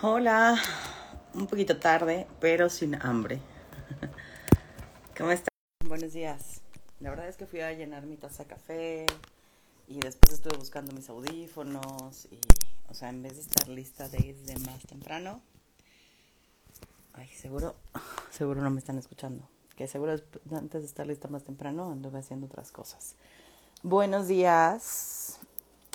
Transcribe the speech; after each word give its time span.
Hola, 0.00 0.56
un 1.34 1.48
poquito 1.48 1.80
tarde, 1.80 2.28
pero 2.38 2.70
sin 2.70 2.94
hambre. 3.02 3.40
¿Cómo 5.18 5.32
están? 5.32 5.48
Buenos 5.88 6.12
días. 6.12 6.60
La 7.00 7.10
verdad 7.10 7.26
es 7.26 7.36
que 7.36 7.46
fui 7.46 7.62
a 7.62 7.72
llenar 7.72 8.06
mi 8.06 8.16
taza 8.16 8.44
de 8.44 8.48
café 8.48 9.06
y 9.88 9.98
después 9.98 10.34
estuve 10.34 10.56
buscando 10.56 10.92
mis 10.92 11.08
audífonos 11.08 12.28
y, 12.30 12.38
o 12.88 12.94
sea, 12.94 13.08
en 13.08 13.24
vez 13.24 13.34
de 13.34 13.40
estar 13.40 13.66
lista 13.66 14.08
desde 14.08 14.56
más 14.66 14.86
temprano, 14.86 15.40
ay, 17.14 17.26
seguro, 17.30 17.74
seguro 18.30 18.62
no 18.62 18.70
me 18.70 18.78
están 18.78 18.98
escuchando. 18.98 19.48
Que 19.74 19.88
seguro 19.88 20.14
antes 20.52 20.82
de 20.82 20.86
estar 20.86 21.08
lista 21.08 21.26
más 21.26 21.42
temprano 21.42 21.90
anduve 21.90 22.20
haciendo 22.20 22.46
otras 22.46 22.70
cosas. 22.70 23.16
Buenos 23.82 24.28
días. 24.28 25.40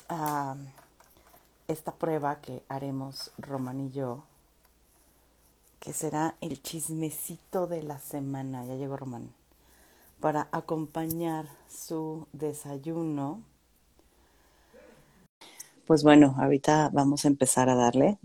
Ah, 0.09 0.57
esta 1.67 1.93
prueba 1.93 2.41
que 2.41 2.63
haremos 2.67 3.31
Román 3.37 3.79
y 3.79 3.91
yo, 3.91 4.23
que 5.79 5.93
será 5.93 6.35
el 6.41 6.61
chismecito 6.61 7.67
de 7.67 7.83
la 7.83 7.99
semana, 7.99 8.65
ya 8.65 8.75
llegó 8.75 8.97
Román, 8.97 9.33
para 10.19 10.47
acompañar 10.51 11.47
su 11.69 12.27
desayuno. 12.31 13.41
Pues 15.85 16.03
bueno, 16.03 16.35
ahorita 16.39 16.89
vamos 16.93 17.25
a 17.25 17.27
empezar 17.27 17.69
a 17.69 17.75
darle. 17.75 18.17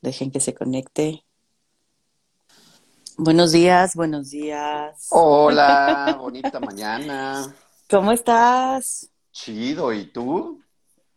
Dejen 0.00 0.30
que 0.30 0.40
se 0.40 0.54
conecte. 0.54 1.24
Buenos 3.16 3.52
días, 3.52 3.94
buenos 3.94 4.30
días. 4.30 5.08
Hola, 5.10 6.16
bonita 6.18 6.58
mañana. 6.58 7.54
¿Cómo 7.88 8.12
estás? 8.12 9.10
Chido, 9.30 9.92
¿y 9.92 10.06
tú? 10.06 10.60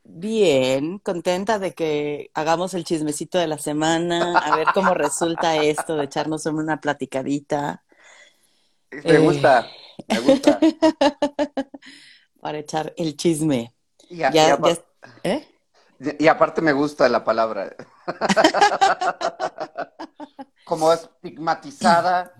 Bien, 0.05 0.99
contenta 0.99 1.59
de 1.59 1.73
que 1.73 2.29
hagamos 2.33 2.73
el 2.73 2.83
chismecito 2.83 3.37
de 3.37 3.47
la 3.47 3.57
semana, 3.57 4.37
a 4.37 4.57
ver 4.57 4.67
cómo 4.73 4.93
resulta 4.93 5.55
esto 5.55 5.95
de 5.95 6.05
echarnos 6.05 6.45
una 6.45 6.81
platicadita. 6.81 7.83
Me 9.05 9.17
gusta, 9.17 9.67
me 10.07 10.19
gusta. 10.19 10.59
Para 12.41 12.59
echar 12.59 12.93
el 12.95 13.17
chisme. 13.17 13.73
Y, 14.07 14.21
¿eh? 14.21 15.47
y 16.19 16.27
aparte 16.27 16.61
me 16.61 16.73
gusta 16.73 17.09
la 17.09 17.23
palabra. 17.23 17.75
Como 20.65 20.93
estigmatizada 20.93 22.35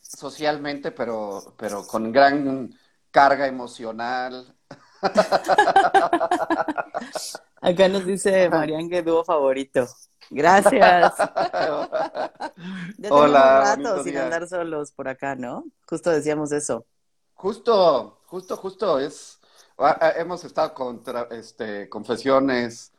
socialmente, 0.00 0.92
pero, 0.92 1.54
pero 1.58 1.86
con 1.86 2.10
gran 2.10 2.74
carga 3.10 3.46
emocional. 3.46 4.55
Acá 7.60 7.88
nos 7.88 8.06
dice 8.06 8.48
Marian 8.48 8.88
que 8.88 9.02
dúo 9.02 9.24
favorito. 9.24 9.88
Gracias. 10.30 11.14
ya 12.98 13.10
Hola. 13.10 13.74
un 13.76 13.84
rato 13.84 14.04
sin 14.04 14.16
andar 14.18 14.48
solos 14.48 14.92
por 14.92 15.08
acá, 15.08 15.34
¿no? 15.34 15.64
Justo 15.88 16.10
decíamos 16.10 16.52
eso. 16.52 16.86
Justo, 17.34 18.20
justo, 18.26 18.56
justo. 18.56 18.98
Es, 18.98 19.40
ah, 19.78 19.96
ah, 20.00 20.12
hemos 20.16 20.44
estado 20.44 20.74
con 20.74 21.02
este, 21.30 21.88
confesiones 21.88 22.92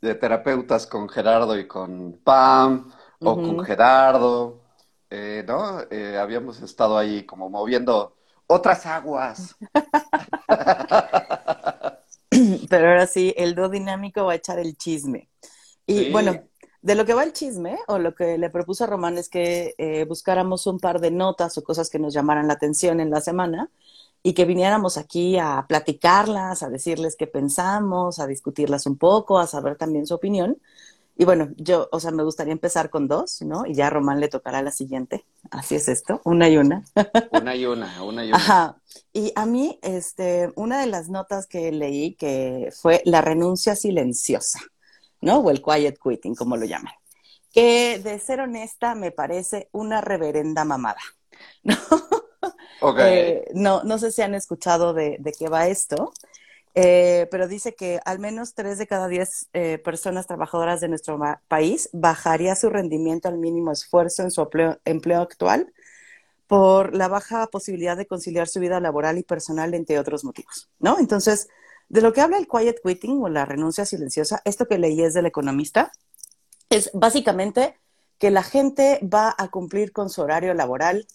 de 0.00 0.14
terapeutas 0.14 0.86
con 0.86 1.08
Gerardo 1.08 1.58
y 1.58 1.66
con 1.66 2.20
Pam, 2.24 2.92
o 3.20 3.36
con 3.36 3.64
Gerardo, 3.64 4.60
eh, 5.08 5.44
¿no? 5.46 5.80
Eh, 5.90 6.18
habíamos 6.18 6.60
estado 6.60 6.98
ahí 6.98 7.24
como 7.24 7.48
moviendo 7.48 8.16
otras 8.46 8.84
aguas. 8.86 9.54
Pero 12.70 12.88
ahora 12.88 13.06
sí, 13.06 13.34
el 13.36 13.54
do 13.54 13.68
dinámico 13.68 14.24
va 14.24 14.32
a 14.32 14.36
echar 14.36 14.58
el 14.58 14.76
chisme. 14.76 15.28
Y 15.86 16.10
bueno, 16.10 16.44
de 16.80 16.94
lo 16.94 17.04
que 17.04 17.14
va 17.14 17.24
el 17.24 17.32
chisme, 17.32 17.78
o 17.86 17.98
lo 17.98 18.14
que 18.14 18.38
le 18.38 18.50
propuso 18.50 18.84
a 18.84 18.86
Román 18.86 19.18
es 19.18 19.28
que 19.28 19.74
eh, 19.78 20.04
buscáramos 20.04 20.66
un 20.66 20.78
par 20.78 21.00
de 21.00 21.10
notas 21.10 21.56
o 21.58 21.64
cosas 21.64 21.90
que 21.90 21.98
nos 21.98 22.14
llamaran 22.14 22.48
la 22.48 22.54
atención 22.54 23.00
en 23.00 23.10
la 23.10 23.20
semana 23.20 23.70
y 24.22 24.34
que 24.34 24.44
viniéramos 24.44 24.98
aquí 24.98 25.38
a 25.38 25.64
platicarlas, 25.68 26.62
a 26.62 26.70
decirles 26.70 27.16
qué 27.16 27.26
pensamos, 27.26 28.18
a 28.18 28.26
discutirlas 28.26 28.86
un 28.86 28.96
poco, 28.96 29.38
a 29.38 29.46
saber 29.46 29.76
también 29.76 30.06
su 30.06 30.14
opinión. 30.14 30.58
Y 31.16 31.24
bueno, 31.24 31.50
yo, 31.56 31.88
o 31.92 32.00
sea, 32.00 32.10
me 32.10 32.22
gustaría 32.22 32.52
empezar 32.52 32.88
con 32.88 33.06
dos, 33.06 33.42
¿no? 33.42 33.66
Y 33.66 33.74
ya 33.74 33.88
a 33.88 33.90
Román 33.90 34.18
le 34.18 34.28
tocará 34.28 34.62
la 34.62 34.70
siguiente. 34.70 35.24
Así 35.50 35.74
es 35.74 35.88
esto, 35.88 36.20
una 36.24 36.48
y 36.48 36.56
una. 36.56 36.84
Una 37.32 37.54
y 37.54 37.66
una, 37.66 38.02
una 38.02 38.24
y 38.24 38.28
una. 38.30 38.36
Ajá. 38.36 38.76
Y 39.12 39.32
a 39.36 39.44
mí, 39.44 39.78
este, 39.82 40.50
una 40.56 40.80
de 40.80 40.86
las 40.86 41.10
notas 41.10 41.46
que 41.46 41.70
leí 41.70 42.14
que 42.14 42.72
fue 42.74 43.02
la 43.04 43.20
renuncia 43.20 43.76
silenciosa, 43.76 44.60
¿no? 45.20 45.38
O 45.38 45.50
el 45.50 45.62
quiet 45.62 45.98
quitting, 46.02 46.34
como 46.34 46.56
lo 46.56 46.64
llaman. 46.64 46.94
Que 47.52 48.00
de 48.02 48.18
ser 48.18 48.40
honesta 48.40 48.94
me 48.94 49.10
parece 49.10 49.68
una 49.72 50.00
reverenda 50.00 50.64
mamada, 50.64 51.00
¿no? 51.62 51.76
Okay. 52.80 53.12
Eh, 53.14 53.44
no, 53.54 53.84
no 53.84 53.98
sé 53.98 54.10
si 54.10 54.22
han 54.22 54.34
escuchado 54.34 54.92
de, 54.94 55.16
de 55.20 55.32
qué 55.32 55.48
va 55.48 55.68
esto. 55.68 56.12
Eh, 56.74 57.28
pero 57.30 57.48
dice 57.48 57.74
que 57.74 58.00
al 58.06 58.18
menos 58.18 58.54
tres 58.54 58.78
de 58.78 58.86
cada 58.86 59.06
diez 59.06 59.48
eh, 59.52 59.78
personas 59.78 60.26
trabajadoras 60.26 60.80
de 60.80 60.88
nuestro 60.88 61.20
país 61.46 61.90
bajaría 61.92 62.54
su 62.54 62.70
rendimiento 62.70 63.28
al 63.28 63.36
mínimo 63.36 63.72
esfuerzo 63.72 64.22
en 64.22 64.30
su 64.30 64.48
empleo, 64.84 65.20
actual 65.20 65.72
por 66.46 66.94
la 66.94 67.08
baja 67.08 67.46
posibilidad 67.48 67.96
de 67.96 68.06
conciliar 68.06 68.48
su 68.48 68.60
vida 68.60 68.80
laboral 68.80 69.18
y 69.18 69.22
personal, 69.22 69.74
entre 69.74 69.98
otros 69.98 70.24
motivos, 70.24 70.70
¿no? 70.78 70.98
Entonces, 70.98 71.48
de 71.88 72.02
lo 72.02 72.12
que 72.12 72.20
habla 72.20 72.38
el 72.38 72.48
quiet 72.48 72.80
quitting 72.82 73.22
o 73.22 73.28
la 73.28 73.44
renuncia 73.46 73.86
silenciosa, 73.86 74.42
esto 74.44 74.66
que 74.66 74.78
leí 74.78 75.02
es 75.02 75.14
del 75.14 75.26
economista, 75.26 75.92
es 76.68 76.90
básicamente 76.92 77.78
que 78.18 78.30
la 78.30 78.42
gente 78.42 79.00
va 79.02 79.34
a 79.36 79.48
cumplir 79.48 79.92
con 79.92 80.10
su 80.10 80.22
horario 80.22 80.52
laboral 80.52 81.06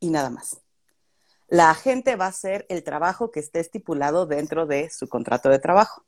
y 0.00 0.10
nada 0.10 0.30
más 0.30 0.58
la 1.48 1.74
gente 1.74 2.14
va 2.16 2.26
a 2.26 2.28
hacer 2.28 2.66
el 2.68 2.84
trabajo 2.84 3.30
que 3.30 3.40
esté 3.40 3.60
estipulado 3.60 4.26
dentro 4.26 4.66
de 4.66 4.90
su 4.90 5.08
contrato 5.08 5.48
de 5.48 5.58
trabajo. 5.58 6.04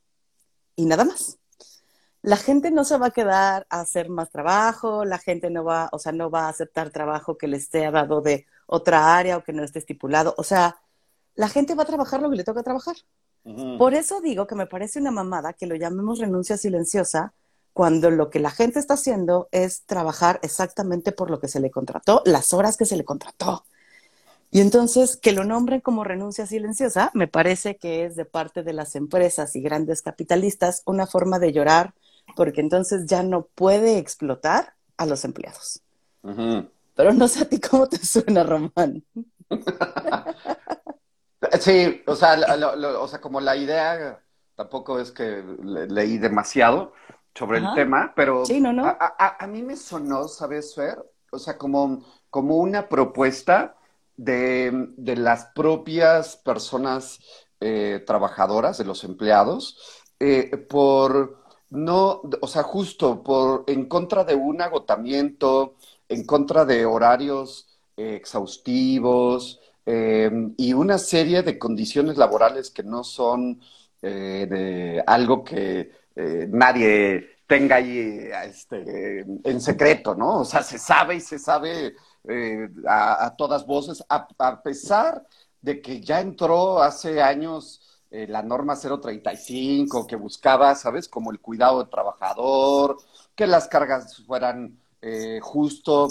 Y 0.77 0.85
nada 0.85 1.05
más. 1.05 1.39
La 2.23 2.37
gente 2.37 2.71
no 2.71 2.85
se 2.85 2.99
va 2.99 3.07
a 3.07 3.11
quedar 3.13 3.67
a 3.71 3.81
hacer 3.81 4.11
más 4.11 4.31
trabajo, 4.31 5.07
la 5.07 5.19
gente 5.19 5.49
no 5.49 5.65
va, 5.65 5.89
o 5.93 5.99
sea, 5.99 6.13
no 6.13 6.31
va 6.31 6.45
a 6.45 6.49
aceptar 6.51 6.91
trabajo 6.91 7.39
que 7.39 7.49
le 7.49 7.57
esté 7.57 7.91
dado 7.91 8.21
de 8.21 8.47
otra 8.67 9.17
área 9.17 9.39
o 9.39 9.43
que 9.43 9.55
no 9.55 9.65
esté 9.65 9.79
estipulado. 9.79 10.35
O 10.37 10.45
sea, 10.45 10.77
la 11.35 11.49
gente 11.49 11.75
va 11.75 11.85
a 11.85 11.87
trabajar 11.87 12.21
lo 12.21 12.29
que 12.29 12.37
le 12.37 12.45
toca 12.45 12.63
trabajar. 12.63 12.97
Por 13.79 13.95
eso 13.95 14.21
digo 14.21 14.47
que 14.47 14.55
me 14.55 14.67
parece 14.67 14.99
una 14.99 15.11
mamada 15.11 15.55
que 15.55 15.67
lo 15.67 15.75
llamemos 15.75 16.19
renuncia 16.19 16.59
silenciosa 16.59 17.33
cuando 17.73 18.11
lo 18.11 18.29
que 18.29 18.39
la 18.39 18.51
gente 18.51 18.79
está 18.79 18.95
haciendo 18.95 19.49
es 19.51 19.87
trabajar 19.87 20.41
exactamente 20.43 21.13
por 21.13 21.31
lo 21.31 21.41
que 21.41 21.49
se 21.49 21.61
le 21.61 21.71
contrató, 21.71 22.23
las 22.27 22.53
horas 22.53 22.77
que 22.77 22.85
se 22.85 22.99
le 22.99 23.05
contrató. 23.07 23.65
Y 24.51 24.61
entonces 24.61 25.17
que 25.17 25.33
lo 25.33 25.45
nombren 25.45 25.81
como 25.81 26.03
renuncia 26.03 26.47
silenciosa 26.47 27.11
me 27.15 27.29
parece 27.29 27.77
que 27.77 28.05
es 28.05 28.17
de 28.17 28.25
parte 28.25 28.63
de 28.63 28.73
las 28.73 28.97
empresas 28.97 29.55
y 29.55 29.61
grandes 29.61 30.03
capitalistas 30.03 30.83
una 30.87 31.07
forma 31.07 31.39
de 31.39 31.53
llorar 31.53 31.95
porque 32.35 32.61
entonces 32.61 33.07
ya 33.07 33.23
no 33.23 33.47
puede 33.55 33.99
explotar 33.99 34.75
a 34.97 35.07
los 35.07 35.25
empleados. 35.25 35.83
Pero 36.23 37.15
no 37.15 37.29
sé 37.29 37.43
a 37.43 37.49
ti 37.49 37.61
cómo 37.61 37.89
te 37.89 37.99
suena, 37.99 38.45
Román. 38.45 39.05
sí, 41.61 42.03
o 42.07 42.15
sea, 42.15 42.39
o 43.01 43.09
sea, 43.09 43.21
como 43.21 43.41
la 43.41 43.57
idea 43.57 44.21
tampoco 44.55 45.01
es 45.01 45.11
que 45.11 45.43
leí 45.63 46.19
demasiado 46.19 46.93
sobre 47.35 47.59
el 47.59 47.75
tema, 47.75 48.13
pero 48.15 48.43
A, 49.19 49.47
mí 49.47 49.63
me 49.63 49.77
sonó, 49.77 50.29
¿sabes, 50.29 50.75
Fer? 50.75 50.99
O 51.33 51.39
sea, 51.39 51.57
como, 51.57 52.05
como 52.29 52.57
una 52.57 52.89
propuesta 52.89 53.77
de, 54.21 55.17
las 55.17 55.47
propias 55.55 56.37
personas 56.37 57.21
eh, 57.61 58.03
trabajadoras, 58.07 58.79
de 58.79 58.85
los 58.85 59.05
empleados, 59.05 59.79
eh, 60.19 60.57
por 60.69 61.41
no, 61.71 62.23
o 62.41 62.47
sea, 62.47 62.63
justo 62.63 63.23
por 63.23 63.65
en 63.67 63.87
contra 63.87 64.25
de 64.25 64.35
un 64.35 64.61
agotamiento, 64.61 65.77
en 66.09 66.27
contra 66.27 66.65
de 66.65 66.85
horarios 66.85 67.69
eh, 67.97 68.15
exhaustivos 68.17 69.61
y 70.57 70.73
una 70.73 70.99
serie 70.99 71.43
de 71.43 71.59
condiciones 71.59 72.17
laborales 72.17 72.71
que 72.71 72.85
no 72.85 73.03
son 73.03 73.61
de 74.01 75.03
algo 75.05 75.43
que 75.43 75.91
nadie 76.49 77.39
tenga 77.49 77.77
ahí 77.77 78.29
este, 78.45 79.25
en 79.43 79.61
secreto, 79.61 80.15
¿no? 80.15 80.41
O 80.41 80.45
sea, 80.45 80.63
se 80.63 80.79
sabe 80.79 81.17
y 81.17 81.21
se 81.21 81.41
sabe 81.41 81.97
eh, 82.29 82.69
a, 82.87 83.35
todas 83.37 83.67
voces, 83.67 84.05
a, 84.09 84.63
pesar 84.63 85.27
de 85.61 85.81
que 85.81 86.01
ya 86.01 86.21
entró 86.21 86.83
hace 86.83 87.23
años 87.23 87.81
eh, 88.11 88.27
la 88.29 88.43
norma 88.43 88.77
035 88.77 90.07
que 90.07 90.17
buscaba, 90.17 90.75
¿sabes? 90.75 91.09
Como 91.09 91.31
el 91.31 91.41
cuidado 91.41 91.79
del 91.79 91.89
trabajador, 91.89 92.99
que 93.35 93.47
las 93.47 93.69
cargas 93.69 94.23
fueran 94.27 94.79
eh, 95.01 95.39
justo 95.43 96.09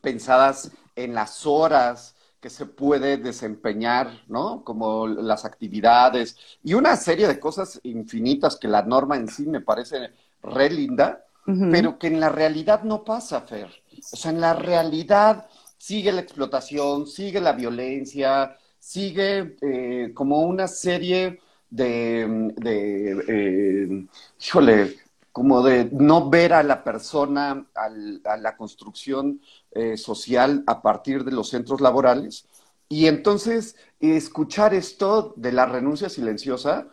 pensadas 0.00 0.70
en 0.94 1.14
las 1.14 1.46
horas 1.46 2.14
que 2.40 2.48
se 2.50 2.66
puede 2.66 3.16
desempeñar, 3.16 4.22
¿no? 4.28 4.62
Como 4.62 5.06
las 5.06 5.44
actividades 5.44 6.36
y 6.62 6.74
una 6.74 6.96
serie 6.96 7.26
de 7.26 7.40
cosas 7.40 7.80
infinitas 7.82 8.56
que 8.56 8.68
la 8.68 8.82
norma 8.82 9.16
en 9.16 9.28
sí 9.28 9.46
me 9.46 9.60
parece 9.60 10.12
re 10.42 10.70
linda. 10.70 11.22
pero 11.44 11.96
que 11.96 12.08
en 12.08 12.18
la 12.18 12.28
realidad 12.28 12.82
no 12.82 13.04
pasa, 13.04 13.40
Fer. 13.42 13.70
O 14.12 14.16
sea, 14.16 14.30
en 14.30 14.40
la 14.40 14.54
realidad 14.54 15.46
sigue 15.78 16.12
la 16.12 16.20
explotación, 16.20 17.06
sigue 17.06 17.40
la 17.40 17.52
violencia, 17.52 18.56
sigue 18.78 19.56
eh, 19.60 20.12
como 20.14 20.40
una 20.40 20.68
serie 20.68 21.40
de, 21.70 22.52
de 22.56 23.24
eh, 23.28 24.06
híjole, 24.40 24.96
como 25.32 25.62
de 25.62 25.88
no 25.92 26.30
ver 26.30 26.52
a 26.54 26.62
la 26.62 26.82
persona, 26.82 27.66
a 27.74 28.36
la 28.36 28.56
construcción 28.56 29.40
eh, 29.72 29.96
social 29.96 30.64
a 30.66 30.80
partir 30.80 31.24
de 31.24 31.32
los 31.32 31.50
centros 31.50 31.80
laborales. 31.80 32.46
Y 32.88 33.06
entonces, 33.06 33.76
escuchar 34.00 34.72
esto 34.72 35.34
de 35.36 35.52
la 35.52 35.66
renuncia 35.66 36.08
silenciosa, 36.08 36.88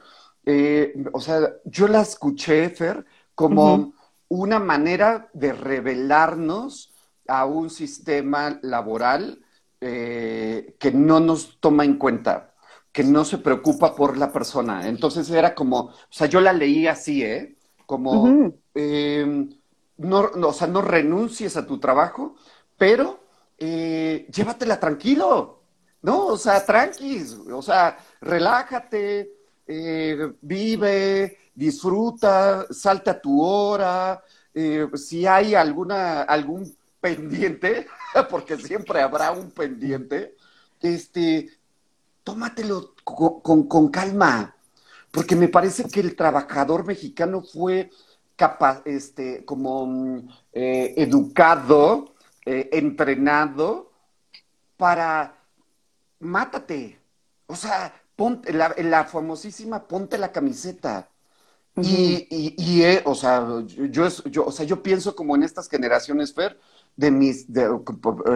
o 1.14 1.22
sea, 1.22 1.54
yo 1.64 1.88
la 1.88 2.02
escuché, 2.02 2.70
Fer, 2.70 3.06
como 3.34 3.94
una 4.28 4.60
manera 4.60 5.30
de 5.34 5.54
revelarnos 5.54 6.93
a 7.28 7.46
un 7.46 7.70
sistema 7.70 8.60
laboral 8.62 9.44
eh, 9.86 10.76
que 10.80 10.92
no 10.92 11.20
nos 11.20 11.60
toma 11.60 11.84
en 11.84 11.98
cuenta, 11.98 12.54
que 12.92 13.04
no 13.04 13.26
se 13.26 13.38
preocupa 13.38 13.96
por 13.96 14.18
la 14.18 14.32
persona. 14.32 14.88
Entonces 14.88 15.30
era 15.30 15.54
como, 15.54 15.80
o 15.80 15.94
sea, 16.10 16.28
yo 16.28 16.40
la 16.42 16.54
leí 16.54 16.88
así, 16.88 17.24
¿eh? 17.24 17.58
Como, 17.86 18.54
em, 18.74 19.50
no, 19.98 20.32
o 20.48 20.54
sea, 20.54 20.68
no 20.68 20.82
renuncies 20.82 21.58
a 21.58 21.68
tu 21.68 21.80
trabajo, 21.80 22.36
pero 22.78 23.20
eh, 23.58 24.28
llévatela 24.34 24.80
tranquilo, 24.80 25.64
¿no? 26.02 26.28
O 26.28 26.38
sea, 26.38 26.66
tranquis, 26.66 27.34
o 27.52 27.62
sea, 27.62 27.98
relájate, 28.22 29.34
eh, 29.68 30.34
vive, 30.42 31.38
disfruta, 31.54 32.68
salta 32.72 33.12
a 33.12 33.22
tu 33.22 33.42
hora, 33.44 34.24
si 34.94 35.26
hay 35.26 35.56
alguna, 35.56 36.22
algún 36.22 36.74
pendiente, 37.04 37.86
porque 38.30 38.58
siempre 38.58 39.02
habrá 39.02 39.34
un 39.34 39.52
pendiente, 39.52 40.38
este, 40.82 41.50
tómatelo 42.24 42.96
con, 43.04 43.90
calma, 43.90 44.56
porque 45.12 45.36
me 45.36 45.50
parece 45.50 45.84
que 45.84 46.00
el 46.00 46.16
trabajador 46.16 46.86
mexicano 46.86 47.42
fue 47.42 47.90
capaz, 48.38 48.82
este, 48.86 49.44
como 49.44 50.24
eh, 50.54 50.94
educado, 50.96 52.16
eh, 52.46 52.70
entrenado 52.72 53.92
para 54.78 55.36
mátate. 56.20 57.02
O 57.48 57.56
sea, 57.58 57.94
ponte 58.16 58.54
la, 58.54 58.74
la 58.78 59.04
famosísima 59.04 59.86
ponte 59.90 60.18
la 60.18 60.32
camiseta. 60.32 61.10
Y, 61.76 62.28
y, 62.30 62.84
eh, 62.84 63.02
o 63.04 63.16
sea, 63.16 63.46
yo, 63.66 64.08
yo, 64.30 64.46
o 64.46 64.52
sea, 64.52 64.66
yo 64.66 64.84
pienso 64.84 65.16
como 65.16 65.36
en 65.36 65.42
estas 65.42 65.68
generaciones, 65.68 66.32
Fer, 66.34 66.60
de 66.96 67.12
mis, 67.12 67.48
eh, 67.56 67.70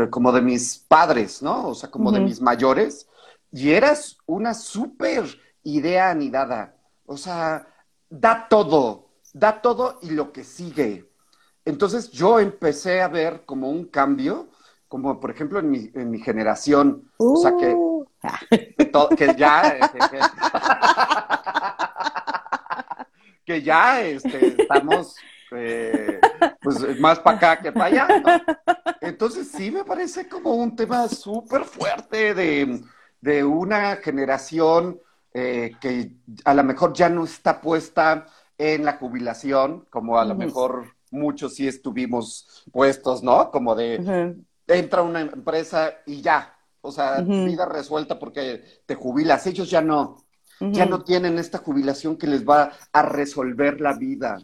como 0.09 0.31
de 0.31 0.41
mis 0.41 0.77
padres, 0.79 1.41
¿no? 1.41 1.69
O 1.69 1.75
sea, 1.75 1.89
como 1.89 2.11
de 2.11 2.19
mis 2.19 2.41
mayores, 2.41 3.07
y 3.51 3.71
eras 3.71 4.17
una 4.25 4.53
súper 4.53 5.25
idea 5.63 6.09
anidada. 6.09 6.75
O 7.05 7.17
sea, 7.17 7.67
da 8.09 8.47
todo, 8.49 9.09
da 9.33 9.61
todo 9.61 9.99
y 10.01 10.11
lo 10.11 10.31
que 10.31 10.43
sigue. 10.43 11.09
Entonces 11.65 12.11
yo 12.11 12.39
empecé 12.39 13.01
a 13.01 13.07
ver 13.07 13.43
como 13.45 13.69
un 13.69 13.85
cambio, 13.85 14.49
como 14.87 15.19
por 15.19 15.31
ejemplo 15.31 15.59
en 15.59 15.69
mi, 15.69 15.91
en 15.93 16.09
mi 16.09 16.19
generación, 16.19 17.11
o 17.17 17.35
sea, 17.37 17.55
que, 17.57 17.73
uh. 17.73 18.05
que, 19.17 19.35
ya... 19.37 19.91
que 23.45 23.61
ya 23.61 24.01
este, 24.01 24.61
estamos 24.61 25.15
eh, 25.51 26.19
pues 26.61 26.99
más 26.99 27.19
para 27.19 27.37
acá 27.37 27.61
que 27.61 27.71
para 27.71 27.85
allá. 27.85 28.07
Entonces 29.01 29.49
sí 29.49 29.71
me 29.71 29.83
parece 29.83 30.27
como 30.27 30.53
un 30.53 30.75
tema 30.75 31.07
súper 31.07 31.63
fuerte 31.63 32.33
de, 32.33 33.43
una 33.43 33.97
generación 33.97 34.99
eh, 35.33 35.75
que 35.81 36.11
a 36.45 36.53
lo 36.53 36.63
mejor 36.63 36.93
ya 36.93 37.09
no 37.09 37.25
está 37.25 37.61
puesta 37.61 38.27
en 38.57 38.85
la 38.85 38.93
jubilación, 38.93 39.85
como 39.89 40.17
a 40.17 40.25
lo 40.25 40.35
mejor 40.35 40.95
muchos 41.11 41.55
sí 41.55 41.67
estuvimos 41.67 42.65
puestos, 42.71 43.23
¿no? 43.23 43.51
Como 43.51 43.75
de 43.75 44.35
entra 44.67 45.01
una 45.01 45.21
empresa 45.21 45.93
y 46.05 46.21
ya, 46.21 46.53
o 46.81 46.91
sea, 46.91 47.21
vida 47.21 47.65
resuelta 47.65 48.19
porque 48.19 48.81
te 48.85 48.95
jubilas. 48.95 49.47
Ellos 49.47 49.69
ya 49.69 49.81
no, 49.81 50.23
ya 50.59 50.85
no 50.85 51.03
tienen 51.03 51.37
esta 51.37 51.59
jubilación 51.59 52.17
que 52.17 52.27
les 52.27 52.47
va 52.47 52.71
a 52.91 53.01
resolver 53.01 53.81
la 53.81 53.93
vida. 53.93 54.37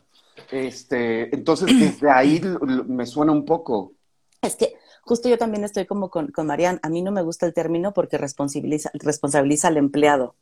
Este, 0.52 1.34
entonces, 1.36 1.68
desde 1.80 2.10
ahí 2.10 2.42
me 2.88 3.06
suena 3.06 3.32
un 3.32 3.46
poco. 3.46 3.94
Es 4.42 4.56
que 4.56 4.76
justo 5.02 5.30
yo 5.30 5.38
también 5.38 5.64
estoy 5.64 5.86
como 5.86 6.10
con, 6.10 6.28
con 6.32 6.48
Marianne. 6.48 6.80
A 6.84 6.90
mí 6.90 7.02
no 7.02 7.12
me 7.12 7.22
gusta 7.22 7.46
el 7.46 7.54
término 7.54 7.94
porque 7.94 8.18
responsabiliza, 8.18 8.92
responsabiliza 8.94 9.68
al 9.68 9.78
empleado. 9.78 10.36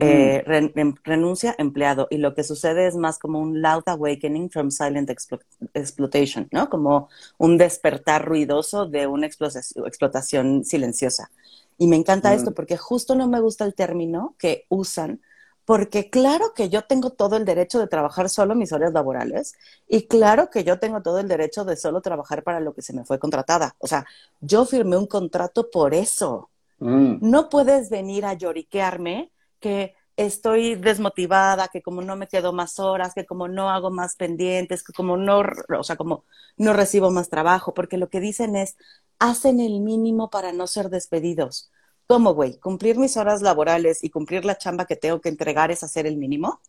Eh, 0.00 0.42
em, 0.46 0.94
renuncia 1.04 1.54
empleado. 1.58 2.06
Y 2.10 2.16
lo 2.16 2.34
que 2.34 2.44
sucede 2.44 2.86
es 2.86 2.96
más 2.96 3.18
como 3.18 3.40
un 3.40 3.60
loud 3.60 3.82
awakening 3.86 4.50
from 4.50 4.70
silent 4.70 5.10
exploitation, 5.10 6.48
¿no? 6.50 6.70
Como 6.70 7.08
un 7.38 7.58
despertar 7.58 8.24
ruidoso 8.24 8.86
de 8.86 9.06
una 9.06 9.26
explotación 9.26 10.64
silenciosa. 10.64 11.30
Y 11.78 11.86
me 11.88 11.96
encanta 11.96 12.32
esto 12.32 12.52
porque 12.54 12.76
justo 12.76 13.14
no 13.14 13.28
me 13.28 13.40
gusta 13.40 13.64
el 13.64 13.74
término 13.74 14.34
que 14.38 14.64
usan 14.68 15.20
porque 15.64 16.10
claro 16.10 16.54
que 16.54 16.68
yo 16.68 16.82
tengo 16.82 17.10
todo 17.10 17.36
el 17.36 17.44
derecho 17.44 17.78
de 17.78 17.86
trabajar 17.86 18.28
solo 18.28 18.54
mis 18.54 18.72
horas 18.72 18.92
laborales 18.92 19.54
y 19.88 20.06
claro 20.06 20.50
que 20.50 20.64
yo 20.64 20.78
tengo 20.78 21.02
todo 21.02 21.18
el 21.18 21.28
derecho 21.28 21.64
de 21.64 21.76
solo 21.76 22.00
trabajar 22.00 22.42
para 22.42 22.60
lo 22.60 22.74
que 22.74 22.82
se 22.82 22.92
me 22.92 23.04
fue 23.04 23.18
contratada. 23.18 23.76
O 23.78 23.86
sea, 23.86 24.04
yo 24.40 24.64
firmé 24.64 24.96
un 24.96 25.06
contrato 25.06 25.70
por 25.70 25.94
eso. 25.94 26.50
Mm. 26.78 27.18
No 27.20 27.48
puedes 27.48 27.90
venir 27.90 28.24
a 28.26 28.34
lloriquearme 28.34 29.30
que 29.60 29.94
estoy 30.16 30.74
desmotivada, 30.74 31.68
que 31.68 31.82
como 31.82 32.02
no 32.02 32.16
me 32.16 32.28
quedo 32.28 32.52
más 32.52 32.78
horas, 32.78 33.14
que 33.14 33.24
como 33.24 33.48
no 33.48 33.70
hago 33.70 33.90
más 33.90 34.16
pendientes, 34.16 34.82
que 34.82 34.92
como 34.92 35.16
no, 35.16 35.42
o 35.78 35.84
sea, 35.84 35.96
como 35.96 36.24
no 36.56 36.72
recibo 36.72 37.10
más 37.10 37.28
trabajo, 37.28 37.72
porque 37.72 37.96
lo 37.96 38.08
que 38.08 38.20
dicen 38.20 38.56
es, 38.56 38.76
hacen 39.18 39.60
el 39.60 39.80
mínimo 39.80 40.28
para 40.30 40.52
no 40.52 40.66
ser 40.66 40.90
despedidos. 40.90 41.70
¿Cómo, 42.06 42.34
güey? 42.34 42.58
¿Cumplir 42.58 42.98
mis 42.98 43.16
horas 43.16 43.42
laborales 43.42 44.04
y 44.04 44.10
cumplir 44.10 44.44
la 44.44 44.58
chamba 44.58 44.86
que 44.86 44.96
tengo 44.96 45.20
que 45.20 45.28
entregar 45.28 45.70
es 45.70 45.82
hacer 45.82 46.06
el 46.06 46.16
mínimo? 46.16 46.60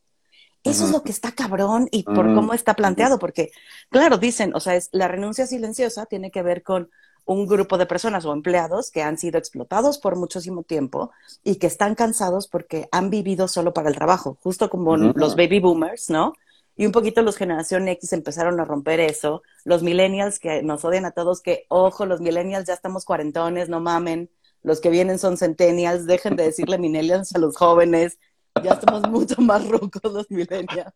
Eso 0.63 0.85
es 0.85 0.91
lo 0.91 1.03
que 1.03 1.11
está 1.11 1.33
cabrón 1.33 1.89
y 1.91 2.03
por 2.03 2.33
cómo 2.33 2.53
está 2.53 2.73
planteado, 2.73 3.19
porque, 3.19 3.51
claro, 3.89 4.17
dicen, 4.17 4.55
o 4.55 4.61
sea, 4.61 4.75
es, 4.75 4.87
la 4.93 5.09
renuncia 5.09 5.45
silenciosa 5.45 6.05
tiene 6.05 6.31
que 6.31 6.41
ver 6.41 6.63
con 6.63 6.89
un 7.25 7.47
grupo 7.47 7.77
de 7.77 7.85
personas 7.85 8.25
o 8.25 8.31
empleados 8.31 8.89
que 8.89 9.01
han 9.01 9.17
sido 9.17 9.37
explotados 9.37 9.97
por 9.97 10.15
muchísimo 10.15 10.63
tiempo 10.63 11.11
y 11.43 11.55
que 11.55 11.67
están 11.67 11.95
cansados 11.95 12.47
porque 12.47 12.87
han 12.91 13.09
vivido 13.09 13.49
solo 13.49 13.73
para 13.73 13.89
el 13.89 13.95
trabajo, 13.95 14.37
justo 14.41 14.69
como 14.69 14.95
los 14.95 15.35
baby 15.35 15.59
boomers, 15.59 16.09
¿no? 16.09 16.33
Y 16.75 16.85
un 16.85 16.91
poquito 16.91 17.21
los 17.21 17.37
generación 17.37 17.87
X 17.87 18.13
empezaron 18.13 18.59
a 18.59 18.65
romper 18.65 18.99
eso, 18.99 19.43
los 19.63 19.83
millennials 19.83 20.39
que 20.39 20.63
nos 20.63 20.83
odian 20.83 21.05
a 21.05 21.11
todos, 21.11 21.41
que, 21.41 21.65
ojo, 21.67 22.05
los 22.05 22.19
millennials 22.19 22.65
ya 22.65 22.73
estamos 22.73 23.05
cuarentones, 23.05 23.69
no 23.69 23.79
mamen, 23.79 24.29
los 24.63 24.81
que 24.81 24.89
vienen 24.89 25.19
son 25.19 25.37
centennials, 25.37 26.05
dejen 26.05 26.35
de 26.35 26.45
decirle 26.45 26.77
millennials 26.77 27.35
a 27.35 27.39
los 27.39 27.57
jóvenes, 27.57 28.17
ya 28.63 28.71
estamos 28.71 29.09
mucho 29.09 29.41
más 29.41 29.67
rucos 29.67 30.11
los 30.11 30.29
millennials. 30.31 30.93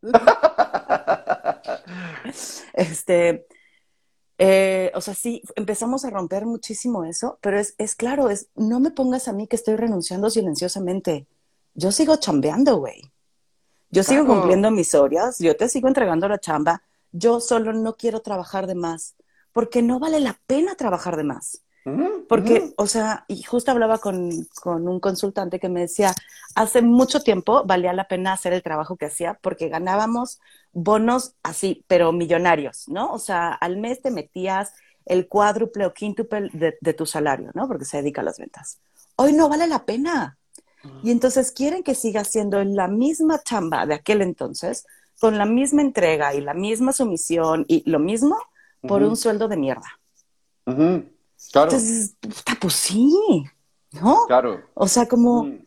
este, 2.74 3.48
eh, 4.38 4.92
o 4.94 5.02
sea, 5.02 5.14
sí, 5.14 5.42
empezamos 5.56 6.06
a 6.06 6.10
romper 6.10 6.46
muchísimo 6.46 7.04
eso, 7.04 7.40
pero 7.42 7.60
es, 7.60 7.76
es 7.78 7.96
claro, 7.96 8.30
es, 8.30 8.50
no 8.56 8.80
me 8.80 8.92
pongas 8.92 9.28
a 9.28 9.34
mí 9.34 9.48
que 9.48 9.56
estoy 9.56 9.76
renunciando 9.76 10.30
silenciosamente. 10.30 11.28
Yo 11.74 11.92
sigo 11.92 12.16
chambeando, 12.18 12.78
güey. 12.78 13.12
Yo 13.90 14.04
sigo 14.04 14.26
cumpliendo 14.26 14.70
mis 14.70 14.94
horas, 14.96 15.40
yo 15.40 15.56
te 15.56 15.70
sigo 15.70 15.88
entregando 15.88 16.28
la 16.28 16.40
chamba. 16.40 16.84
Yo 17.12 17.40
solo 17.40 17.72
no 17.72 17.96
quiero 17.96 18.22
trabajar 18.22 18.68
de 18.68 18.76
más, 18.76 19.16
porque 19.54 19.82
no 19.82 19.98
vale 19.98 20.20
la 20.20 20.40
pena 20.46 20.76
trabajar 20.76 21.16
de 21.16 21.24
más. 21.24 21.64
Porque, 22.28 22.74
o 22.76 22.88
sea, 22.88 23.24
y 23.28 23.44
justo 23.44 23.72
hablaba 23.72 24.00
con, 24.00 24.48
un 24.66 25.00
consultante 25.00 25.60
que 25.60 25.70
me 25.70 25.82
decía, 25.82 26.14
hace 26.56 26.82
mucho 26.82 27.22
tiempo 27.22 27.64
valía 27.66 27.94
la 27.94 28.08
pena 28.08 28.34
hacer 28.34 28.52
el 28.52 28.62
trabajo 28.64 28.98
que 28.98 29.06
hacía 29.06 29.40
porque 29.42 29.70
ganábamos 29.70 30.40
bonos 30.74 31.36
así, 31.44 31.86
pero 31.88 32.12
millonarios, 32.12 32.90
¿no? 32.90 33.14
O 33.14 33.20
sea, 33.20 33.54
al 33.54 33.78
mes 33.78 34.02
te 34.02 34.12
metías 34.12 34.74
el 35.06 35.28
cuádruple 35.28 35.86
o 35.86 35.94
quíntuple 35.94 36.50
de, 36.52 36.94
tu 36.94 37.06
salario, 37.06 37.52
¿no? 37.54 37.68
Porque 37.68 37.86
se 37.86 37.98
dedica 37.98 38.22
a 38.22 38.26
las 38.26 38.38
ventas. 38.38 38.80
Hoy 39.16 39.32
no 39.32 39.48
vale 39.48 39.68
la 39.68 39.86
pena. 39.86 40.38
Y 41.04 41.12
entonces 41.12 41.52
quieren 41.52 41.84
que 41.84 41.96
siga 41.96 42.24
siendo 42.24 42.64
la 42.64 42.88
misma 42.88 43.42
chamba 43.44 43.86
de 43.86 43.96
aquel 43.96 44.22
entonces, 44.22 44.86
con 45.20 45.38
la 45.38 45.46
misma 45.46 45.82
entrega 45.82 46.34
y 46.34 46.42
la 46.42 46.54
misma 46.54 46.92
sumisión 46.92 47.66
y 47.68 47.90
lo 47.90 48.00
mismo 48.00 48.38
por 48.82 49.04
un 49.04 49.16
sueldo 49.16 49.48
de 49.48 49.58
mierda. 49.58 50.00
Claro. 51.52 51.72
Entonces, 51.72 52.16
pues 52.60 52.74
sí, 52.74 53.14
¿no? 53.94 54.26
Claro. 54.28 54.62
O 54.74 54.88
sea, 54.88 55.08
como 55.08 55.44
mm. 55.44 55.60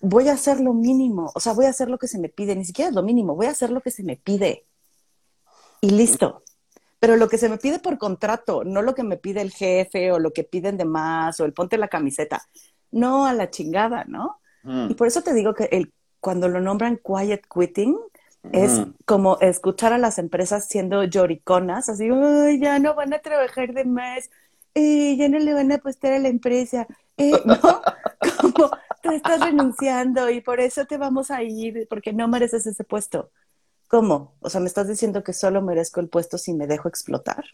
voy 0.00 0.28
a 0.28 0.34
hacer 0.34 0.60
lo 0.60 0.74
mínimo, 0.74 1.30
o 1.34 1.40
sea, 1.40 1.52
voy 1.52 1.66
a 1.66 1.70
hacer 1.70 1.88
lo 1.88 1.98
que 1.98 2.08
se 2.08 2.18
me 2.18 2.28
pide, 2.28 2.54
ni 2.54 2.64
siquiera 2.64 2.90
es 2.90 2.94
lo 2.94 3.02
mínimo, 3.02 3.34
voy 3.34 3.46
a 3.46 3.50
hacer 3.50 3.70
lo 3.70 3.80
que 3.80 3.90
se 3.90 4.02
me 4.02 4.16
pide. 4.16 4.66
Y 5.80 5.90
listo. 5.90 6.42
pero 6.98 7.16
lo 7.16 7.28
que 7.28 7.38
se 7.38 7.48
me 7.48 7.58
pide 7.58 7.78
por 7.78 7.98
contrato, 7.98 8.64
no 8.64 8.82
lo 8.82 8.94
que 8.94 9.04
me 9.04 9.16
pide 9.16 9.40
el 9.40 9.52
jefe 9.52 10.10
o 10.10 10.18
lo 10.18 10.32
que 10.32 10.42
piden 10.42 10.76
de 10.76 10.84
más 10.84 11.38
o 11.40 11.44
el 11.44 11.52
ponte 11.52 11.78
la 11.78 11.88
camiseta. 11.88 12.42
No 12.90 13.26
a 13.26 13.32
la 13.32 13.50
chingada, 13.50 14.04
¿no? 14.04 14.40
Mm. 14.64 14.90
Y 14.90 14.94
por 14.94 15.06
eso 15.06 15.22
te 15.22 15.32
digo 15.34 15.54
que 15.54 15.64
el, 15.70 15.92
cuando 16.20 16.48
lo 16.48 16.60
nombran 16.60 16.98
quiet 16.98 17.46
quitting, 17.52 17.96
es 18.52 18.72
mm. 18.78 18.94
como 19.04 19.38
escuchar 19.40 19.92
a 19.92 19.98
las 19.98 20.18
empresas 20.18 20.66
siendo 20.66 21.04
lloriconas, 21.04 21.88
así, 21.88 22.08
ya 22.60 22.78
no 22.78 22.94
van 22.94 23.12
a 23.12 23.18
trabajar 23.18 23.72
de 23.72 23.84
más, 23.84 24.30
eh, 24.74 25.16
ya 25.16 25.28
no 25.28 25.38
le 25.38 25.54
van 25.54 25.72
a 25.72 25.76
apostar 25.76 26.12
a 26.12 26.18
la 26.18 26.28
empresa, 26.28 26.86
eh, 27.16 27.32
¿no? 27.44 27.58
como 28.40 28.70
tú 29.02 29.10
estás 29.10 29.40
renunciando 29.40 30.30
y 30.30 30.40
por 30.40 30.60
eso 30.60 30.84
te 30.86 30.96
vamos 30.96 31.30
a 31.30 31.42
ir, 31.42 31.86
porque 31.88 32.12
no 32.12 32.28
mereces 32.28 32.66
ese 32.66 32.84
puesto. 32.84 33.30
¿Cómo? 33.88 34.34
O 34.40 34.50
sea, 34.50 34.60
me 34.60 34.66
estás 34.66 34.86
diciendo 34.86 35.24
que 35.24 35.32
solo 35.32 35.62
merezco 35.62 36.00
el 36.00 36.08
puesto 36.08 36.36
si 36.36 36.52
me 36.52 36.66
dejo 36.66 36.88
explotar. 36.88 37.44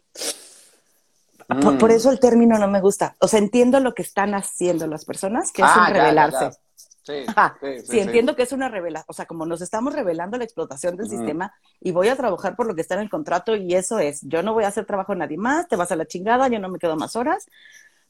Por, 1.46 1.90
mm. 1.90 1.90
eso 1.90 2.10
el 2.10 2.20
término 2.20 2.58
no 2.58 2.68
me 2.68 2.80
gusta. 2.80 3.16
O 3.20 3.28
sea, 3.28 3.38
entiendo 3.38 3.78
lo 3.80 3.94
que 3.94 4.02
están 4.02 4.34
haciendo 4.34 4.86
las 4.86 5.04
personas, 5.04 5.52
que 5.52 5.62
es 5.62 5.68
ah, 5.70 5.86
un 5.86 5.94
revelarse. 5.94 6.58
Sí, 7.60 7.82
sí, 7.84 7.98
entiendo 8.00 8.36
que 8.36 8.42
es 8.42 8.52
una 8.52 8.68
revelación. 8.68 9.06
O 9.08 9.12
sea, 9.12 9.26
como 9.26 9.46
nos 9.46 9.60
estamos 9.60 9.94
revelando 9.94 10.38
la 10.38 10.44
explotación 10.44 10.96
del 10.96 11.08
sistema 11.08 11.52
y 11.80 11.92
voy 11.92 12.08
a 12.08 12.16
trabajar 12.16 12.56
por 12.56 12.66
lo 12.66 12.74
que 12.74 12.80
está 12.82 12.94
en 12.94 13.00
el 13.02 13.10
contrato 13.10 13.56
y 13.56 13.74
eso 13.74 13.98
es, 13.98 14.20
yo 14.22 14.42
no 14.42 14.54
voy 14.54 14.64
a 14.64 14.68
hacer 14.68 14.86
trabajo 14.86 15.12
a 15.12 15.16
nadie 15.16 15.36
más, 15.38 15.68
te 15.68 15.76
vas 15.76 15.92
a 15.92 15.96
la 15.96 16.06
chingada, 16.06 16.48
yo 16.48 16.58
no 16.58 16.68
me 16.68 16.78
quedo 16.78 16.96
más 16.96 17.16
horas. 17.16 17.46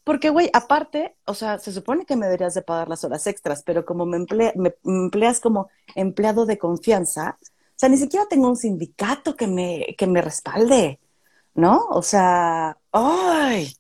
Porque, 0.04 0.30
güey, 0.30 0.50
aparte, 0.52 1.16
o 1.24 1.34
sea, 1.34 1.58
se 1.58 1.72
supone 1.72 2.04
que 2.04 2.16
me 2.16 2.26
deberías 2.26 2.54
de 2.54 2.62
pagar 2.62 2.88
las 2.88 3.04
horas 3.04 3.26
extras, 3.26 3.62
pero 3.64 3.84
como 3.86 4.04
me, 4.06 4.18
me 4.56 4.74
empleas 4.84 5.40
como 5.40 5.70
empleado 5.94 6.44
de 6.46 6.58
confianza, 6.58 7.38
o 7.42 7.76
sea, 7.76 7.88
ni 7.88 7.96
siquiera 7.96 8.26
tengo 8.28 8.48
un 8.48 8.56
sindicato 8.56 9.34
que 9.36 9.46
me, 9.46 9.94
que 9.98 10.06
me 10.06 10.20
respalde, 10.22 11.00
¿no? 11.54 11.86
O 11.90 12.02
sea, 12.02 12.78
¡ay! 12.92 13.74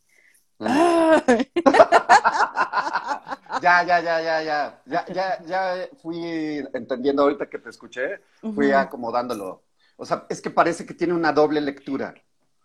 Ya, 3.62 3.82
ya, 3.84 4.00
ya, 4.00 4.20
ya, 4.20 4.42
ya, 4.42 4.82
ya, 4.84 5.06
ya, 5.14 5.44
ya 5.46 5.88
fui 6.02 6.18
entendiendo 6.74 7.22
ahorita 7.22 7.48
que 7.48 7.58
te 7.58 7.70
escuché, 7.70 8.20
fui 8.54 8.72
acomodándolo. 8.72 9.62
O 9.96 10.04
sea, 10.04 10.26
es 10.28 10.40
que 10.40 10.50
parece 10.50 10.84
que 10.84 10.94
tiene 10.94 11.14
una 11.14 11.32
doble 11.32 11.60
lectura. 11.60 12.14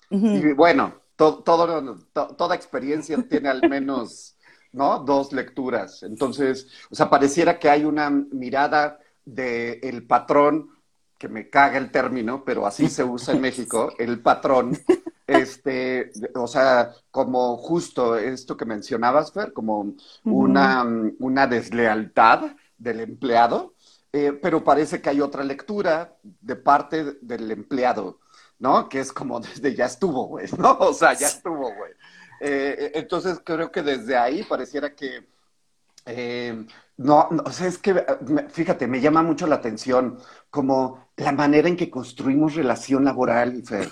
Y 0.10 0.54
bueno, 0.54 0.96
todo, 1.16 1.44
toda 1.44 2.56
experiencia 2.56 3.18
tiene 3.30 3.50
al 3.50 3.70
menos, 3.70 4.36
¿no? 4.72 5.00
Dos 5.00 5.32
lecturas. 5.32 6.04
Entonces, 6.04 6.68
o 6.90 6.96
sea, 6.96 7.10
pareciera 7.10 7.60
que 7.60 7.70
hay 7.70 7.86
una 7.86 8.10
mirada 8.10 9.00
del 9.24 9.80
el 9.84 10.08
patrón 10.08 10.70
que 11.18 11.28
me 11.28 11.50
caga 11.50 11.78
el 11.78 11.92
término, 11.92 12.44
pero 12.44 12.66
así 12.66 12.90
se 12.90 13.04
usa 13.04 13.36
en 13.36 13.42
México, 13.42 13.94
el 14.00 14.22
patrón, 14.22 14.78
este, 15.30 16.12
o 16.36 16.48
sea, 16.48 16.92
como 17.12 17.58
justo 17.58 18.16
esto 18.16 18.58
que 18.58 18.66
mencionabas, 18.66 19.32
Fer, 19.32 19.54
como 19.54 19.96
una, 20.24 20.86
una 21.20 21.48
deslealtad 21.48 22.56
del 22.78 23.02
empleado, 23.02 23.74
eh, 24.12 24.34
pero 24.42 24.64
parece 24.64 25.02
que 25.02 25.10
hay 25.10 25.22
otra 25.22 25.44
lectura 25.44 26.18
de 26.24 26.56
parte 26.56 27.18
del 27.22 27.52
empleado, 27.52 28.20
¿no? 28.60 28.90
Que 28.90 29.00
es 29.00 29.12
como 29.12 29.40
desde 29.40 29.76
ya 29.76 29.86
estuvo, 29.86 30.28
güey, 30.28 30.48
¿no? 30.58 30.78
O 30.80 30.94
sea, 30.94 31.14
ya 31.14 31.28
estuvo, 31.28 31.74
güey. 31.76 31.94
Eh, 32.42 32.92
entonces 32.96 33.42
creo 33.44 33.72
que 33.72 33.84
desde 33.84 34.18
ahí 34.18 34.44
pareciera 34.44 34.96
que 34.96 35.28
eh, 36.06 36.66
no, 36.98 37.30
o 37.46 37.52
sea, 37.52 37.68
es 37.68 37.78
que, 37.78 38.04
fíjate, 38.50 38.88
me 38.88 39.00
llama 39.00 39.24
mucho 39.24 39.48
la 39.48 39.56
atención 39.56 40.18
como 40.50 41.10
la 41.16 41.32
manera 41.32 41.68
en 41.68 41.78
que 41.78 41.90
construimos 41.90 42.56
relación 42.56 43.06
laboral, 43.06 43.64
Fer. 43.64 43.90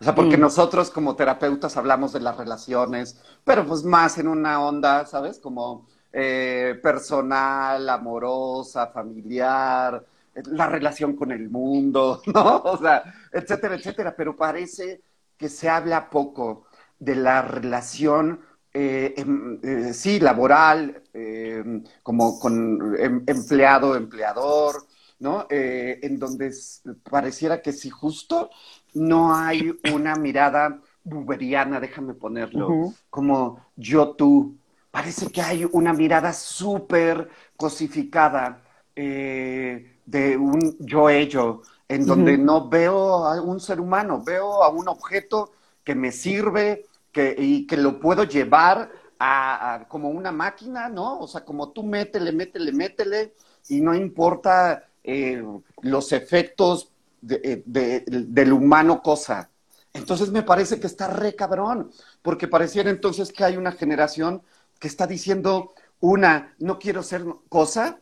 O 0.00 0.04
sea, 0.04 0.14
porque 0.14 0.36
mm. 0.36 0.40
nosotros 0.40 0.90
como 0.90 1.16
terapeutas 1.16 1.76
hablamos 1.76 2.12
de 2.12 2.20
las 2.20 2.36
relaciones, 2.36 3.20
pero 3.44 3.66
pues 3.66 3.82
más 3.84 4.18
en 4.18 4.28
una 4.28 4.62
onda, 4.62 5.06
¿sabes? 5.06 5.38
Como 5.38 5.86
eh, 6.18 6.78
personal, 6.82 7.88
amorosa, 7.90 8.86
familiar, 8.86 10.02
la 10.46 10.66
relación 10.66 11.14
con 11.14 11.30
el 11.30 11.50
mundo, 11.50 12.22
¿no? 12.34 12.62
O 12.64 12.78
sea, 12.78 13.02
etcétera, 13.30 13.74
etcétera. 13.74 14.16
Pero 14.16 14.34
parece 14.34 15.02
que 15.36 15.50
se 15.50 15.68
habla 15.68 16.08
poco 16.08 16.68
de 16.98 17.16
la 17.16 17.42
relación 17.42 18.40
eh, 18.72 19.12
em, 19.16 19.60
eh, 19.62 19.92
sí, 19.92 20.18
laboral, 20.18 21.02
em, 21.12 21.84
como 22.02 22.38
con 22.38 22.96
em, 22.98 23.22
empleado, 23.26 23.94
empleador, 23.94 24.86
¿no? 25.18 25.46
En 25.50 26.18
donde 26.18 26.50
pareciera 27.10 27.60
que 27.62 27.72
si 27.72 27.90
justo 27.90 28.50
no 28.94 29.34
hay 29.34 29.78
una 29.92 30.16
mirada 30.16 30.80
buberiana, 31.04 31.80
déjame 31.80 32.14
ponerlo, 32.14 32.92
como 33.10 33.66
yo 33.76 34.12
tú. 34.12 34.56
Parece 34.90 35.30
que 35.30 35.42
hay 35.42 35.68
una 35.70 35.92
mirada 35.92 36.32
súper 36.32 37.28
cosificada 37.56 38.62
de 38.94 40.36
un 40.38 40.76
yo-ello, 40.80 41.62
en 41.88 42.06
donde 42.06 42.38
no 42.38 42.68
veo 42.68 43.26
a 43.26 43.40
un 43.40 43.60
ser 43.60 43.80
humano, 43.80 44.22
veo 44.24 44.62
a 44.62 44.68
un 44.70 44.88
objeto 44.88 45.52
que 45.84 45.94
me 45.94 46.10
sirve, 46.10 46.86
y 47.38 47.66
que 47.66 47.76
lo 47.76 47.98
puedo 47.98 48.24
llevar 48.24 48.90
a, 49.18 49.86
como 49.88 50.10
una 50.10 50.32
máquina, 50.32 50.88
¿no? 50.88 51.20
O 51.20 51.28
sea, 51.28 51.44
como 51.44 51.70
tú 51.70 51.82
métele, 51.82 52.32
métele, 52.32 52.72
métele, 52.72 53.34
y 53.68 53.80
no 53.80 53.94
importa 53.94 54.84
eh, 55.02 55.42
los 55.82 56.12
efectos 56.12 56.92
eh, 57.28 57.62
del 57.66 58.52
humano 58.52 59.02
cosa. 59.02 59.50
Entonces 59.92 60.30
me 60.30 60.42
parece 60.42 60.78
que 60.78 60.86
está 60.86 61.08
re 61.08 61.34
cabrón, 61.34 61.90
porque 62.22 62.48
pareciera 62.48 62.90
entonces 62.90 63.32
que 63.32 63.44
hay 63.44 63.56
una 63.56 63.72
generación 63.72 64.42
que 64.78 64.88
está 64.88 65.06
diciendo, 65.06 65.72
una, 66.00 66.54
no 66.58 66.78
quiero 66.78 67.02
ser 67.02 67.24
cosa, 67.48 67.98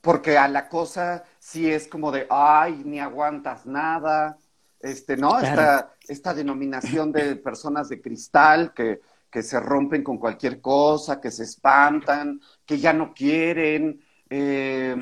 porque 0.00 0.38
a 0.38 0.48
la 0.48 0.68
cosa 0.68 1.24
sí 1.38 1.70
es 1.70 1.88
como 1.88 2.12
de, 2.12 2.26
ay, 2.30 2.82
ni 2.84 3.00
aguantas 3.00 3.66
nada, 3.66 4.38
este, 4.80 5.16
¿no? 5.16 5.38
Esta, 5.38 5.94
esta 6.08 6.32
denominación 6.32 7.12
de 7.12 7.36
personas 7.36 7.88
de 7.88 8.00
cristal 8.00 8.72
que, 8.72 9.00
que, 9.30 9.42
se 9.42 9.60
rompen 9.60 10.02
con 10.02 10.16
cualquier 10.16 10.60
cosa, 10.60 11.20
que 11.20 11.30
se 11.30 11.44
espantan, 11.44 12.40
que 12.64 12.78
ya 12.78 12.92
no 12.92 13.12
quieren. 13.12 14.00
Eh, 14.30 14.96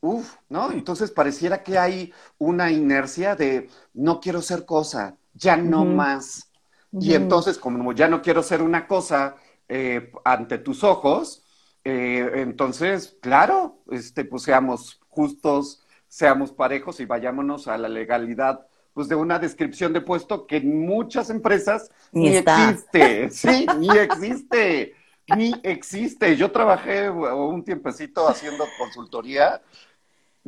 uf, 0.00 0.36
¿no? 0.48 0.72
Entonces 0.72 1.10
pareciera 1.10 1.62
que 1.62 1.78
hay 1.78 2.12
una 2.38 2.70
inercia 2.70 3.36
de 3.36 3.68
no 3.94 4.20
quiero 4.20 4.42
ser 4.42 4.64
cosa, 4.64 5.16
ya 5.34 5.56
no 5.56 5.84
más. 5.84 6.50
Y 6.92 7.14
entonces, 7.14 7.56
como 7.56 7.92
ya 7.92 8.08
no 8.08 8.20
quiero 8.20 8.42
ser 8.42 8.62
una 8.62 8.88
cosa 8.88 9.36
eh, 9.68 10.10
ante 10.24 10.58
tus 10.58 10.82
ojos, 10.82 11.44
eh, 11.84 12.30
entonces, 12.34 13.16
claro, 13.22 13.78
este, 13.90 14.24
pues 14.24 14.42
seamos 14.42 15.00
justos, 15.08 15.84
seamos 16.08 16.52
parejos 16.52 16.98
y 17.00 17.06
vayámonos 17.06 17.68
a 17.68 17.78
la 17.78 17.88
legalidad 17.88 18.66
pues 18.92 19.08
de 19.08 19.14
una 19.14 19.38
descripción 19.38 19.92
de 19.92 20.00
puesto 20.00 20.46
que 20.46 20.56
en 20.56 20.84
muchas 20.84 21.30
empresas 21.30 21.90
ni, 22.12 22.36
existe, 22.36 23.30
sí, 23.30 23.66
ni 23.78 23.88
existe, 23.96 24.94
ni 25.36 25.54
existe. 25.62 26.36
Yo 26.36 26.50
trabajé 26.50 27.08
un 27.08 27.62
tiempecito 27.62 28.28
haciendo 28.28 28.66
consultoría. 28.78 29.62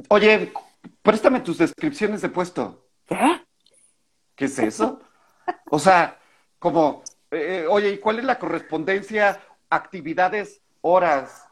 Oye, 0.08 0.52
préstame 1.02 1.40
tus 1.40 1.58
descripciones 1.58 2.22
de 2.22 2.28
puesto. 2.28 2.88
¿Qué? 3.06 3.42
¿Qué 4.34 4.46
es 4.46 4.58
eso? 4.58 5.00
O 5.70 5.78
sea, 5.78 6.18
como, 6.58 7.02
eh, 7.30 7.66
oye, 7.68 7.90
¿y 7.90 7.99
cuál 7.99 8.18
es 8.18 8.25
la 8.25 8.38
correspondencia? 8.38 9.40
Actividades, 9.68 10.62
horas. 10.80 11.46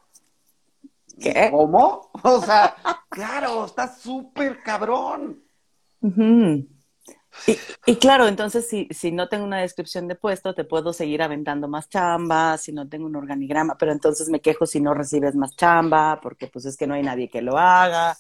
¿Qué? 1.21 1.49
¿Cómo? 1.51 2.11
O 2.23 2.41
sea, 2.41 2.77
claro, 3.09 3.67
está 3.67 3.89
súper 3.95 4.63
cabrón. 4.63 5.43
Y, 7.87 7.97
claro, 7.97 8.27
entonces 8.27 8.69
si, 8.69 8.89
si 8.91 9.13
no 9.13 9.29
tengo 9.29 9.45
una 9.45 9.61
descripción 9.61 10.09
de 10.09 10.15
puesto, 10.15 10.55
te 10.55 10.65
puedo 10.65 10.93
seguir 10.93 11.23
aventando 11.23 11.69
más 11.69 11.89
chamba, 11.89 12.59
si 12.59 12.73
no 12.73 12.89
tengo 12.89 13.07
un 13.07 13.17
organigrama, 13.17 13.77
pero 13.79 13.93
entonces 13.93 14.29
me 14.29 14.41
quejo 14.41 14.67
si 14.67 14.81
no 14.81 14.95
recibes 14.95 15.35
más 15.35 15.57
chamba, 15.57 16.21
porque 16.21 16.49
pues 16.49 16.65
es 16.67 16.77
que 16.77 16.87
no 16.87 16.95
hay 16.95 17.03
nadie 17.03 17.31
que 17.31 17.43
lo 17.43 17.57
haga. 17.57 18.17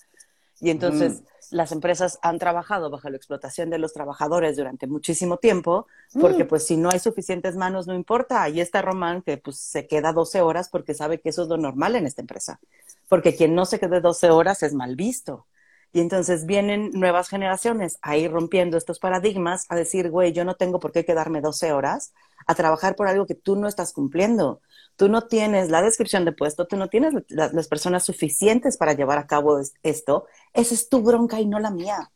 Y 0.60 0.70
entonces 0.70 1.22
las 1.50 1.72
empresas 1.72 2.18
han 2.22 2.38
trabajado 2.38 2.90
bajo 2.90 3.08
la 3.08 3.16
explotación 3.16 3.70
de 3.70 3.78
los 3.78 3.92
trabajadores 3.92 4.56
durante 4.56 4.86
muchísimo 4.86 5.38
tiempo, 5.38 5.86
porque 6.20 6.44
mm. 6.44 6.48
pues 6.48 6.66
si 6.66 6.76
no 6.76 6.90
hay 6.90 6.98
suficientes 6.98 7.56
manos, 7.56 7.86
no 7.86 7.94
importa. 7.94 8.42
Ahí 8.42 8.60
está 8.60 8.82
Román 8.82 9.22
que 9.22 9.38
pues 9.38 9.58
se 9.58 9.86
queda 9.86 10.12
12 10.12 10.42
horas 10.42 10.68
porque 10.68 10.94
sabe 10.94 11.20
que 11.20 11.30
eso 11.30 11.42
es 11.42 11.48
lo 11.48 11.56
normal 11.56 11.96
en 11.96 12.06
esta 12.06 12.20
empresa. 12.20 12.60
Porque 13.08 13.34
quien 13.34 13.54
no 13.54 13.64
se 13.64 13.80
quede 13.80 14.00
12 14.00 14.30
horas 14.30 14.62
es 14.62 14.74
mal 14.74 14.96
visto. 14.96 15.46
Y 15.92 16.00
entonces 16.00 16.46
vienen 16.46 16.90
nuevas 16.92 17.28
generaciones 17.28 17.98
ahí 18.00 18.28
rompiendo 18.28 18.76
estos 18.76 19.00
paradigmas 19.00 19.66
a 19.68 19.74
decir, 19.74 20.10
güey, 20.10 20.32
yo 20.32 20.44
no 20.44 20.54
tengo 20.54 20.78
por 20.78 20.92
qué 20.92 21.04
quedarme 21.04 21.40
12 21.40 21.72
horas 21.72 22.12
a 22.50 22.54
trabajar 22.54 22.96
por 22.96 23.08
algo 23.08 23.26
que 23.26 23.34
tú 23.34 23.56
no 23.56 23.68
estás 23.68 23.92
cumpliendo. 23.92 24.60
Tú 24.96 25.08
no 25.08 25.22
tienes 25.28 25.70
la 25.70 25.82
descripción 25.82 26.24
de 26.24 26.32
puesto, 26.32 26.66
tú 26.66 26.76
no 26.76 26.88
tienes 26.88 27.14
las 27.30 27.68
personas 27.68 28.04
suficientes 28.04 28.76
para 28.76 28.92
llevar 28.94 29.18
a 29.18 29.26
cabo 29.26 29.58
esto. 29.82 30.26
Esa 30.52 30.74
es 30.74 30.88
tu 30.88 31.02
bronca 31.02 31.40
y 31.40 31.46
no 31.46 31.58
la 31.60 31.70
mía. 31.70 32.10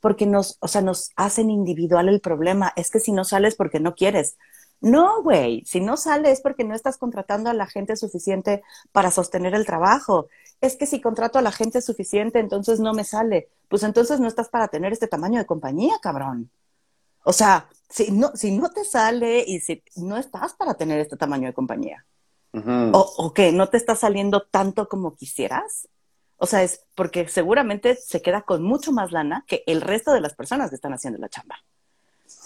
porque 0.00 0.26
nos, 0.26 0.58
o 0.60 0.68
sea, 0.68 0.82
nos 0.82 1.10
hacen 1.16 1.50
individual 1.50 2.08
el 2.08 2.20
problema. 2.20 2.72
Es 2.76 2.90
que 2.90 3.00
si 3.00 3.12
no 3.12 3.24
sales 3.24 3.56
porque 3.56 3.80
no 3.80 3.94
quieres. 3.94 4.36
No, 4.80 5.22
güey, 5.22 5.64
si 5.66 5.80
no 5.80 5.96
sales 5.96 6.34
es 6.34 6.40
porque 6.42 6.64
no 6.64 6.74
estás 6.74 6.98
contratando 6.98 7.50
a 7.50 7.54
la 7.54 7.66
gente 7.66 7.96
suficiente 7.96 8.62
para 8.92 9.10
sostener 9.10 9.54
el 9.54 9.66
trabajo. 9.66 10.28
Es 10.60 10.76
que 10.76 10.86
si 10.86 11.00
contrato 11.00 11.38
a 11.38 11.42
la 11.42 11.52
gente 11.52 11.80
suficiente, 11.82 12.38
entonces 12.38 12.80
no 12.80 12.92
me 12.94 13.04
sale. 13.04 13.48
Pues 13.68 13.82
entonces 13.82 14.20
no 14.20 14.28
estás 14.28 14.48
para 14.48 14.68
tener 14.68 14.92
este 14.92 15.08
tamaño 15.08 15.38
de 15.38 15.46
compañía, 15.46 15.98
cabrón. 16.02 16.50
O 17.28 17.32
sea, 17.32 17.68
si 17.90 18.12
no, 18.12 18.30
si 18.36 18.52
no 18.52 18.70
te 18.70 18.84
sale 18.84 19.44
y 19.44 19.58
si 19.58 19.82
no 19.96 20.16
estás 20.16 20.54
para 20.54 20.74
tener 20.74 21.00
este 21.00 21.16
tamaño 21.16 21.48
de 21.48 21.54
compañía. 21.54 22.06
o, 22.52 23.14
o 23.18 23.34
que 23.34 23.50
no 23.50 23.68
te 23.68 23.76
está 23.76 23.96
saliendo 23.96 24.42
tanto 24.42 24.88
como 24.88 25.16
quisieras. 25.16 25.88
O 26.36 26.46
sea, 26.46 26.62
es 26.62 26.84
porque 26.94 27.28
seguramente 27.28 27.96
se 27.96 28.22
queda 28.22 28.42
con 28.42 28.62
mucho 28.62 28.92
más 28.92 29.10
lana 29.10 29.44
que 29.48 29.64
el 29.66 29.80
resto 29.80 30.12
de 30.12 30.20
las 30.20 30.34
personas 30.34 30.70
que 30.70 30.76
están 30.76 30.92
haciendo 30.92 31.18
la 31.18 31.28
chamba. 31.28 31.56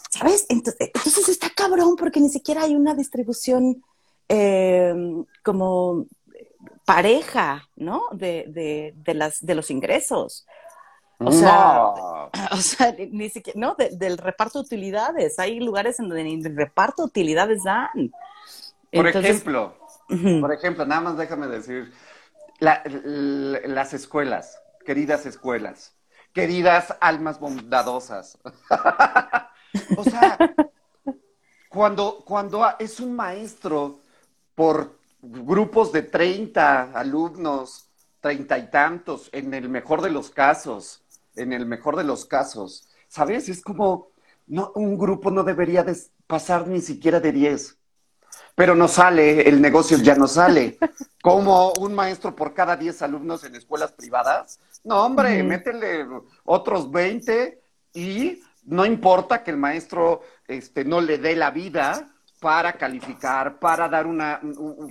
¿Sabes? 0.09 0.47
Entonces, 0.49 1.29
está 1.29 1.51
cabrón 1.51 1.97
porque 1.97 2.21
ni 2.21 2.31
siquiera 2.31 2.63
hay 2.63 2.75
una 2.75 2.95
distribución 2.95 3.85
eh, 4.29 4.95
como 5.43 6.07
pareja, 6.87 7.69
¿no? 7.77 8.05
De, 8.13 8.95
las, 9.15 9.45
de 9.45 9.55
los 9.55 9.71
ingresos. 9.71 10.47
O 11.21 11.33
sea, 11.33 11.87
o 12.53 12.57
sea 12.57 12.95
ni 13.11 13.29
siquiera, 13.29 13.59
¿no? 13.59 13.77
del 13.77 14.19
reparto 14.19 14.61
de 14.61 14.67
utilidades. 14.67 15.39
Hay 15.39 15.61
lugares 15.61 16.01
en 16.01 16.09
donde 16.09 16.25
ni 16.25 16.35
el 16.35 16.57
reparto 16.57 17.03
de 17.03 17.09
utilidades 17.09 17.63
dan. 17.65 18.13
Por 18.93 19.07
ejemplo, 19.07 19.77
por 20.41 20.53
ejemplo, 20.53 20.85
nada 20.85 21.01
más 21.01 21.17
déjame 21.17 21.47
decir, 21.47 21.93
las 22.59 23.95
escuelas, 23.95 24.61
queridas 24.85 25.27
escuelas, 25.27 25.95
queridas 26.33 26.97
almas 27.01 27.39
bondadosas. 27.39 28.39
O 29.97 30.03
sea, 30.03 30.37
cuando, 31.69 32.25
cuando 32.25 32.67
es 32.81 32.99
un 32.99 33.15
maestro 33.15 34.01
por 34.57 34.99
grupos 35.23 35.93
de 35.93 36.03
30 36.03 36.91
alumnos, 36.93 37.89
treinta 38.21 38.59
y 38.59 38.69
tantos, 38.69 39.31
en 39.33 39.55
el 39.55 39.69
mejor 39.69 40.03
de 40.03 40.11
los 40.11 40.31
casos, 40.31 41.05
en 41.37 41.53
el 41.53 41.67
mejor 41.67 41.97
de 41.97 42.05
los 42.05 42.25
casos, 42.25 42.89
¿sabes? 43.09 43.49
Es 43.49 43.63
como, 43.63 44.11
no, 44.47 44.73
un 44.75 44.99
grupo 44.99 45.31
no 45.31 45.43
debería 45.43 45.85
pasar 46.27 46.67
ni 46.67 46.81
siquiera 46.81 47.21
de 47.21 47.33
10. 47.33 47.77
Pero 48.55 48.75
no 48.75 48.89
sale, 48.89 49.49
el 49.49 49.61
negocio 49.61 49.97
ya 49.99 50.15
no 50.15 50.27
sale. 50.27 50.79
Como 51.23 51.73
un 51.81 51.95
maestro 51.95 52.35
por 52.35 52.55
cada 52.55 52.77
10 52.77 53.03
alumnos 53.03 53.45
en 53.45 53.55
escuelas 53.55 53.93
privadas. 53.93 54.61
No, 54.85 55.05
hombre, 55.05 55.43
métele 55.43 56.07
otros 56.45 56.91
20 56.91 57.61
y 57.95 58.41
no 58.65 58.87
importa 58.87 59.43
que 59.43 59.51
el 59.51 59.57
maestro 59.57 60.23
este, 60.47 60.85
no 60.85 61.01
le 61.01 61.19
dé 61.19 61.37
la 61.37 61.51
vida 61.51 62.13
para 62.41 62.73
calificar, 62.75 63.59
para 63.59 63.89
dar 63.89 64.07
una, 64.07 64.41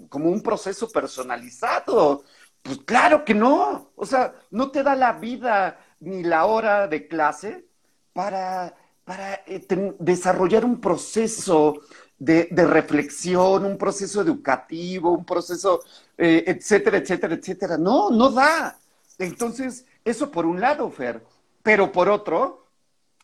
como 0.10 0.30
un 0.30 0.42
proceso 0.42 0.90
personalizado. 0.90 2.24
Pues 2.62 2.80
claro 2.80 3.26
que 3.26 3.34
no. 3.34 3.92
O 3.96 4.06
sea, 4.06 4.34
no 4.52 4.70
te 4.70 4.84
da 4.84 4.96
la 4.96 5.14
vida 5.14 5.80
ni 6.00 6.24
la 6.24 6.46
hora 6.46 6.88
de 6.88 7.08
clase 7.08 7.66
para, 8.14 8.76
para 9.04 9.36
eh, 9.46 9.66
desarrollar 10.00 10.66
un 10.66 10.80
proceso 10.80 11.82
de, 12.18 12.50
reflexión, 12.52 13.66
un 13.66 13.78
proceso 13.78 14.22
educativo, 14.22 15.12
un 15.12 15.26
proceso, 15.26 15.82
eh, 16.18 16.44
etcétera, 16.48 16.98
etcétera, 16.98 17.36
etcétera. 17.36 17.78
No, 17.78 18.10
no 18.10 18.30
da. 18.30 18.78
Entonces, 19.18 19.86
eso 20.04 20.30
por 20.32 20.46
un 20.46 20.60
lado, 20.60 20.90
Fer. 20.92 21.24
Pero 21.64 21.92
por 21.92 22.10
otro, 22.10 22.68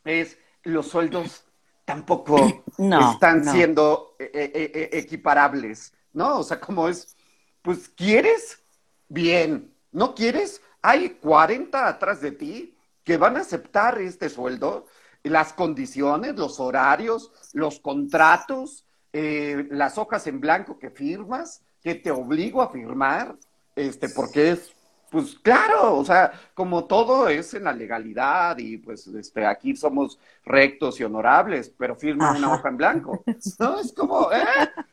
es 0.03 0.37
los 0.63 0.87
sueldos 0.87 1.43
tampoco 1.83 2.37
están 3.13 3.43
siendo 3.45 4.15
eh, 4.19 4.89
equiparables, 4.93 5.93
¿no? 6.13 6.39
O 6.39 6.43
sea, 6.43 6.59
como 6.59 6.87
es, 6.87 7.15
pues, 7.61 7.89
¿quieres? 7.89 8.59
Bien. 9.07 9.71
¿No 9.91 10.13
quieres? 10.13 10.61
Hay 10.87 11.09
40 11.09 11.87
atrás 11.87 12.21
de 12.21 12.31
ti 12.31 12.77
que 13.03 13.17
van 13.17 13.37
a 13.37 13.39
aceptar 13.39 13.99
este 13.99 14.29
sueldo, 14.29 14.85
las 15.23 15.51
condiciones, 15.51 16.35
los 16.35 16.59
horarios, 16.59 17.31
los 17.53 17.79
contratos, 17.79 18.85
las 19.11 19.97
hojas 19.97 20.27
en 20.27 20.39
blanco 20.39 20.77
que 20.77 20.91
firmas, 20.91 21.63
que 21.81 21.95
te 21.95 22.11
obligo 22.11 22.61
a 22.61 22.69
firmar, 22.69 23.35
este, 23.75 24.09
porque 24.09 24.51
es 24.51 24.75
pues 25.09 25.39
claro, 25.41 25.97
o 25.97 26.05
sea, 26.05 26.31
como 26.53 26.85
todo 26.85 27.29
es 27.29 27.55
en 27.55 27.63
la 27.63 27.73
legalidad 27.73 28.57
y 28.59 28.77
pues 28.77 29.07
este, 29.07 29.43
aquí 29.45 29.75
somos 29.75 30.19
rectos 30.45 30.99
y 30.99 31.03
honorables, 31.03 31.73
pero 31.75 31.95
firma 31.95 32.37
una 32.37 32.53
hoja 32.53 32.69
en 32.69 32.77
blanco. 32.77 33.23
¿No? 33.57 33.79
Es 33.79 33.91
como, 33.91 34.29
¿eh? 34.31 34.45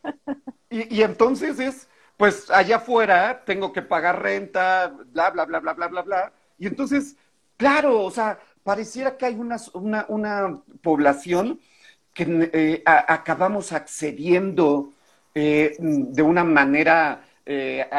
Y, 0.71 0.97
y, 0.97 1.03
entonces 1.03 1.59
es, 1.61 1.87
pues 2.23 2.49
allá 2.53 2.77
afuera 2.77 3.43
tengo 3.45 3.73
que 3.73 3.83
pagar 3.83 4.23
renta, 4.23 4.95
bla, 5.13 5.31
bla, 5.31 5.45
bla, 5.45 5.59
bla, 5.59 5.73
bla, 5.73 5.89
bla, 5.89 6.03
bla. 6.03 6.33
Y 6.57 6.69
entonces, 6.69 7.17
claro, 7.57 8.01
o 8.01 8.13
sea, 8.13 8.39
pareciera 8.63 9.17
que 9.17 9.27
hay 9.27 9.35
una, 9.35 9.57
una, 9.73 10.07
una 10.09 10.63
población 10.83 11.59
que 12.15 12.49
eh, 12.53 12.83
acabamos 12.87 13.73
accediendo 13.73 14.93
eh, 15.35 15.75
de 15.81 16.23
una 16.23 16.45
manera 16.45 17.25
eh, 17.45 17.91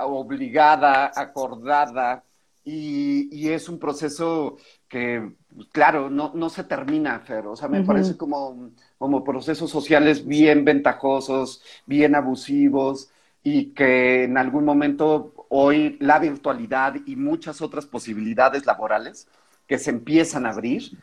obligada, 0.00 1.10
acordada, 1.16 2.24
y, 2.66 3.48
es 3.48 3.70
un 3.70 3.78
proceso 3.78 4.58
que, 4.86 5.32
claro, 5.72 6.10
no, 6.10 6.32
no 6.34 6.50
se 6.50 6.64
termina, 6.64 7.20
Fer. 7.20 7.46
O 7.46 7.56
sea, 7.56 7.68
me 7.68 7.82
parece 7.84 8.18
como, 8.18 8.72
como 8.98 9.24
procesos 9.24 9.70
sociales 9.70 10.26
bien 10.26 10.62
ventajosos, 10.62 11.62
bien 11.86 12.14
abusivos, 12.14 13.08
y 13.42 13.70
que 13.70 14.24
en 14.24 14.38
algún 14.38 14.64
momento 14.64 15.46
hoy 15.48 15.96
la 16.00 16.18
virtualidad 16.18 16.94
y 17.06 17.16
muchas 17.16 17.60
otras 17.60 17.86
posibilidades 17.86 18.66
laborales 18.66 19.28
que 19.66 19.78
se 19.78 19.90
empiezan 19.90 20.46
a 20.46 20.50
abrir, 20.50 20.98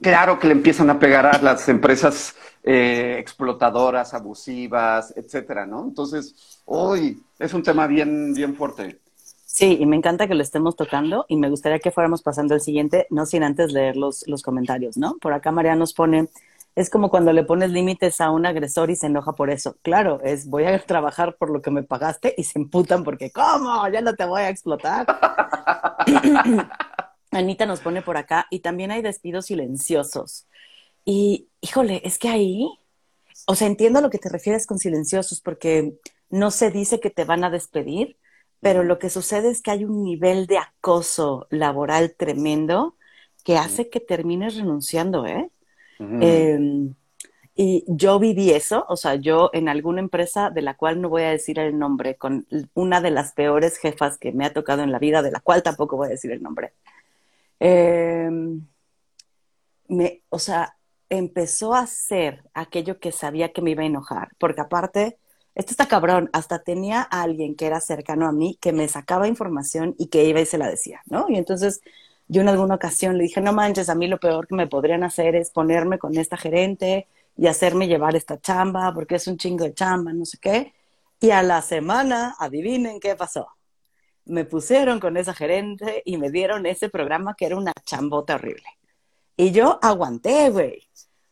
claro 0.00 0.38
que 0.38 0.46
le 0.46 0.52
empiezan 0.52 0.90
a 0.90 0.98
pegar 0.98 1.26
a 1.26 1.40
las 1.42 1.68
empresas 1.68 2.34
eh, 2.62 3.16
explotadoras, 3.18 4.14
abusivas, 4.14 5.12
etcétera, 5.16 5.66
¿no? 5.66 5.84
Entonces, 5.84 6.62
hoy 6.64 7.22
es 7.38 7.54
un 7.54 7.62
tema 7.62 7.86
bien, 7.86 8.32
bien 8.34 8.54
fuerte. 8.54 9.00
Sí, 9.44 9.78
y 9.80 9.86
me 9.86 9.96
encanta 9.96 10.28
que 10.28 10.34
lo 10.34 10.42
estemos 10.42 10.76
tocando 10.76 11.26
y 11.28 11.36
me 11.36 11.50
gustaría 11.50 11.80
que 11.80 11.90
fuéramos 11.90 12.22
pasando 12.22 12.54
al 12.54 12.60
siguiente, 12.60 13.06
no 13.10 13.26
sin 13.26 13.42
antes 13.42 13.72
leer 13.72 13.96
los, 13.96 14.26
los 14.28 14.42
comentarios, 14.42 14.96
¿no? 14.96 15.16
Por 15.20 15.32
acá 15.32 15.50
María 15.50 15.74
nos 15.74 15.92
pone, 15.92 16.28
es 16.74 16.90
como 16.90 17.10
cuando 17.10 17.32
le 17.32 17.44
pones 17.44 17.70
límites 17.70 18.20
a 18.20 18.30
un 18.30 18.46
agresor 18.46 18.90
y 18.90 18.96
se 18.96 19.06
enoja 19.06 19.32
por 19.32 19.50
eso. 19.50 19.76
Claro, 19.82 20.20
es 20.22 20.46
voy 20.46 20.64
a 20.64 20.78
trabajar 20.84 21.36
por 21.36 21.50
lo 21.50 21.62
que 21.62 21.70
me 21.70 21.82
pagaste 21.82 22.34
y 22.36 22.44
se 22.44 22.58
emputan 22.58 23.04
porque, 23.04 23.30
¿cómo? 23.32 23.88
Ya 23.88 24.00
no 24.00 24.14
te 24.14 24.24
voy 24.24 24.42
a 24.42 24.48
explotar. 24.48 25.06
Anita 27.32 27.66
nos 27.66 27.80
pone 27.80 28.02
por 28.02 28.16
acá 28.16 28.46
y 28.50 28.60
también 28.60 28.90
hay 28.90 29.02
despidos 29.02 29.46
silenciosos. 29.46 30.46
Y, 31.04 31.48
híjole, 31.60 32.02
es 32.04 32.18
que 32.18 32.28
ahí, 32.28 32.68
o 33.46 33.54
sea, 33.54 33.66
entiendo 33.66 33.98
a 33.98 34.02
lo 34.02 34.10
que 34.10 34.18
te 34.18 34.28
refieres 34.28 34.66
con 34.66 34.78
silenciosos, 34.78 35.40
porque 35.40 35.94
no 36.28 36.50
se 36.50 36.70
dice 36.70 37.00
que 37.00 37.10
te 37.10 37.24
van 37.24 37.44
a 37.44 37.50
despedir, 37.50 38.18
pero 38.60 38.84
lo 38.84 38.98
que 38.98 39.10
sucede 39.10 39.50
es 39.50 39.62
que 39.62 39.70
hay 39.70 39.84
un 39.84 40.04
nivel 40.04 40.46
de 40.46 40.58
acoso 40.58 41.46
laboral 41.50 42.14
tremendo 42.16 42.96
que 43.44 43.56
hace 43.56 43.88
que 43.90 44.00
termines 44.00 44.56
renunciando, 44.56 45.26
¿eh? 45.26 45.50
Em, 46.00 46.94
y 47.54 47.84
yo 47.86 48.18
viví 48.18 48.50
eso, 48.52 48.86
o 48.88 48.96
sea, 48.96 49.16
yo 49.16 49.50
en 49.52 49.68
alguna 49.68 50.00
empresa 50.00 50.48
de 50.50 50.62
la 50.62 50.74
cual 50.74 51.00
no 51.00 51.10
voy 51.10 51.22
a 51.22 51.30
decir 51.30 51.58
el 51.58 51.78
nombre, 51.78 52.16
con 52.16 52.46
una 52.74 53.00
de 53.02 53.10
las 53.10 53.32
peores 53.32 53.76
jefas 53.76 54.16
que 54.16 54.32
me 54.32 54.46
ha 54.46 54.52
tocado 54.52 54.82
en 54.82 54.92
la 54.92 54.98
vida, 54.98 55.20
de 55.22 55.30
la 55.30 55.40
cual 55.40 55.62
tampoco 55.62 55.96
voy 55.96 56.06
a 56.08 56.10
decir 56.10 56.30
el 56.32 56.42
nombre. 56.42 56.72
Em, 57.58 58.66
me, 59.88 60.22
o 60.30 60.38
sea, 60.38 60.76
empezó 61.10 61.74
a 61.74 61.80
hacer 61.80 62.44
aquello 62.54 62.98
que 62.98 63.12
sabía 63.12 63.52
que 63.52 63.60
me 63.62 63.72
iba 63.72 63.82
a 63.82 63.86
enojar, 63.86 64.30
porque 64.38 64.62
aparte, 64.62 65.18
esto 65.54 65.72
está 65.72 65.86
cabrón, 65.88 66.30
hasta 66.32 66.60
tenía 66.62 67.06
a 67.10 67.22
alguien 67.22 67.56
que 67.56 67.66
era 67.66 67.80
cercano 67.80 68.26
a 68.26 68.32
mí 68.32 68.56
que 68.60 68.72
me 68.72 68.88
sacaba 68.88 69.28
información 69.28 69.94
y 69.98 70.06
que 70.06 70.24
iba 70.24 70.40
y 70.40 70.46
se 70.46 70.58
la 70.58 70.68
decía, 70.68 71.02
¿no? 71.06 71.26
Y 71.28 71.36
entonces 71.36 71.82
yo 72.30 72.42
en 72.42 72.48
alguna 72.48 72.76
ocasión 72.76 73.18
le 73.18 73.24
dije, 73.24 73.40
no 73.40 73.52
manches, 73.52 73.88
a 73.88 73.96
mí 73.96 74.06
lo 74.06 74.20
peor 74.20 74.46
que 74.46 74.54
me 74.54 74.68
podrían 74.68 75.02
hacer 75.02 75.34
es 75.34 75.50
ponerme 75.50 75.98
con 75.98 76.16
esta 76.16 76.36
gerente 76.36 77.08
y 77.36 77.48
hacerme 77.48 77.88
llevar 77.88 78.14
esta 78.14 78.40
chamba, 78.40 78.94
porque 78.94 79.16
es 79.16 79.26
un 79.26 79.36
chingo 79.36 79.64
de 79.64 79.74
chamba, 79.74 80.12
no 80.12 80.24
sé 80.24 80.38
qué. 80.40 80.72
Y 81.20 81.30
a 81.32 81.42
la 81.42 81.60
semana, 81.60 82.36
adivinen 82.38 83.00
qué 83.00 83.16
pasó. 83.16 83.48
Me 84.26 84.44
pusieron 84.44 85.00
con 85.00 85.16
esa 85.16 85.34
gerente 85.34 86.02
y 86.04 86.18
me 86.18 86.30
dieron 86.30 86.66
ese 86.66 86.88
programa 86.88 87.34
que 87.34 87.46
era 87.46 87.56
una 87.56 87.72
chambota 87.84 88.36
horrible. 88.36 88.68
Y 89.36 89.50
yo 89.50 89.80
aguanté, 89.82 90.50
güey. 90.50 90.86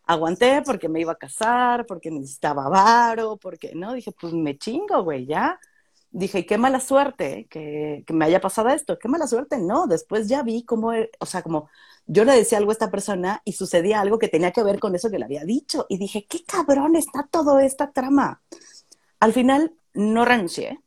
Aguanté 0.05 0.63
porque 0.63 0.89
me 0.89 1.01
iba 1.01 1.13
a 1.13 1.17
casar, 1.17 1.87
porque 1.87 2.11
necesitaba 2.11 2.69
varo, 2.69 3.37
porque, 3.37 3.73
¿no? 3.77 3.93
Dije, 3.93 4.11
pues 4.19 4.33
me 4.33 4.59
chingo, 4.59 5.05
güey, 5.05 5.27
ya. 5.27 5.61
Dije, 6.11 6.47
qué 6.47 6.57
mala 6.57 6.81
suerte 6.81 7.47
que, 7.51 8.05
me 8.09 8.25
haya 8.25 8.41
pasado 8.41 8.71
esto, 8.71 8.99
qué 8.99 9.09
mala 9.09 9.27
suerte. 9.27 9.59
No, 9.59 9.87
después 9.87 10.29
ya 10.29 10.43
vi 10.43 10.65
cómo, 10.65 10.93
o 11.19 11.27
sea, 11.27 11.43
como 11.43 11.69
yo 12.07 12.25
le 12.25 12.33
decía 12.33 12.59
algo 12.59 12.71
a 12.71 12.73
esta 12.73 12.91
persona 12.91 13.43
y 13.45 13.53
sucedía 13.53 14.01
algo 14.01 14.19
que 14.19 14.29
tenía 14.29 14.53
que 14.53 14.63
ver 14.63 14.81
con 14.81 14.95
eso 14.95 15.11
que 15.11 15.19
le 15.19 15.27
había 15.27 15.45
dicho. 15.45 15.87
Y 15.89 15.99
dije, 15.99 16.27
qué 16.29 16.45
cabrón 16.45 16.97
está 16.97 17.29
toda 17.31 17.65
esta 17.65 17.93
trama. 17.93 18.43
Al 19.21 19.33
final 19.33 19.75
no 19.95 20.25
renuncié, 20.25 20.81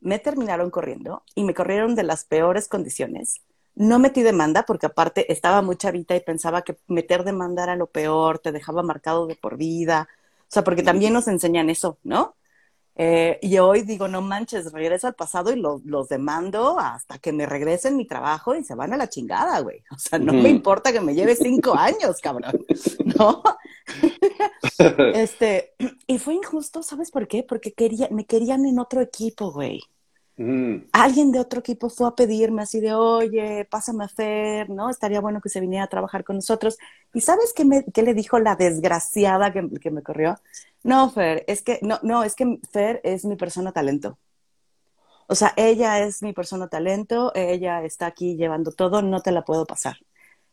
me 0.00 0.18
terminaron 0.18 0.70
corriendo 0.70 1.22
y 1.34 1.44
me 1.44 1.54
corrieron 1.54 1.94
de 1.94 2.02
las 2.02 2.24
peores 2.24 2.68
condiciones. 2.68 3.42
No 3.74 3.98
metí 3.98 4.22
demanda 4.22 4.64
porque 4.64 4.86
aparte 4.86 5.32
estaba 5.32 5.62
muy 5.62 5.76
chavita 5.76 6.16
y 6.16 6.20
pensaba 6.20 6.62
que 6.62 6.76
meter 6.88 7.24
demanda 7.24 7.62
era 7.62 7.76
lo 7.76 7.86
peor, 7.86 8.38
te 8.40 8.52
dejaba 8.52 8.82
marcado 8.82 9.26
de 9.26 9.36
por 9.36 9.56
vida. 9.56 10.08
O 10.42 10.50
sea, 10.50 10.64
porque 10.64 10.82
también 10.82 11.12
nos 11.12 11.28
enseñan 11.28 11.70
eso, 11.70 11.98
¿no? 12.02 12.34
Eh, 13.00 13.38
y 13.42 13.58
hoy 13.58 13.82
digo, 13.82 14.08
no 14.08 14.20
manches, 14.20 14.72
regreso 14.72 15.06
al 15.06 15.14
pasado 15.14 15.52
y 15.52 15.62
los 15.84 16.08
demando 16.08 16.80
hasta 16.80 17.18
que 17.18 17.32
me 17.32 17.46
regresen 17.46 17.96
mi 17.96 18.04
trabajo 18.04 18.56
y 18.56 18.64
se 18.64 18.74
van 18.74 18.92
a 18.92 18.96
la 18.96 19.08
chingada, 19.08 19.60
güey. 19.60 19.84
O 19.92 19.98
sea, 19.98 20.18
no 20.18 20.32
me 20.32 20.48
importa 20.48 20.92
que 20.92 21.00
me 21.00 21.14
lleve 21.14 21.36
cinco 21.36 21.76
años, 21.76 22.20
cabrón, 22.20 22.66
¿no? 23.16 23.40
este, 25.14 25.74
y 26.08 26.18
fue 26.18 26.34
injusto, 26.34 26.82
¿sabes 26.82 27.12
por 27.12 27.28
qué? 27.28 27.44
Porque 27.44 27.72
quería, 27.72 28.08
me 28.10 28.26
querían 28.26 28.66
en 28.66 28.80
otro 28.80 29.00
equipo, 29.00 29.52
güey. 29.52 29.80
Alguien 30.92 31.32
de 31.32 31.40
otro 31.40 31.58
equipo 31.58 31.90
fue 31.90 32.06
a 32.06 32.12
pedirme 32.12 32.62
así 32.62 32.78
de, 32.78 32.94
oye, 32.94 33.66
pásame 33.68 34.04
a 34.04 34.08
Fer, 34.08 34.70
¿no? 34.70 34.88
Estaría 34.88 35.20
bueno 35.20 35.40
que 35.40 35.48
se 35.48 35.58
viniera 35.58 35.84
a 35.84 35.88
trabajar 35.88 36.22
con 36.22 36.36
nosotros. 36.36 36.78
¿Y 37.12 37.22
sabes 37.22 37.52
qué, 37.52 37.64
me, 37.64 37.84
qué 37.92 38.02
le 38.02 38.14
dijo 38.14 38.38
la 38.38 38.54
desgraciada 38.54 39.52
que, 39.52 39.68
que, 39.80 39.90
me 39.90 40.00
corrió? 40.00 40.36
No, 40.82 41.10
Fer, 41.10 41.44
es 41.46 41.62
que, 41.62 41.78
no, 41.82 41.98
no, 42.02 42.22
es 42.24 42.34
que 42.34 42.58
Fer 42.70 43.00
es 43.04 43.24
mi 43.24 43.36
persona 43.36 43.72
talento. 43.72 44.18
O 45.26 45.34
sea, 45.34 45.52
ella 45.56 46.00
es 46.00 46.22
mi 46.22 46.32
persona 46.32 46.68
talento, 46.68 47.32
ella 47.34 47.84
está 47.84 48.06
aquí 48.06 48.36
llevando 48.36 48.72
todo, 48.72 49.02
no 49.02 49.20
te 49.20 49.30
la 49.30 49.44
puedo 49.44 49.66
pasar. 49.66 49.98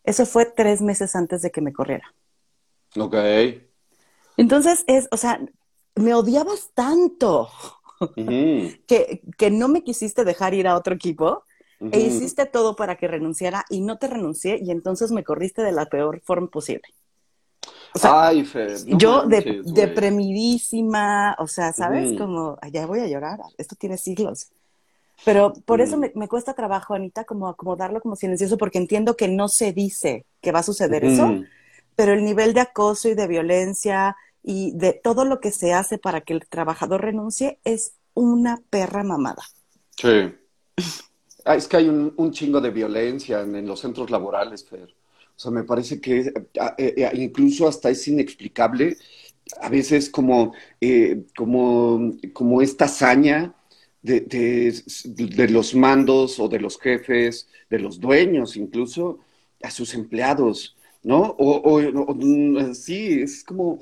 Eso 0.04 0.26
fue 0.26 0.46
tres 0.46 0.82
meses 0.82 1.16
antes 1.16 1.42
de 1.42 1.52
que 1.52 1.62
me 1.62 1.72
corriera. 1.72 2.14
Ok. 2.98 3.16
Entonces 4.38 4.84
es, 4.88 5.08
o 5.12 5.18
sea, 5.18 5.40
me 5.96 6.14
odiabas 6.14 6.72
tanto 6.74 7.50
que, 8.86 9.22
que, 9.38 9.52
no 9.52 9.70
me 9.70 9.84
quisiste 9.84 10.26
dejar 10.26 10.54
ir 10.54 10.68
a 10.68 10.76
otro 10.76 10.94
equipo 10.94 11.44
e 11.92 12.00
hiciste 12.00 12.46
todo 12.46 12.76
para 12.76 12.98
que 12.98 13.08
renunciara 13.08 13.66
y 13.70 13.82
no 13.82 13.98
te 13.98 14.08
renuncié 14.08 14.60
y 14.62 14.72
entonces 14.72 15.12
me 15.12 15.24
corriste 15.24 15.62
de 15.62 15.72
la 15.72 15.86
peor 15.86 16.22
forma 16.22 16.48
posible. 16.48 16.84
O 17.94 18.00
sea, 18.00 18.32
yo 18.86 19.26
de, 19.26 19.62
deprimidísima, 19.64 21.36
o 21.40 21.48
sea, 21.48 21.72
¿sabes? 21.74 22.18
Como, 22.18 22.58
ya 22.72 22.86
voy 22.86 23.00
a 23.00 23.08
llorar, 23.08 23.40
esto 23.58 23.76
tiene 23.76 23.98
siglos. 23.98 24.50
Pero 25.24 25.54
por 25.54 25.80
eso 25.80 25.98
me, 25.98 26.12
me, 26.16 26.28
cuesta 26.28 26.54
trabajo, 26.54 26.94
Anita, 26.94 27.24
como 27.24 27.48
acomodarlo 27.48 28.02
como 28.02 28.16
silencioso, 28.16 28.58
porque 28.58 28.78
entiendo 28.78 29.16
que 29.16 29.30
no 29.30 29.48
se 29.48 29.72
dice 29.72 30.26
que 30.42 30.52
va 30.52 30.60
a 30.60 30.64
suceder 30.64 31.06
eso, 31.06 31.42
pero 31.96 32.14
el 32.14 32.26
nivel 32.26 32.54
de 32.54 32.62
acoso 32.62 33.08
y 33.08 33.14
de 33.14 33.28
violencia 33.28 34.18
y 34.44 34.74
de 34.74 34.94
todo 34.94 35.26
lo 35.26 35.40
que 35.40 35.52
se 35.52 35.74
hace 35.74 35.98
para 35.98 36.22
que 36.22 36.34
el 36.34 36.48
trabajador 36.48 37.02
renuncie 37.02 37.60
es 37.64 37.94
una 38.14 38.62
perra 38.70 39.04
mamada. 39.04 39.44
Sí. 39.98 40.34
Ah, 41.46 41.56
es 41.56 41.68
que 41.68 41.78
hay 41.78 41.90
un, 41.90 42.32
chingo 42.32 42.60
de 42.60 42.72
violencia 42.72 43.42
en, 43.42 43.66
los 43.68 43.80
centros 43.80 44.10
laborales, 44.10 44.66
Fer. 44.66 44.96
O 45.36 45.40
sea, 45.40 45.52
me 45.52 45.64
parece 45.64 46.00
que 46.00 46.34
ah, 46.60 46.76
eh, 46.78 46.94
eh, 46.98 47.12
incluso 47.16 47.68
hasta 47.68 47.90
es 47.90 48.08
inexplicable 48.08 48.98
a 49.62 49.70
veces 49.70 50.10
como, 50.10 50.54
eh, 50.82 51.26
como, 51.38 52.14
como 52.34 52.62
esta 52.62 52.86
hazaña 52.86 53.54
de, 54.02 54.22
de, 54.22 55.48
los 55.50 55.76
mandos 55.76 56.40
o 56.40 56.48
de 56.48 56.60
los 56.60 56.80
jefes, 56.80 57.48
de 57.70 57.80
los 57.80 58.00
dueños 58.00 58.56
incluso, 58.58 59.20
a 59.64 59.72
sus 59.72 59.94
empleados, 59.96 60.76
¿no? 61.04 61.36
O, 61.40 61.80
o 61.80 62.74
sí, 62.74 63.22
es 63.22 63.44
como 63.44 63.80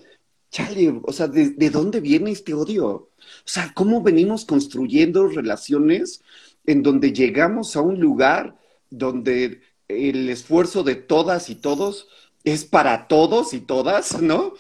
chale, 0.54 1.02
o 1.04 1.12
sea, 1.12 1.28
¿de, 1.28 1.70
dónde 1.70 2.00
viene 2.00 2.32
este 2.32 2.54
odio? 2.54 2.88
O 2.88 3.10
sea, 3.44 3.74
¿cómo 3.74 4.02
venimos 4.02 4.46
construyendo 4.46 5.28
relaciones 5.28 6.22
en 6.66 6.84
donde 6.84 7.12
llegamos 7.12 7.76
a 7.76 7.82
un 7.82 8.00
lugar 8.00 8.56
donde 8.90 9.62
el 9.94 10.30
esfuerzo 10.30 10.84
de 10.84 10.96
todas 10.96 11.50
y 11.50 11.56
todos 11.56 12.08
es 12.44 12.66
para 12.66 13.08
todos 13.08 13.54
y 13.54 13.62
todas, 13.62 14.22
¿no? 14.22 14.54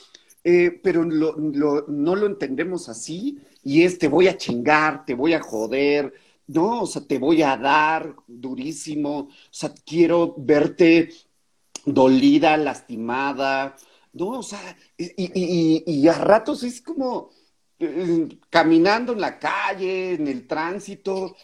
Eh, 0.44 0.80
pero 0.84 1.06
no 1.06 2.16
lo 2.16 2.26
entendemos 2.26 2.90
así 2.90 3.40
y 3.64 3.84
es 3.84 3.98
te 3.98 4.08
voy 4.08 4.28
a 4.28 4.38
chingar, 4.38 5.06
te 5.06 5.14
voy 5.14 5.34
a 5.34 5.42
joder, 5.42 6.14
¿no? 6.48 6.82
O 6.82 6.88
sea, 6.88 7.02
te 7.06 7.18
voy 7.18 7.42
a 7.42 7.58
dar 7.58 8.16
durísimo, 8.28 9.20
o 9.20 9.30
sea, 9.50 9.74
quiero 9.86 10.36
verte 10.38 11.10
dolida, 11.86 12.58
lastimada, 12.58 13.76
¿no? 14.14 14.40
O 14.40 14.44
sea, 14.44 14.78
y, 14.98 16.08
a 16.08 16.14
ratos 16.14 16.64
es 16.64 16.82
como 16.82 17.30
eh, 17.80 18.28
caminando 18.50 19.14
en 19.14 19.22
la 19.22 19.40
calle, 19.40 20.14
en 20.14 20.28
el 20.28 20.48
tránsito, 20.48 21.36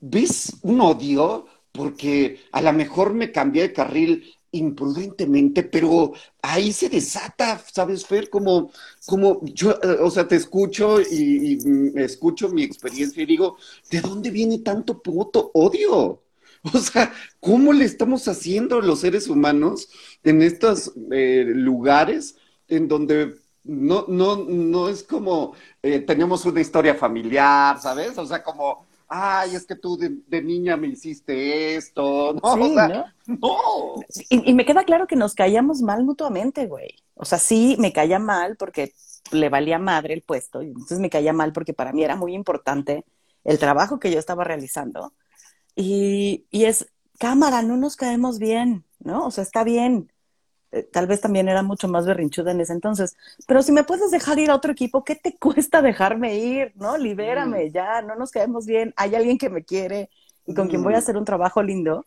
ves 0.00 0.56
un 0.62 0.80
odio 0.80 1.46
porque 1.72 2.40
a 2.52 2.62
lo 2.62 2.72
mejor 2.72 3.14
me 3.14 3.32
cambié 3.32 3.62
de 3.62 3.72
carril 3.72 4.38
imprudentemente, 4.52 5.62
pero 5.62 6.12
ahí 6.42 6.72
se 6.72 6.88
desata, 6.88 7.60
¿sabes, 7.72 8.06
Fer? 8.06 8.30
Como, 8.30 8.70
como 9.06 9.40
yo, 9.44 9.72
eh, 9.82 9.98
o 10.00 10.10
sea, 10.10 10.26
te 10.26 10.36
escucho 10.36 11.00
y, 11.00 11.58
escucho 11.96 12.48
mi 12.48 12.62
experiencia 12.62 13.22
y 13.22 13.26
digo, 13.26 13.58
¿de 13.90 14.00
dónde 14.00 14.30
viene 14.30 14.58
tanto 14.60 15.02
puto 15.02 15.50
odio? 15.54 16.22
O 16.74 16.78
sea, 16.78 17.12
¿cómo 17.38 17.72
le 17.72 17.84
estamos 17.84 18.26
haciendo 18.26 18.80
los 18.80 19.00
seres 19.00 19.28
humanos 19.28 19.88
en 20.24 20.42
estos 20.42 20.92
eh, 21.12 21.44
lugares 21.46 22.36
en 22.66 22.88
donde 22.88 23.36
no, 23.62 24.06
no, 24.08 24.36
no 24.36 24.88
es 24.88 25.04
como 25.04 25.54
eh, 25.82 26.00
tenemos 26.00 26.44
una 26.46 26.60
historia 26.60 26.96
familiar, 26.96 27.80
¿sabes? 27.80 28.18
O 28.18 28.26
sea, 28.26 28.42
como, 28.42 28.87
ay, 29.08 29.56
es 29.56 29.66
que 29.66 29.74
tú 29.74 29.96
de, 29.96 30.42
niña 30.42 30.76
me 30.76 30.88
hiciste 30.88 31.76
esto, 31.76 32.34
¿no? 32.34 32.40
o 32.42 32.68
sea, 32.74 33.14
¿no? 33.26 34.02
Y, 34.28 34.54
me 34.54 34.64
queda 34.64 34.84
claro 34.84 35.06
que 35.06 35.16
nos 35.16 35.34
caíamos 35.34 35.82
mal 35.82 36.04
mutuamente, 36.04 36.66
güey. 36.66 36.96
O 37.14 37.24
sea, 37.24 37.38
sí, 37.38 37.76
me 37.78 37.92
caía 37.92 38.18
mal 38.18 38.56
porque 38.56 38.92
le 39.32 39.48
valía 39.48 39.78
madre 39.78 40.14
el 40.14 40.22
puesto, 40.22 40.62
y 40.62 40.68
entonces 40.68 41.00
me 41.00 41.10
caía 41.10 41.32
mal 41.32 41.52
porque 41.52 41.74
para 41.74 41.92
mí 41.92 42.02
era 42.04 42.16
muy 42.16 42.34
importante 42.34 43.04
el 43.44 43.58
trabajo 43.58 43.98
que 43.98 44.10
yo 44.10 44.18
estaba 44.18 44.44
realizando. 44.44 45.14
Y, 45.74 46.46
y 46.50 46.64
es, 46.64 46.90
cámara, 47.18 47.62
no 47.62 47.76
nos 47.76 47.96
caemos 47.96 48.38
bien, 48.38 48.84
¿no? 48.98 49.26
O 49.26 49.30
sea, 49.30 49.42
está 49.42 49.64
bien. 49.64 50.10
Eh, 50.70 50.82
tal 50.82 51.06
vez 51.06 51.20
también 51.20 51.48
era 51.48 51.62
mucho 51.62 51.88
más 51.88 52.06
berrinchuda 52.06 52.50
en 52.50 52.60
ese 52.60 52.74
entonces, 52.74 53.16
pero 53.46 53.62
si 53.62 53.72
me 53.72 53.84
puedes 53.84 54.10
dejar 54.10 54.38
ir 54.38 54.50
a 54.50 54.54
otro 54.54 54.72
equipo, 54.72 55.02
¿qué 55.04 55.16
te 55.16 55.36
cuesta 55.38 55.82
dejarme 55.82 56.36
ir? 56.38 56.72
¿No? 56.76 56.96
Libérame, 56.98 57.68
mm. 57.68 57.72
ya, 57.72 58.02
no 58.02 58.16
nos 58.16 58.30
caemos 58.30 58.66
bien, 58.66 58.92
hay 58.96 59.14
alguien 59.14 59.38
que 59.38 59.50
me 59.50 59.64
quiere 59.64 60.10
y 60.46 60.54
con 60.54 60.68
quien 60.68 60.82
voy 60.82 60.94
a 60.94 60.96
mm. 60.96 60.98
hacer 60.98 61.16
un 61.16 61.24
trabajo 61.24 61.62
lindo. 61.62 62.06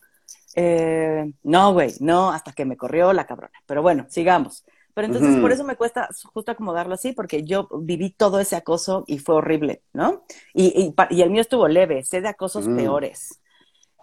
Eh, 0.56 1.32
no, 1.44 1.74
güey, 1.74 1.94
no, 2.00 2.32
hasta 2.32 2.52
que 2.52 2.66
me 2.66 2.78
corrió 2.78 3.14
la 3.14 3.26
cabrona. 3.26 3.54
Pero 3.66 3.82
bueno, 3.82 4.06
sigamos. 4.10 4.66
Pero 4.94 5.08
entonces 5.08 5.40
por 5.40 5.52
eso 5.52 5.64
me 5.64 5.78
cuesta 5.78 6.10
justo 6.34 6.52
acomodarlo 6.52 6.96
así, 6.96 7.14
porque 7.14 7.44
yo 7.44 7.70
viví 7.80 8.10
todo 8.10 8.40
ese 8.40 8.58
acoso 8.58 9.06
y 9.08 9.20
fue 9.20 9.36
horrible, 9.36 9.84
¿no? 9.94 10.24
Y, 10.54 10.94
y, 11.10 11.22
el 11.22 11.30
mío 11.30 11.42
estuvo 11.42 11.68
leve, 11.68 12.04
sé 12.04 12.20
de 12.20 12.28
acosos 12.28 12.68
mm. 12.68 12.76
peores. 12.76 13.41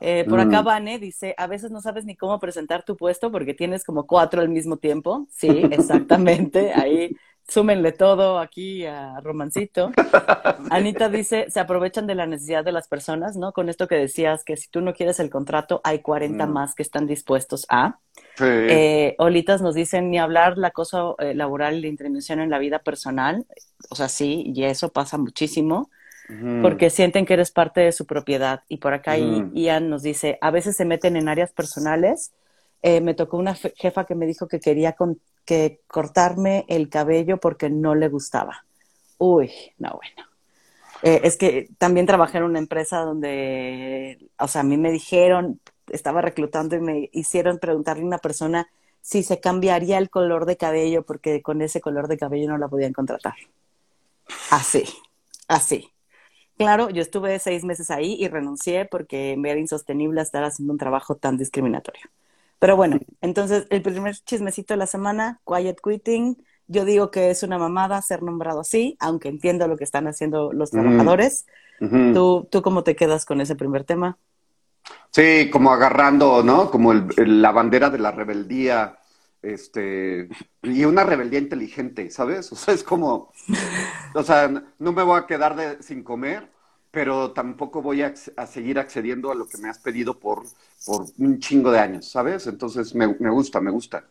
Eh, 0.00 0.24
por 0.28 0.40
acá 0.40 0.62
Vane 0.62 0.98
dice, 0.98 1.34
a 1.36 1.46
veces 1.46 1.70
no 1.70 1.80
sabes 1.80 2.04
ni 2.04 2.16
cómo 2.16 2.38
presentar 2.38 2.84
tu 2.84 2.96
puesto 2.96 3.32
porque 3.32 3.54
tienes 3.54 3.84
como 3.84 4.06
cuatro 4.06 4.40
al 4.40 4.48
mismo 4.48 4.76
tiempo. 4.76 5.26
Sí, 5.30 5.48
exactamente. 5.70 6.72
Ahí 6.72 7.16
súmenle 7.48 7.92
todo 7.92 8.38
aquí 8.38 8.84
a 8.84 9.20
Romancito. 9.20 9.90
Anita 10.70 11.08
dice, 11.08 11.46
se 11.48 11.60
aprovechan 11.60 12.06
de 12.06 12.14
la 12.14 12.26
necesidad 12.26 12.64
de 12.64 12.72
las 12.72 12.88
personas, 12.88 13.36
¿no? 13.36 13.52
Con 13.52 13.68
esto 13.68 13.88
que 13.88 13.96
decías, 13.96 14.44
que 14.44 14.56
si 14.56 14.68
tú 14.68 14.80
no 14.82 14.92
quieres 14.92 15.18
el 15.18 15.30
contrato, 15.30 15.80
hay 15.82 16.00
40 16.00 16.46
mm. 16.46 16.52
más 16.52 16.74
que 16.74 16.82
están 16.82 17.06
dispuestos 17.06 17.66
a. 17.70 17.98
Eh, 18.40 19.16
Olitas 19.18 19.62
nos 19.62 19.74
dicen, 19.74 20.10
ni 20.10 20.18
hablar 20.18 20.58
la 20.58 20.70
cosa 20.70 21.14
eh, 21.18 21.34
laboral 21.34 21.76
y 21.76 21.80
la 21.80 21.88
intervención 21.88 22.40
en 22.40 22.50
la 22.50 22.58
vida 22.58 22.80
personal. 22.80 23.46
O 23.90 23.94
sea, 23.94 24.08
sí, 24.08 24.52
y 24.54 24.64
eso 24.64 24.90
pasa 24.90 25.16
muchísimo 25.16 25.90
porque 26.60 26.90
sienten 26.90 27.24
que 27.24 27.34
eres 27.34 27.50
parte 27.50 27.80
de 27.80 27.92
su 27.92 28.06
propiedad. 28.06 28.62
Y 28.68 28.78
por 28.78 28.92
acá 28.92 29.16
Ian 29.16 29.88
nos 29.88 30.02
dice, 30.02 30.38
a 30.40 30.50
veces 30.50 30.76
se 30.76 30.84
meten 30.84 31.16
en 31.16 31.28
áreas 31.28 31.52
personales. 31.52 32.32
Eh, 32.82 33.00
me 33.00 33.14
tocó 33.14 33.38
una 33.38 33.54
jefa 33.54 34.04
que 34.04 34.14
me 34.14 34.26
dijo 34.26 34.46
que 34.46 34.60
quería 34.60 34.94
que 35.44 35.80
cortarme 35.86 36.66
el 36.68 36.88
cabello 36.90 37.38
porque 37.38 37.70
no 37.70 37.94
le 37.94 38.08
gustaba. 38.08 38.64
Uy, 39.16 39.50
no, 39.78 39.90
bueno. 39.90 40.28
Eh, 41.02 41.20
es 41.24 41.36
que 41.36 41.68
también 41.78 42.06
trabajé 42.06 42.38
en 42.38 42.44
una 42.44 42.58
empresa 42.58 42.98
donde, 43.00 44.18
o 44.38 44.48
sea, 44.48 44.60
a 44.60 44.64
mí 44.64 44.76
me 44.76 44.90
dijeron, 44.90 45.60
estaba 45.90 46.20
reclutando 46.20 46.76
y 46.76 46.80
me 46.80 47.08
hicieron 47.12 47.58
preguntarle 47.58 48.02
a 48.02 48.06
una 48.06 48.18
persona 48.18 48.68
si 49.00 49.22
se 49.22 49.40
cambiaría 49.40 49.96
el 49.98 50.10
color 50.10 50.44
de 50.44 50.56
cabello 50.56 51.04
porque 51.04 51.40
con 51.40 51.62
ese 51.62 51.80
color 51.80 52.08
de 52.08 52.18
cabello 52.18 52.48
no 52.48 52.58
la 52.58 52.68
podían 52.68 52.92
contratar. 52.92 53.34
Así, 54.50 54.84
así. 55.46 55.90
Claro, 56.58 56.90
yo 56.90 57.00
estuve 57.00 57.38
seis 57.38 57.64
meses 57.64 57.90
ahí 57.90 58.16
y 58.18 58.26
renuncié 58.26 58.84
porque 58.84 59.36
me 59.38 59.50
era 59.50 59.60
insostenible 59.60 60.20
estar 60.20 60.42
haciendo 60.42 60.72
un 60.72 60.78
trabajo 60.78 61.14
tan 61.14 61.36
discriminatorio. 61.36 62.02
Pero 62.58 62.76
bueno, 62.76 62.98
entonces 63.20 63.66
el 63.70 63.80
primer 63.82 64.16
chismecito 64.16 64.74
de 64.74 64.78
la 64.78 64.86
semana, 64.86 65.40
Quiet 65.46 65.80
Quitting. 65.82 66.36
Yo 66.66 66.84
digo 66.84 67.10
que 67.10 67.30
es 67.30 67.44
una 67.44 67.58
mamada 67.58 68.02
ser 68.02 68.22
nombrado 68.22 68.60
así, 68.60 68.96
aunque 68.98 69.28
entiendo 69.28 69.68
lo 69.68 69.76
que 69.76 69.84
están 69.84 70.08
haciendo 70.08 70.52
los 70.52 70.70
trabajadores. 70.70 71.46
¿Tú, 71.78 72.48
¿Tú 72.50 72.60
cómo 72.62 72.82
te 72.82 72.96
quedas 72.96 73.24
con 73.24 73.40
ese 73.40 73.54
primer 73.54 73.84
tema? 73.84 74.18
Sí, 75.12 75.48
como 75.50 75.72
agarrando, 75.72 76.42
¿no? 76.42 76.70
Como 76.70 76.92
la 76.92 77.52
bandera 77.52 77.88
de 77.88 77.98
la 77.98 78.10
rebeldía, 78.10 78.97
este, 79.42 80.28
y 80.62 80.84
una 80.84 81.04
rebeldía 81.04 81.38
inteligente, 81.38 82.10
¿sabes? 82.10 82.52
O 82.52 82.56
sea, 82.56 82.74
es 82.74 82.82
como, 82.82 83.32
o 84.14 84.22
sea, 84.22 84.48
no 84.78 84.92
me 84.92 85.02
voy 85.02 85.18
a 85.18 85.26
quedar 85.26 85.56
de, 85.56 85.82
sin 85.82 86.02
comer, 86.02 86.50
pero 86.90 87.32
tampoco 87.32 87.82
voy 87.82 88.02
a, 88.02 88.14
seguir 88.16 88.78
accediendo 88.78 89.30
a 89.30 89.34
lo 89.34 89.46
que 89.46 89.58
me 89.58 89.68
has 89.68 89.78
pedido 89.78 90.18
por, 90.18 90.44
por 90.86 91.06
un 91.18 91.38
chingo 91.38 91.70
de 91.70 91.78
años, 91.78 92.10
¿sabes? 92.10 92.46
Entonces 92.46 92.94
me, 92.94 93.06
gusta, 93.06 93.60
me 93.60 93.70
gusta. 93.70 94.04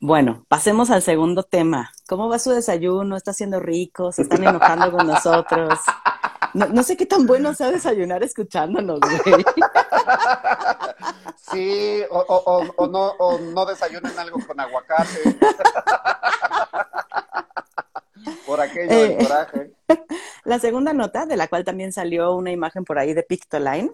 Bueno, 0.00 0.44
pasemos 0.48 0.90
al 0.90 1.02
segundo 1.02 1.42
tema. 1.42 1.92
¿Cómo 2.08 2.28
va 2.28 2.38
su 2.38 2.50
desayuno? 2.50 3.16
¿Está 3.16 3.32
siendo 3.32 3.60
rico? 3.60 4.12
¿Se 4.12 4.22
están 4.22 4.44
enojando 4.44 4.92
con 4.92 5.06
nosotros? 5.06 5.78
No, 6.54 6.82
sé 6.82 6.96
qué 6.96 7.06
tan 7.06 7.26
bueno 7.26 7.52
sea 7.54 7.70
desayunar 7.70 8.22
escuchándonos, 8.22 9.00
güey. 9.00 9.44
Sí, 11.52 12.02
o, 12.10 12.88
no, 12.88 13.06
o 13.18 13.38
no 13.38 13.66
desayunen 13.66 14.18
algo 14.18 14.38
con 14.46 14.58
aguacate. 14.58 15.36
por 18.46 18.60
aquello 18.60 19.00
del 19.00 19.12
eh, 19.12 19.18
coraje. 19.20 19.72
La 20.44 20.58
segunda 20.58 20.92
nota, 20.92 21.26
de 21.26 21.36
la 21.36 21.48
cual 21.48 21.64
también 21.64 21.92
salió 21.92 22.34
una 22.34 22.52
imagen 22.52 22.84
por 22.84 22.98
ahí 22.98 23.14
de 23.14 23.22
Pictoline, 23.22 23.92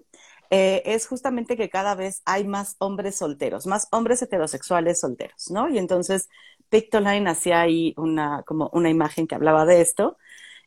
eh, 0.50 0.82
es 0.84 1.06
justamente 1.06 1.56
que 1.56 1.70
cada 1.70 1.94
vez 1.94 2.22
hay 2.26 2.44
más 2.44 2.76
hombres 2.78 3.16
solteros, 3.16 3.66
más 3.66 3.88
hombres 3.90 4.20
heterosexuales 4.20 5.00
solteros, 5.00 5.50
¿no? 5.50 5.68
Y 5.70 5.78
entonces 5.78 6.28
Pictoline 6.68 7.26
hacía 7.28 7.62
ahí 7.62 7.94
una, 7.96 8.42
como 8.46 8.68
una 8.74 8.90
imagen 8.90 9.26
que 9.26 9.34
hablaba 9.34 9.64
de 9.64 9.80
esto. 9.80 10.18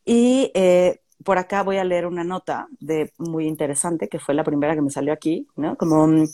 Y 0.04 0.52
eh, 0.56 1.02
por 1.23 1.38
acá 1.38 1.63
voy 1.63 1.78
a 1.78 1.84
leer 1.84 2.06
una 2.06 2.23
nota 2.23 2.67
de 2.80 3.13
muy 3.17 3.47
interesante, 3.47 4.10
que 4.10 4.19
fue 4.19 4.34
la 4.34 4.43
primera 4.43 4.75
que 4.75 4.82
me 4.82 4.91
salió 4.91 5.13
aquí, 5.13 5.47
¿no? 5.56 5.78
Como 5.78 6.08
mm, 6.08 6.28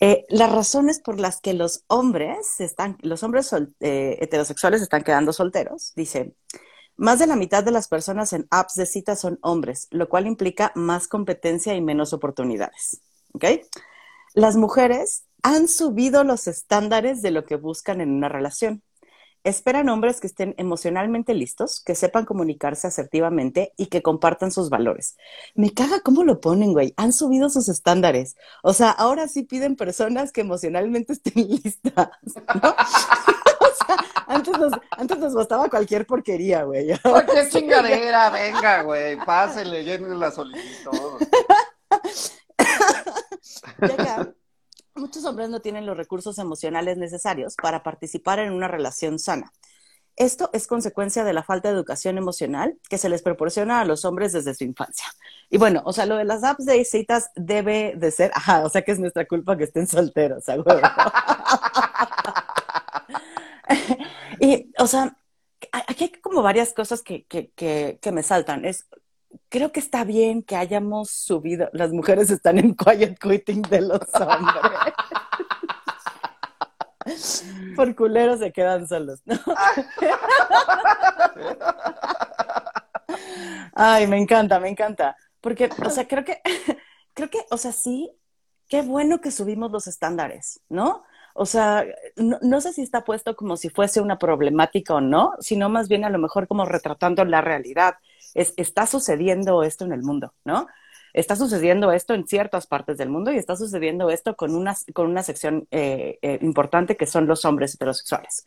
eh, 0.00 0.26
las 0.28 0.52
razones 0.52 1.00
por 1.00 1.18
las 1.18 1.40
que 1.40 1.54
los 1.54 1.84
hombres 1.88 2.60
están, 2.60 2.98
los 3.02 3.22
hombres 3.22 3.52
eh, 3.80 4.18
heterosexuales 4.20 4.82
están 4.82 5.02
quedando 5.02 5.32
solteros, 5.32 5.92
dice, 5.96 6.34
más 6.96 7.20
de 7.20 7.28
la 7.28 7.36
mitad 7.36 7.62
de 7.62 7.70
las 7.70 7.88
personas 7.88 8.32
en 8.32 8.46
apps 8.50 8.74
de 8.74 8.84
cita 8.84 9.14
son 9.14 9.38
hombres, 9.42 9.86
lo 9.90 10.08
cual 10.08 10.26
implica 10.26 10.72
más 10.74 11.06
competencia 11.06 11.74
y 11.74 11.80
menos 11.80 12.12
oportunidades. 12.12 13.00
Las 14.34 14.56
mujeres 14.56 15.24
han 15.42 15.68
subido 15.68 16.24
los 16.24 16.48
estándares 16.48 17.22
de 17.22 17.30
lo 17.30 17.44
que 17.44 17.56
buscan 17.56 18.00
en 18.00 18.10
una 18.10 18.28
relación. 18.28 18.82
Esperan 19.48 19.88
hombres 19.88 20.20
que 20.20 20.26
estén 20.26 20.54
emocionalmente 20.58 21.32
listos, 21.32 21.80
que 21.80 21.94
sepan 21.94 22.26
comunicarse 22.26 22.86
asertivamente 22.86 23.72
y 23.78 23.86
que 23.86 24.02
compartan 24.02 24.52
sus 24.52 24.68
valores. 24.68 25.16
Me 25.54 25.72
caga 25.72 26.00
cómo 26.00 26.22
lo 26.22 26.38
ponen, 26.38 26.74
güey. 26.74 26.92
Han 26.98 27.14
subido 27.14 27.48
sus 27.48 27.70
estándares. 27.70 28.36
O 28.62 28.74
sea, 28.74 28.90
ahora 28.90 29.26
sí 29.26 29.44
piden 29.44 29.74
personas 29.74 30.32
que 30.32 30.42
emocionalmente 30.42 31.12
estén 31.14 31.48
listas. 31.48 32.10
¿no? 32.62 32.68
o 32.68 33.86
sea, 33.86 33.96
antes 34.26 34.58
nos, 34.58 34.72
antes 34.90 35.18
nos 35.18 35.32
bastaba 35.32 35.70
cualquier 35.70 36.06
porquería, 36.06 36.64
güey. 36.64 36.88
qué 37.32 37.48
chingadera, 37.48 38.28
venga, 38.28 38.82
güey. 38.82 39.16
Pásele, 39.24 39.82
llenen 39.82 40.20
la 40.20 40.30
solicitud. 40.30 40.92
Muchos 44.98 45.24
hombres 45.24 45.48
no 45.48 45.60
tienen 45.60 45.86
los 45.86 45.96
recursos 45.96 46.38
emocionales 46.38 46.96
necesarios 46.96 47.56
para 47.60 47.82
participar 47.82 48.38
en 48.38 48.52
una 48.52 48.68
relación 48.68 49.18
sana. 49.18 49.52
Esto 50.16 50.50
es 50.52 50.66
consecuencia 50.66 51.22
de 51.22 51.32
la 51.32 51.44
falta 51.44 51.68
de 51.68 51.74
educación 51.74 52.18
emocional 52.18 52.76
que 52.90 52.98
se 52.98 53.08
les 53.08 53.22
proporciona 53.22 53.80
a 53.80 53.84
los 53.84 54.04
hombres 54.04 54.32
desde 54.32 54.54
su 54.54 54.64
infancia. 54.64 55.06
Y 55.48 55.58
bueno, 55.58 55.82
o 55.84 55.92
sea, 55.92 56.06
lo 56.06 56.16
de 56.16 56.24
las 56.24 56.42
apps 56.42 56.66
de 56.66 56.84
citas 56.84 57.30
debe 57.36 57.94
de 57.96 58.10
ser, 58.10 58.32
ajá, 58.34 58.64
o 58.64 58.68
sea 58.68 58.82
que 58.82 58.92
es 58.92 58.98
nuestra 58.98 59.26
culpa 59.26 59.56
que 59.56 59.64
estén 59.64 59.86
solteros, 59.86 60.44
y, 64.40 64.72
o 64.78 64.86
sea, 64.88 65.16
aquí 65.86 66.04
hay 66.04 66.12
como 66.20 66.42
varias 66.42 66.72
cosas 66.72 67.02
que, 67.02 67.24
que, 67.26 67.52
que, 67.52 67.98
que 68.02 68.12
me 68.12 68.24
saltan. 68.24 68.64
Es, 68.64 68.88
creo 69.48 69.72
que 69.72 69.80
está 69.80 70.04
bien 70.04 70.42
que 70.42 70.56
hayamos 70.56 71.10
subido, 71.10 71.68
las 71.72 71.92
mujeres 71.92 72.30
están 72.30 72.58
en 72.58 72.74
quiet 72.74 73.18
quitting 73.18 73.62
de 73.62 73.80
los 73.82 74.00
hombres. 74.14 74.64
Por 77.74 77.94
culeros 77.94 78.40
se 78.40 78.52
quedan 78.52 78.86
solos, 78.86 79.22
¿no? 79.24 79.38
Ay, 83.74 84.06
me 84.06 84.18
encanta, 84.18 84.60
me 84.60 84.68
encanta. 84.68 85.16
Porque, 85.40 85.70
o 85.84 85.90
sea, 85.90 86.06
creo 86.06 86.24
que, 86.24 86.40
creo 87.14 87.30
que, 87.30 87.38
o 87.50 87.56
sea, 87.56 87.72
sí, 87.72 88.10
qué 88.68 88.82
bueno 88.82 89.20
que 89.20 89.30
subimos 89.30 89.70
los 89.70 89.86
estándares, 89.86 90.60
¿no? 90.68 91.04
O 91.34 91.46
sea, 91.46 91.86
no, 92.16 92.60
sé 92.60 92.72
si 92.72 92.82
está 92.82 93.04
puesto 93.04 93.36
como 93.36 93.56
si 93.56 93.68
fuese 93.68 94.00
una 94.00 94.18
problemática 94.18 94.94
o 94.94 95.00
no, 95.00 95.34
sino 95.38 95.68
más 95.68 95.88
bien 95.88 96.04
a 96.04 96.10
lo 96.10 96.18
mejor 96.18 96.48
como 96.48 96.64
retratando 96.64 97.24
la 97.24 97.40
realidad. 97.40 97.94
Es, 98.34 98.54
está 98.56 98.86
sucediendo 98.86 99.62
esto 99.62 99.84
en 99.84 99.92
el 99.92 100.02
mundo, 100.02 100.34
¿no? 100.44 100.66
Está 101.12 101.36
sucediendo 101.36 101.90
esto 101.92 102.14
en 102.14 102.26
ciertas 102.26 102.66
partes 102.66 102.98
del 102.98 103.08
mundo 103.08 103.32
y 103.32 103.38
está 103.38 103.56
sucediendo 103.56 104.10
esto 104.10 104.36
con 104.36 104.54
una, 104.54 104.76
con 104.94 105.06
una 105.06 105.22
sección 105.22 105.66
eh, 105.70 106.18
eh, 106.22 106.38
importante 106.42 106.96
que 106.96 107.06
son 107.06 107.26
los 107.26 107.44
hombres 107.44 107.74
heterosexuales. 107.74 108.44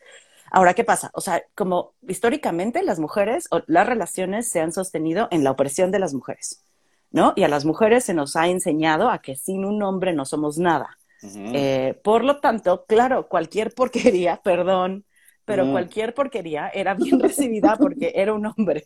Ahora, 0.50 0.74
¿qué 0.74 0.84
pasa? 0.84 1.10
O 1.14 1.20
sea, 1.20 1.42
como 1.54 1.94
históricamente 2.06 2.82
las 2.82 2.98
mujeres 2.98 3.48
o 3.50 3.62
las 3.66 3.86
relaciones 3.86 4.48
se 4.48 4.60
han 4.60 4.72
sostenido 4.72 5.28
en 5.30 5.44
la 5.44 5.50
opresión 5.50 5.90
de 5.90 5.98
las 5.98 6.12
mujeres, 6.14 6.62
¿no? 7.10 7.32
Y 7.36 7.44
a 7.44 7.48
las 7.48 7.64
mujeres 7.64 8.04
se 8.04 8.14
nos 8.14 8.36
ha 8.36 8.48
enseñado 8.48 9.10
a 9.10 9.22
que 9.22 9.34
sin 9.34 9.64
un 9.64 9.82
hombre 9.82 10.12
no 10.12 10.24
somos 10.24 10.58
nada. 10.58 10.98
Eh, 11.22 11.98
por 12.02 12.24
lo 12.24 12.40
tanto, 12.40 12.84
claro, 12.86 13.28
cualquier 13.28 13.72
porquería, 13.72 14.40
perdón, 14.44 15.04
pero 15.44 15.70
cualquier 15.70 16.14
porquería 16.14 16.68
era 16.68 16.94
bien 16.94 17.20
recibida 17.20 17.76
porque 17.76 18.12
era 18.14 18.32
un 18.32 18.46
hombre. 18.46 18.84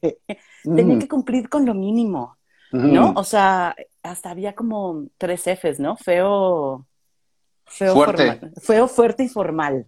Tenía 0.63 0.99
que 0.99 1.09
cumplir 1.09 1.49
con 1.49 1.67
lo 1.67 1.75
mínimo, 1.75 2.37
¿no? 2.73 3.13
O 3.17 3.25
sea, 3.25 3.75
hasta 4.03 4.31
había 4.31 4.55
como 4.55 5.07
tres 5.19 5.47
Fs, 5.47 5.81
¿no? 5.81 5.97
Feo, 5.97 6.87
feo, 7.67 7.95
fuerte. 7.95 8.41
feo, 8.61 8.89
fuerte 8.89 9.25
y 9.25 9.29
formal. 9.29 9.87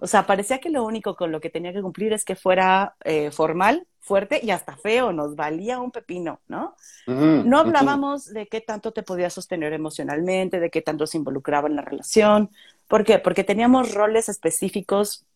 O 0.00 0.06
sea, 0.06 0.26
parecía 0.26 0.58
que 0.58 0.70
lo 0.70 0.84
único 0.84 1.14
con 1.14 1.30
lo 1.30 1.40
que 1.40 1.50
tenía 1.50 1.72
que 1.72 1.82
cumplir 1.82 2.12
es 2.12 2.24
que 2.24 2.36
fuera 2.36 2.96
eh, 3.04 3.30
formal, 3.30 3.86
fuerte 4.00 4.40
y 4.42 4.50
hasta 4.50 4.76
feo, 4.76 5.12
nos 5.12 5.36
valía 5.36 5.78
un 5.78 5.90
pepino, 5.90 6.40
¿no? 6.48 6.74
no 7.06 7.58
hablábamos 7.58 8.26
de 8.32 8.48
qué 8.48 8.60
tanto 8.60 8.92
te 8.92 9.02
podías 9.02 9.34
sostener 9.34 9.72
emocionalmente, 9.72 10.60
de 10.60 10.70
qué 10.70 10.82
tanto 10.82 11.06
se 11.06 11.18
involucraba 11.18 11.68
en 11.68 11.76
la 11.76 11.82
relación. 11.82 12.50
¿Por 12.88 13.04
qué? 13.04 13.18
Porque 13.18 13.44
teníamos 13.44 13.92
roles 13.92 14.30
específicos 14.30 15.26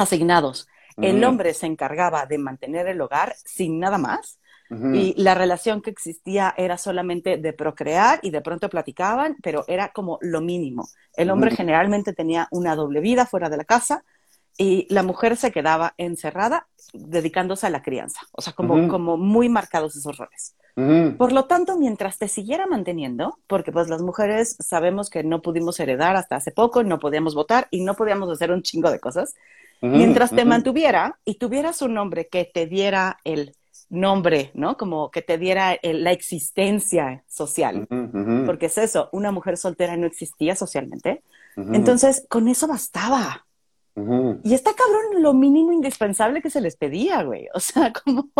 asignados. 0.00 0.68
El 0.96 1.24
hombre 1.24 1.54
se 1.54 1.66
encargaba 1.66 2.26
de 2.26 2.36
mantener 2.36 2.86
el 2.88 3.00
hogar 3.00 3.34
sin 3.44 3.78
nada 3.78 3.96
más 3.96 4.38
y 4.70 5.20
la 5.20 5.34
relación 5.34 5.82
que 5.82 5.90
existía 5.90 6.54
era 6.56 6.78
solamente 6.78 7.38
de 7.38 7.52
procrear 7.52 8.20
y 8.22 8.30
de 8.30 8.40
pronto 8.40 8.68
platicaban, 8.68 9.36
pero 9.42 9.64
era 9.66 9.90
como 9.92 10.18
lo 10.20 10.40
mínimo. 10.40 10.88
El 11.16 11.30
hombre 11.30 11.50
generalmente 11.50 12.12
tenía 12.12 12.46
una 12.52 12.76
doble 12.76 13.00
vida 13.00 13.26
fuera 13.26 13.50
de 13.50 13.56
la 13.56 13.64
casa 13.64 14.04
y 14.56 14.86
la 14.88 15.02
mujer 15.02 15.36
se 15.36 15.50
quedaba 15.50 15.94
encerrada 15.96 16.68
dedicándose 16.92 17.66
a 17.66 17.70
la 17.70 17.82
crianza, 17.82 18.20
o 18.30 18.42
sea, 18.42 18.52
como, 18.52 18.88
como 18.88 19.16
muy 19.16 19.48
marcados 19.48 19.96
esos 19.96 20.16
roles. 20.16 20.54
Por 21.18 21.32
lo 21.32 21.44
tanto, 21.44 21.76
mientras 21.76 22.16
te 22.16 22.28
siguiera 22.28 22.66
manteniendo, 22.66 23.38
porque 23.46 23.70
pues 23.70 23.88
las 23.88 24.00
mujeres 24.00 24.56
sabemos 24.60 25.10
que 25.10 25.22
no 25.24 25.42
pudimos 25.42 25.78
heredar 25.78 26.16
hasta 26.16 26.36
hace 26.36 26.52
poco, 26.52 26.82
no 26.84 26.98
podíamos 26.98 27.34
votar 27.34 27.68
y 27.70 27.82
no 27.82 27.94
podíamos 27.94 28.30
hacer 28.30 28.50
un 28.50 28.62
chingo 28.62 28.90
de 28.90 28.98
cosas, 28.98 29.34
mientras 29.80 30.30
te 30.30 30.44
mantuviera 30.44 31.18
y 31.24 31.34
tuvieras 31.36 31.82
un 31.82 31.96
hombre 31.98 32.28
que 32.28 32.44
te 32.44 32.66
diera 32.66 33.18
el 33.24 33.54
nombre, 33.88 34.50
¿no? 34.54 34.76
Como 34.76 35.10
que 35.10 35.22
te 35.22 35.36
diera 35.36 35.76
la 35.82 36.12
existencia 36.12 37.24
social, 37.26 37.86
porque 38.46 38.66
es 38.66 38.78
eso, 38.78 39.08
una 39.12 39.32
mujer 39.32 39.56
soltera 39.56 39.96
no 39.96 40.06
existía 40.06 40.54
socialmente. 40.54 41.22
Entonces, 41.56 42.24
con 42.28 42.48
eso 42.48 42.66
bastaba. 42.66 43.46
Y 44.44 44.54
está 44.54 44.70
cabrón 44.72 45.22
lo 45.22 45.34
mínimo 45.34 45.72
indispensable 45.72 46.40
que 46.40 46.48
se 46.48 46.60
les 46.60 46.76
pedía, 46.76 47.22
güey. 47.22 47.48
O 47.54 47.60
sea, 47.60 47.92
como 48.04 48.30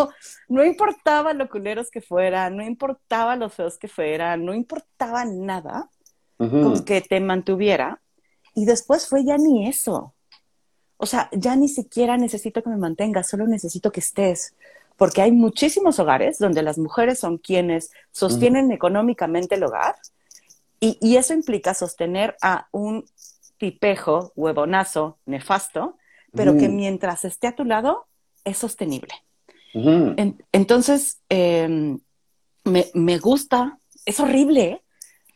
no 0.48 0.64
importaba 0.64 1.34
lo 1.34 1.48
culeros 1.48 1.90
que 1.90 2.00
fueran, 2.00 2.56
no 2.56 2.62
importaba 2.62 3.36
lo 3.36 3.50
feos 3.50 3.76
que 3.76 3.88
fueran, 3.88 4.44
no 4.44 4.54
importaba 4.54 5.24
nada 5.24 5.90
con 6.38 6.84
que 6.84 7.02
te 7.02 7.20
mantuviera. 7.20 8.00
Y 8.54 8.64
después 8.64 9.06
fue 9.08 9.24
ya 9.24 9.36
ni 9.36 9.68
eso. 9.68 10.14
O 11.02 11.06
sea, 11.06 11.30
ya 11.32 11.56
ni 11.56 11.68
siquiera 11.68 12.16
necesito 12.18 12.62
que 12.62 12.68
me 12.68 12.76
mantengas, 12.76 13.28
solo 13.28 13.46
necesito 13.46 13.90
que 13.90 14.00
estés 14.00 14.54
porque 15.00 15.22
hay 15.22 15.32
muchísimos 15.32 15.98
hogares 15.98 16.38
donde 16.38 16.62
las 16.62 16.76
mujeres 16.76 17.18
son 17.18 17.38
quienes 17.38 17.90
sostienen 18.12 18.70
económicamente 18.70 19.54
el 19.54 19.64
hogar 19.64 19.94
y, 20.78 21.16
eso 21.16 21.32
implica 21.32 21.72
sostener 21.72 22.36
a 22.42 22.68
un 22.70 23.06
tipejo, 23.56 24.30
huevonazo, 24.36 25.18
nefasto, 25.24 25.96
pero 26.34 26.54
que 26.58 26.68
mientras 26.68 27.24
esté 27.24 27.46
a 27.46 27.56
tu 27.56 27.64
lado 27.64 28.08
es 28.44 28.58
sostenible. 28.58 29.14
entonces, 30.52 31.22
em, 31.30 31.98
me, 32.64 33.18
gusta, 33.18 33.78
es 34.04 34.20
horrible, 34.20 34.64
¿eh? 34.64 34.82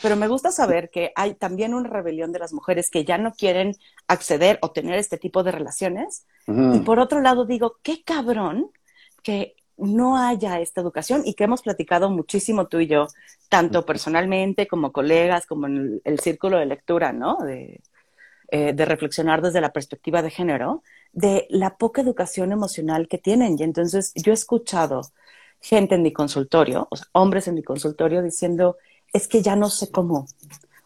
Pero 0.05 0.17
me 0.17 0.29
gusta 0.29 0.53
saber 0.53 0.91
que 0.91 1.13
hay 1.17 1.33
también 1.33 1.73
una 1.73 1.89
rebelión 1.89 2.31
de 2.31 2.39
las 2.39 2.53
mujeres 2.53 2.91
que 2.91 3.07
ya 3.07 3.17
no 3.17 3.33
quieren 3.33 3.75
acceder 4.07 4.59
o 4.61 4.71
tener 4.71 4.99
este 4.99 5.17
tipo 5.17 5.43
de 5.43 5.51
relaciones. 5.51 6.27
Y 6.47 6.81
por 6.81 6.99
otro 6.99 7.23
lado 7.23 7.47
digo, 7.47 7.79
qué 7.83 8.03
cabrón 8.05 8.71
que 9.23 9.57
no 9.79 10.19
haya 10.19 10.61
esta 10.61 10.83
educación 10.83 11.23
y 11.25 11.33
que 11.33 11.45
hemos 11.45 11.63
platicado 11.63 12.11
muchísimo 12.11 12.67
tú 12.67 12.81
y 12.81 12.87
yo, 12.87 13.07
tanto 13.49 13.87
personalmente 13.87 14.67
como 14.67 14.93
colegas, 14.93 15.47
como 15.47 15.69
en 15.69 16.03
el, 16.05 16.21
círculo 16.21 16.59
de 16.59 16.67
lectura, 16.67 17.15
¿no? 17.15 17.39
De, 17.39 17.81
eh, 18.49 18.75
de 18.75 18.85
reflexionar 18.85 19.41
desde 19.41 19.63
la 19.63 19.73
perspectiva 19.73 20.21
de 20.21 20.29
género, 20.29 20.83
de 21.15 21.47
la 21.49 21.79
poca 21.79 22.03
educación 22.03 22.53
emocional 22.53 23.09
que 23.09 23.17
tienen. 23.17 23.57
Y 23.59 23.63
entonces 23.63 24.13
yo 24.17 24.33
he 24.33 24.35
escuchado 24.35 25.01
gente 25.63 25.95
en 25.95 26.03
mi 26.03 26.13
consultorio, 26.13 26.89
o 26.91 26.97
sea, 26.97 27.07
hombres 27.13 27.49
en 27.49 27.55
mi 27.55 27.63
consultorio 27.63 28.23
diciendo, 28.23 28.77
es 29.15 29.29
que 29.29 29.41
ya 29.41 29.57
no 29.57 29.71
sé 29.71 29.91
cómo. 29.91 30.27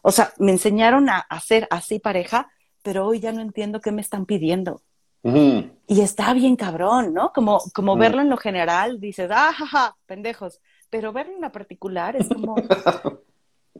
O 0.01 0.11
sea, 0.11 0.31
me 0.37 0.51
enseñaron 0.51 1.09
a 1.09 1.17
hacer 1.17 1.67
así 1.71 1.99
pareja, 1.99 2.49
pero 2.81 3.05
hoy 3.05 3.19
ya 3.19 3.33
no 3.33 3.41
entiendo 3.41 3.81
qué 3.81 3.91
me 3.91 4.01
están 4.01 4.25
pidiendo. 4.25 4.81
Y 5.21 5.99
está 5.99 6.33
bien 6.33 6.55
cabrón, 6.55 7.13
¿no? 7.13 7.33
Como, 7.33 7.59
como 7.73 7.97
verlo 7.97 8.21
en 8.21 8.29
lo 8.29 8.37
general, 8.37 9.01
dices, 9.01 9.29
ah, 9.33 9.51
jaja, 9.53 9.97
pendejos. 10.05 10.61
Pero 10.89 11.11
verlo 11.11 11.33
en 11.33 11.41
la 11.41 11.51
particular 11.51 12.15
es 12.15 12.29
como, 12.29 12.55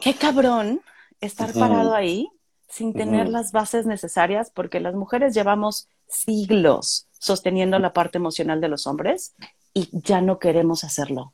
qué 0.02 0.14
cabrón 0.16 0.82
estar 1.22 1.54
parado 1.54 1.96
ahí 1.96 2.28
sin 2.68 2.94
tener 2.94 3.30
las 3.30 3.52
bases 3.52 3.86
necesarias, 3.86 4.52
porque 4.54 4.80
las 4.80 4.96
mujeres 4.96 5.34
llevamos 5.34 5.88
siglos 6.08 7.08
sosteniendo 7.18 7.80
la 7.80 7.94
parte 7.94 8.18
emocional 8.18 8.60
de 8.62 8.68
los 8.68 8.86
hombres 8.86 9.34
y 9.74 9.90
ya 10.02 10.22
no 10.22 10.40
queremos 10.40 10.84
hacerlo. 10.84 11.34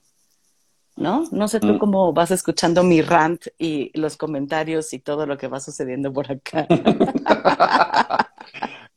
¿No? 0.97 1.25
No 1.31 1.47
sé 1.49 1.60
tú 1.60 1.73
mm. 1.73 1.77
cómo 1.77 2.13
vas 2.13 2.31
escuchando 2.31 2.81
mi 2.81 3.01
rant 3.01 3.47
y 3.58 3.91
los 3.99 4.15
comentarios 4.15 4.93
y 4.93 4.99
todo 4.99 5.25
lo 5.25 5.38
que 5.38 5.49
va 5.49 5.60
sucediendo 5.60 6.13
por 6.13 6.31
acá. 6.31 6.65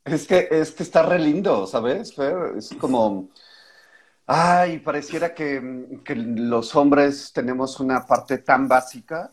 es 0.05 0.25
que, 0.25 0.47
es 0.49 0.71
que 0.71 0.83
está 0.83 1.03
re 1.03 1.19
lindo, 1.19 1.67
¿sabes, 1.67 2.13
Es 2.57 2.73
como, 2.79 3.29
ay, 4.27 4.79
pareciera 4.79 5.33
que, 5.33 6.01
que, 6.05 6.15
los 6.15 6.73
hombres 6.75 7.33
tenemos 7.33 7.79
una 7.81 8.05
parte 8.05 8.37
tan 8.39 8.67
básica, 8.69 9.29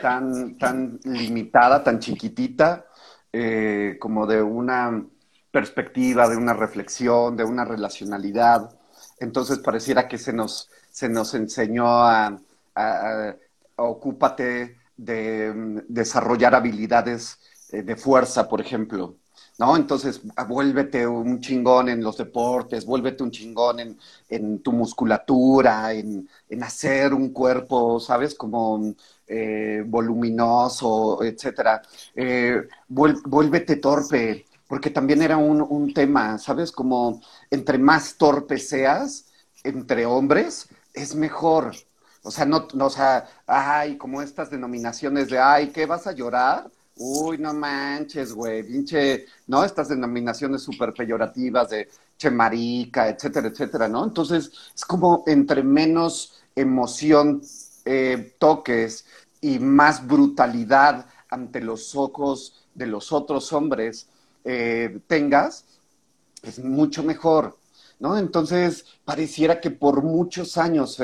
tan, 0.00 0.56
tan 0.56 0.98
limitada, 1.04 1.84
tan 1.84 1.98
chiquitita, 1.98 2.86
eh, 3.32 3.98
como 4.00 4.26
de 4.26 4.42
una 4.42 5.04
perspectiva, 5.50 6.28
de 6.28 6.36
una 6.36 6.54
reflexión, 6.54 7.36
de 7.36 7.44
una 7.44 7.64
relacionalidad, 7.64 8.70
entonces 9.18 9.58
pareciera 9.58 10.08
que 10.08 10.18
se 10.18 10.32
nos, 10.32 10.70
se 10.96 11.10
nos 11.10 11.34
enseñó 11.34 11.86
a, 11.88 12.40
ocúpate 13.76 14.78
de 14.96 15.52
mm, 15.54 15.78
desarrollar 15.88 16.54
habilidades 16.54 17.38
eh, 17.70 17.82
de 17.82 17.96
fuerza, 17.96 18.48
por 18.48 18.62
ejemplo. 18.62 19.16
¿No? 19.58 19.76
Entonces, 19.76 20.20
vuélvete 20.48 21.06
un 21.06 21.40
chingón 21.40 21.88
en 21.90 22.02
los 22.02 22.16
deportes, 22.18 22.84
vuélvete 22.86 23.22
un 23.22 23.30
chingón 23.30 23.96
en, 24.28 24.62
tu 24.62 24.72
musculatura, 24.72 25.92
en, 25.92 26.28
hacer 26.62 27.14
un 27.14 27.30
cuerpo, 27.30 27.98
¿sabes? 28.00 28.34
Como 28.34 28.94
eh, 29.26 29.82
voluminoso, 29.86 31.22
etcétera. 31.22 31.82
Eh, 32.14 32.68
vuélvete 32.88 33.76
torpe, 33.76 34.46
porque 34.68 34.90
también 34.90 35.22
era 35.22 35.36
un, 35.38 35.92
tema, 35.94 36.38
¿sabes? 36.38 36.70
Como 36.72 37.20
entre 37.50 37.78
más 37.78 38.16
torpe 38.16 38.58
seas, 38.58 39.26
entre 39.64 40.04
hombres, 40.06 40.68
es 40.96 41.14
mejor. 41.14 41.72
O 42.22 42.30
sea, 42.32 42.44
no, 42.44 42.66
o 42.80 42.90
sea, 42.90 43.28
ay, 43.46 43.96
como 43.98 44.20
estas 44.22 44.50
denominaciones 44.50 45.28
de, 45.30 45.38
ay, 45.38 45.68
¿qué 45.68 45.86
vas 45.86 46.06
a 46.08 46.12
llorar? 46.12 46.68
Uy, 46.96 47.38
no 47.38 47.52
manches, 47.54 48.32
güey, 48.32 48.64
pinche, 48.64 49.26
¿no? 49.46 49.62
Estas 49.64 49.88
denominaciones 49.88 50.62
súper 50.62 50.92
peyorativas 50.94 51.70
de 51.70 51.88
che 52.16 52.30
marica, 52.30 53.08
etcétera, 53.08 53.48
etcétera, 53.48 53.88
¿no? 53.88 54.04
Entonces, 54.04 54.50
es 54.74 54.84
como 54.84 55.22
entre 55.26 55.62
menos 55.62 56.40
emoción 56.56 57.42
eh, 57.84 58.34
toques 58.38 59.04
y 59.40 59.58
más 59.58 60.06
brutalidad 60.06 61.06
ante 61.28 61.60
los 61.60 61.94
ojos 61.94 62.66
de 62.74 62.86
los 62.86 63.12
otros 63.12 63.52
hombres, 63.52 64.08
eh, 64.44 65.00
tengas, 65.06 65.66
es 66.42 66.58
mucho 66.58 67.02
mejor, 67.02 67.56
¿no? 67.98 68.16
Entonces, 68.18 68.86
pareciera 69.04 69.60
que 69.60 69.70
por 69.70 70.02
muchos 70.02 70.56
años, 70.56 71.00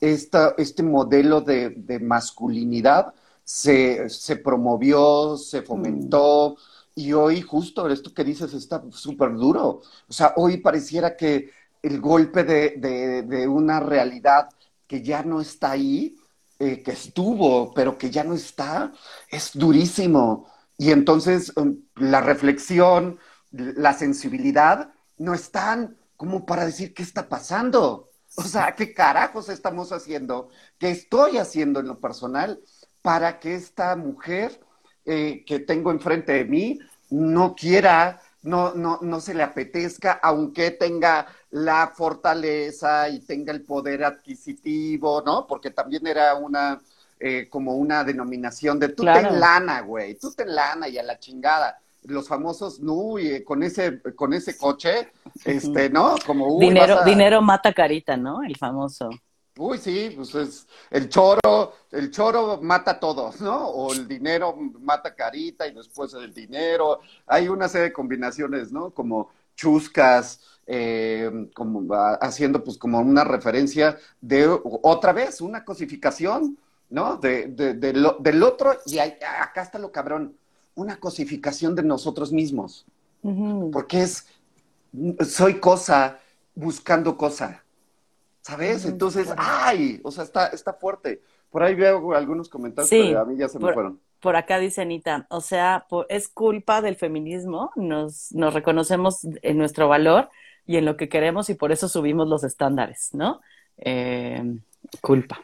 este 0.00 0.82
modelo 0.82 1.40
de, 1.40 1.98
masculinidad 2.02 3.14
se, 3.44 4.08
promovió, 4.42 5.36
se 5.36 5.62
fomentó, 5.62 6.56
y 6.94 7.12
hoy 7.12 7.42
justo 7.42 7.88
esto 7.88 8.12
que 8.14 8.24
dices 8.24 8.54
está 8.54 8.82
súper 8.90 9.34
duro. 9.34 9.82
O 10.08 10.12
sea, 10.12 10.32
hoy 10.36 10.56
pareciera 10.58 11.16
que 11.16 11.50
el 11.82 12.00
golpe 12.00 12.44
de, 12.44 13.46
una 13.48 13.80
realidad 13.80 14.48
que 14.86 15.02
ya 15.02 15.22
no 15.22 15.40
está 15.40 15.72
ahí, 15.72 16.16
eh, 16.58 16.82
que 16.82 16.92
estuvo, 16.92 17.74
pero 17.74 17.98
que 17.98 18.10
ya 18.10 18.24
no 18.24 18.34
está, 18.34 18.92
es 19.30 19.50
durísimo. 19.52 20.48
Y 20.78 20.90
entonces 20.90 21.52
um, 21.56 21.76
la 21.96 22.20
reflexión, 22.20 23.18
la 23.50 23.92
sensibilidad 23.92 24.90
no 25.18 25.34
están 25.34 25.96
como 26.16 26.46
para 26.46 26.64
decir 26.66 26.94
qué 26.94 27.02
está 27.02 27.28
pasando. 27.28 28.10
O 28.36 28.42
sea, 28.42 28.74
¿qué 28.74 28.92
carajos 28.92 29.48
estamos 29.48 29.92
haciendo? 29.92 30.50
¿Qué 30.78 30.90
estoy 30.90 31.38
haciendo 31.38 31.80
en 31.80 31.86
lo 31.86 32.00
personal 32.00 32.60
para 33.02 33.38
que 33.38 33.54
esta 33.54 33.96
mujer 33.96 34.60
eh, 35.04 35.44
que 35.46 35.60
tengo 35.60 35.90
enfrente 35.90 36.32
de 36.32 36.44
mí 36.44 36.78
no 37.10 37.54
quiera, 37.54 38.20
no, 38.42 38.74
no, 38.74 38.98
no 39.00 39.20
se 39.20 39.34
le 39.34 39.42
apetezca, 39.42 40.12
aunque 40.22 40.72
tenga 40.72 41.26
la 41.50 41.92
fortaleza 41.94 43.08
y 43.08 43.20
tenga 43.20 43.52
el 43.52 43.62
poder 43.62 44.04
adquisitivo, 44.04 45.22
¿no? 45.24 45.46
Porque 45.46 45.70
también 45.70 46.06
era 46.06 46.34
una, 46.34 46.80
eh, 47.20 47.48
como 47.48 47.76
una 47.76 48.04
denominación 48.04 48.78
de 48.78 48.88
tú 48.90 49.04
ten 49.04 49.38
lana, 49.38 49.80
güey, 49.80 50.16
tú 50.16 50.32
ten 50.32 50.54
lana 50.54 50.88
y 50.88 50.98
a 50.98 51.02
la 51.02 51.18
chingada. 51.18 51.80
Los 52.06 52.28
famosos, 52.28 52.80
no, 52.80 53.18
y 53.18 53.42
con 53.44 53.62
ese, 53.62 54.00
con 54.14 54.32
ese 54.32 54.56
coche, 54.56 55.12
este, 55.44 55.90
¿no? 55.90 56.14
Como 56.24 56.58
dinero, 56.58 57.04
dinero 57.04 57.42
mata 57.42 57.72
carita, 57.72 58.16
¿no? 58.16 58.42
El 58.42 58.56
famoso. 58.56 59.10
Uy, 59.58 59.78
sí, 59.78 60.12
pues 60.14 60.34
es 60.34 60.66
el 60.90 61.08
choro, 61.08 61.72
el 61.90 62.10
choro 62.10 62.60
mata 62.62 62.92
a 62.92 63.00
todos, 63.00 63.40
¿no? 63.40 63.68
O 63.68 63.92
el 63.92 64.06
dinero 64.06 64.54
mata 64.80 65.14
carita 65.14 65.66
y 65.66 65.72
después 65.72 66.12
el 66.14 66.32
dinero. 66.32 67.00
Hay 67.26 67.48
una 67.48 67.68
serie 67.68 67.88
de 67.88 67.92
combinaciones, 67.92 68.70
¿no? 68.70 68.90
Como 68.90 69.30
chuscas, 69.54 70.40
eh, 70.66 71.48
como 71.54 71.86
haciendo 72.20 72.62
pues 72.62 72.76
como 72.76 73.00
una 73.00 73.24
referencia 73.24 73.98
de 74.20 74.46
otra 74.82 75.12
vez, 75.12 75.40
una 75.40 75.64
cosificación 75.64 76.58
¿no? 76.90 77.16
De, 77.16 77.48
del 77.48 78.42
otro, 78.42 78.76
y 78.86 78.98
acá 78.98 79.62
está 79.62 79.78
lo 79.78 79.90
cabrón, 79.90 80.36
una 80.76 81.00
cosificación 81.00 81.74
de 81.74 81.82
nosotros 81.82 82.32
mismos. 82.32 82.86
Porque 83.72 84.02
es, 84.02 84.28
soy 85.28 85.58
cosa 85.58 86.20
buscando 86.54 87.16
cosa, 87.16 87.64
¿sabes? 88.40 88.84
Entonces, 88.84 89.28
¡ay! 89.36 90.00
O 90.04 90.12
sea, 90.12 90.22
está, 90.22 90.46
está 90.48 90.72
fuerte. 90.74 91.20
Por 91.50 91.64
ahí 91.64 91.74
veo 91.74 92.14
algunos 92.14 92.48
comentarios, 92.48 92.88
pero 92.88 93.20
a 93.20 93.24
mí 93.24 93.36
ya 93.36 93.48
se 93.48 93.58
me 93.58 93.72
fueron. 93.72 94.00
Por 94.20 94.36
acá 94.36 94.58
dice 94.58 94.82
Anita, 94.82 95.26
o 95.28 95.40
sea, 95.40 95.86
es 96.08 96.28
culpa 96.28 96.82
del 96.82 96.94
feminismo, 96.94 97.70
nos, 97.74 98.32
nos 98.32 98.54
reconocemos 98.54 99.26
en 99.42 99.58
nuestro 99.58 99.88
valor 99.88 100.30
y 100.66 100.76
en 100.76 100.84
lo 100.84 100.96
que 100.96 101.08
queremos 101.08 101.50
y 101.50 101.54
por 101.54 101.72
eso 101.72 101.88
subimos 101.88 102.28
los 102.28 102.44
estándares, 102.44 103.10
¿no? 103.12 103.40
Eh, 103.78 104.58
culpa. 105.00 105.40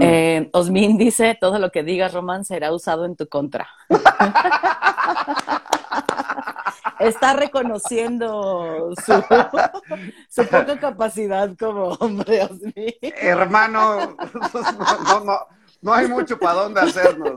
Eh, 0.00 0.48
Osmin 0.52 0.96
dice, 0.96 1.36
todo 1.38 1.58
lo 1.58 1.70
que 1.70 1.82
digas, 1.82 2.14
Román, 2.14 2.46
será 2.46 2.72
usado 2.72 3.04
en 3.04 3.16
tu 3.16 3.28
contra. 3.28 3.68
Está 6.98 7.34
reconociendo 7.34 8.94
su, 9.04 9.12
poca 10.46 10.80
capacidad 10.80 11.54
como 11.58 11.88
hombre, 11.94 12.42
Osmin. 12.42 12.94
Hermano, 13.02 14.16
no, 15.82 15.92
hay 15.92 16.08
mucho 16.08 16.38
para 16.38 16.62
dónde 16.62 16.80
hacernos. 16.80 17.34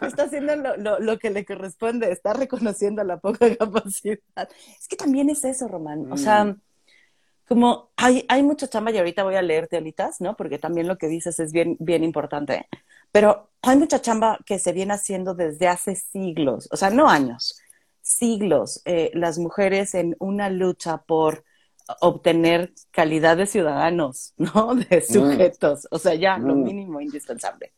Está 0.00 0.24
haciendo 0.24 0.56
lo, 0.98 1.18
que 1.18 1.30
le 1.30 1.44
corresponde, 1.44 2.10
está 2.10 2.32
reconociendo 2.32 3.04
la 3.04 3.18
poca 3.18 3.54
capacidad. 3.56 4.18
Es 4.78 4.88
que 4.88 4.96
también 4.96 5.28
es 5.28 5.44
eso, 5.44 5.68
Román. 5.68 6.10
O 6.10 6.16
sea 6.16 6.46
mm 6.46 6.58
como 7.50 7.90
hay, 7.96 8.24
hay 8.28 8.44
mucha 8.44 8.68
chamba 8.68 8.92
y 8.92 8.98
ahorita 8.98 9.24
voy 9.24 9.34
a 9.34 9.42
leerte, 9.42 9.76
Alitas, 9.76 10.20
¿no? 10.20 10.36
Porque 10.36 10.60
también 10.60 10.86
lo 10.86 10.98
que 10.98 11.08
dices 11.08 11.40
es 11.40 11.50
bien, 11.50 11.76
bien 11.80 12.04
importante. 12.04 12.68
pero 13.10 13.50
hay 13.60 13.76
mucha 13.76 14.00
chamba 14.00 14.38
que 14.46 14.60
se 14.60 14.72
viene 14.72 14.94
haciendo 14.94 15.34
desde 15.34 15.66
hace 15.66 15.96
siglos, 15.96 16.68
o 16.70 16.76
sea, 16.76 16.90
no 16.90 17.08
años, 17.10 17.60
siglos, 18.02 18.82
eh, 18.84 19.10
las 19.14 19.38
mujeres 19.38 19.94
en 19.94 20.14
una 20.20 20.48
lucha 20.48 20.98
por 20.98 21.44
obtener 22.00 22.72
calidad 22.92 23.36
de 23.36 23.46
ciudadanos, 23.46 24.32
¿no? 24.36 24.74
De 24.76 24.98
mm. 24.98 25.12
sujetos, 25.12 25.88
o 25.90 25.98
sea, 25.98 26.14
ya 26.14 26.38
lo 26.38 26.54
mm. 26.54 26.62
mínimo 26.62 27.00
indispensable. 27.00 27.72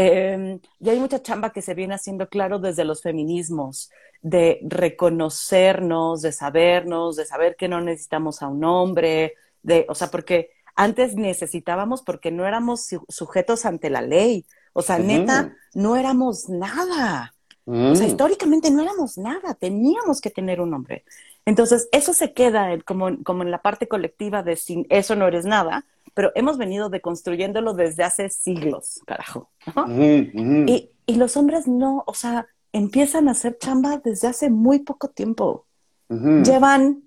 Eh, 0.00 0.60
y 0.78 0.88
hay 0.88 1.00
mucha 1.00 1.20
chamba 1.20 1.50
que 1.50 1.60
se 1.60 1.74
viene 1.74 1.94
haciendo 1.94 2.28
claro 2.28 2.60
desde 2.60 2.84
los 2.84 3.02
feminismos, 3.02 3.90
de 4.22 4.60
reconocernos, 4.62 6.22
de 6.22 6.30
sabernos, 6.30 7.16
de 7.16 7.26
saber 7.26 7.56
que 7.56 7.66
no 7.66 7.80
necesitamos 7.80 8.40
a 8.40 8.46
un 8.46 8.62
hombre, 8.62 9.34
de, 9.60 9.86
o 9.88 9.96
sea, 9.96 10.08
porque 10.08 10.50
antes 10.76 11.16
necesitábamos 11.16 12.02
porque 12.02 12.30
no 12.30 12.46
éramos 12.46 12.86
sujetos 13.08 13.66
ante 13.66 13.90
la 13.90 14.00
ley. 14.00 14.46
O 14.72 14.82
sea, 14.82 15.00
neta, 15.00 15.56
no 15.74 15.96
éramos 15.96 16.48
nada. 16.48 17.34
O 17.64 17.96
sea, 17.96 18.06
mm. 18.06 18.10
históricamente 18.10 18.70
no 18.70 18.82
éramos 18.82 19.18
nada, 19.18 19.54
teníamos 19.54 20.20
que 20.20 20.30
tener 20.30 20.60
un 20.60 20.74
hombre. 20.74 21.04
Entonces, 21.44 21.88
eso 21.90 22.12
se 22.12 22.32
queda 22.32 22.78
como, 22.84 23.20
como 23.24 23.42
en 23.42 23.50
la 23.50 23.62
parte 23.62 23.88
colectiva 23.88 24.44
de 24.44 24.54
sin 24.54 24.86
eso 24.90 25.16
no 25.16 25.26
eres 25.26 25.44
nada, 25.44 25.84
pero 26.18 26.32
hemos 26.34 26.58
venido 26.58 26.90
deconstruyéndolo 26.90 27.74
desde 27.74 28.02
hace 28.02 28.28
siglos, 28.28 29.00
carajo. 29.06 29.52
Y, 29.88 30.90
y, 31.06 31.14
los 31.14 31.36
hombres 31.36 31.68
no, 31.68 32.02
o 32.08 32.12
sea, 32.12 32.48
empiezan 32.72 33.28
a 33.28 33.30
hacer 33.30 33.56
chamba 33.56 33.98
desde 33.98 34.26
hace 34.26 34.50
muy 34.50 34.80
poco 34.80 35.10
tiempo. 35.10 35.68
Llevan 36.08 37.04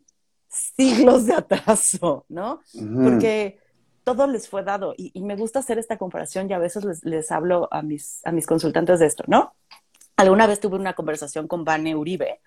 siglos 0.48 1.26
de 1.26 1.34
atraso, 1.34 2.26
¿no? 2.30 2.62
Porque 2.74 3.60
todo 4.06 4.28
les 4.28 4.48
fue 4.48 4.64
dado. 4.64 4.94
Y, 4.96 5.22
me 5.24 5.36
gusta 5.36 5.60
hacer 5.60 5.78
esta 5.78 5.98
comparación 5.98 6.50
y 6.50 6.54
a 6.54 6.60
veces 6.60 7.04
les, 7.04 7.32
hablo 7.34 7.68
a 7.70 7.82
mis, 7.82 8.22
a 8.24 8.32
mis 8.32 8.48
consultantes 8.48 9.02
de 9.02 9.08
esto, 9.08 9.26
¿no? 9.28 9.56
Alguna 10.16 10.48
vez 10.48 10.62
tuve 10.62 10.78
una 10.78 10.94
conversación 10.94 11.50
con 11.50 11.66
Vane 11.66 11.98
Uribe 11.98 12.40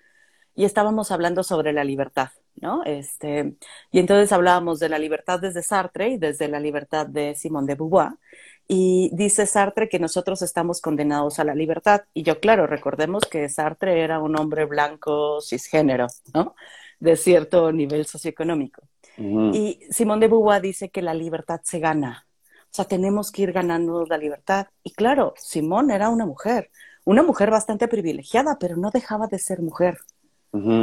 y 0.55 0.65
estábamos 0.65 1.11
hablando 1.11 1.43
sobre 1.43 1.73
la 1.73 1.83
libertad, 1.83 2.29
¿no? 2.61 2.83
Este, 2.83 3.55
y 3.91 3.99
entonces 3.99 4.31
hablábamos 4.31 4.79
de 4.79 4.89
la 4.89 4.99
libertad 4.99 5.39
desde 5.39 5.63
Sartre 5.63 6.09
y 6.09 6.17
desde 6.17 6.47
la 6.47 6.59
libertad 6.59 7.07
de 7.07 7.35
Simone 7.35 7.67
de 7.67 7.75
Beauvoir. 7.75 8.13
Y 8.67 9.11
dice 9.13 9.45
Sartre 9.45 9.89
que 9.89 9.99
nosotros 9.99 10.41
estamos 10.41 10.81
condenados 10.81 11.39
a 11.39 11.43
la 11.43 11.53
libertad. 11.53 12.01
Y 12.13 12.23
yo, 12.23 12.39
claro, 12.39 12.65
recordemos 12.67 13.23
que 13.29 13.47
Sartre 13.49 14.01
era 14.01 14.19
un 14.19 14.37
hombre 14.39 14.65
blanco 14.65 15.39
cisgénero, 15.41 16.07
¿no? 16.33 16.55
De 16.99 17.15
cierto 17.15 17.71
nivel 17.71 18.05
socioeconómico. 18.05 18.81
Y 19.17 19.79
Simón 19.91 20.19
de 20.19 20.27
Beauvoir 20.27 20.61
dice 20.61 20.89
que 20.89 21.01
la 21.01 21.13
libertad 21.13 21.61
se 21.63 21.79
gana. 21.79 22.25
O 22.65 22.75
sea, 22.75 22.85
tenemos 22.85 23.31
que 23.31 23.43
ir 23.43 23.53
ganando 23.53 24.05
la 24.05 24.17
libertad. 24.17 24.67
Y 24.83 24.91
claro, 24.91 25.33
Simón 25.37 25.91
era 25.91 26.09
una 26.09 26.25
mujer, 26.25 26.71
una 27.05 27.23
mujer 27.23 27.49
bastante 27.49 27.87
privilegiada, 27.87 28.57
pero 28.59 28.75
no 28.75 28.91
dejaba 28.91 29.27
de 29.27 29.39
ser 29.39 29.61
mujer. 29.61 29.99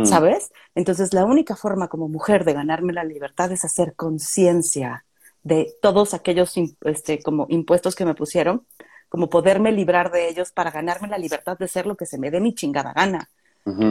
¿Sabes? 0.04 0.52
Entonces, 0.74 1.14
la 1.14 1.24
única 1.24 1.56
forma 1.56 1.88
como 1.88 2.08
mujer 2.08 2.44
de 2.44 2.52
ganarme 2.52 2.92
la 2.92 3.04
libertad 3.04 3.50
es 3.52 3.64
hacer 3.64 3.94
conciencia 3.94 5.04
de 5.42 5.74
todos 5.80 6.14
aquellos 6.14 6.54
este, 6.82 7.22
como 7.22 7.46
impuestos 7.48 7.94
que 7.94 8.04
me 8.04 8.14
pusieron, 8.14 8.66
como 9.08 9.28
poderme 9.28 9.72
librar 9.72 10.10
de 10.10 10.28
ellos 10.28 10.52
para 10.52 10.70
ganarme 10.70 11.08
la 11.08 11.18
libertad 11.18 11.58
de 11.58 11.68
ser 11.68 11.86
lo 11.86 11.96
que 11.96 12.06
se 12.06 12.18
me 12.18 12.30
dé 12.30 12.40
mi 12.40 12.54
chingada 12.54 12.92
gana. 12.92 13.28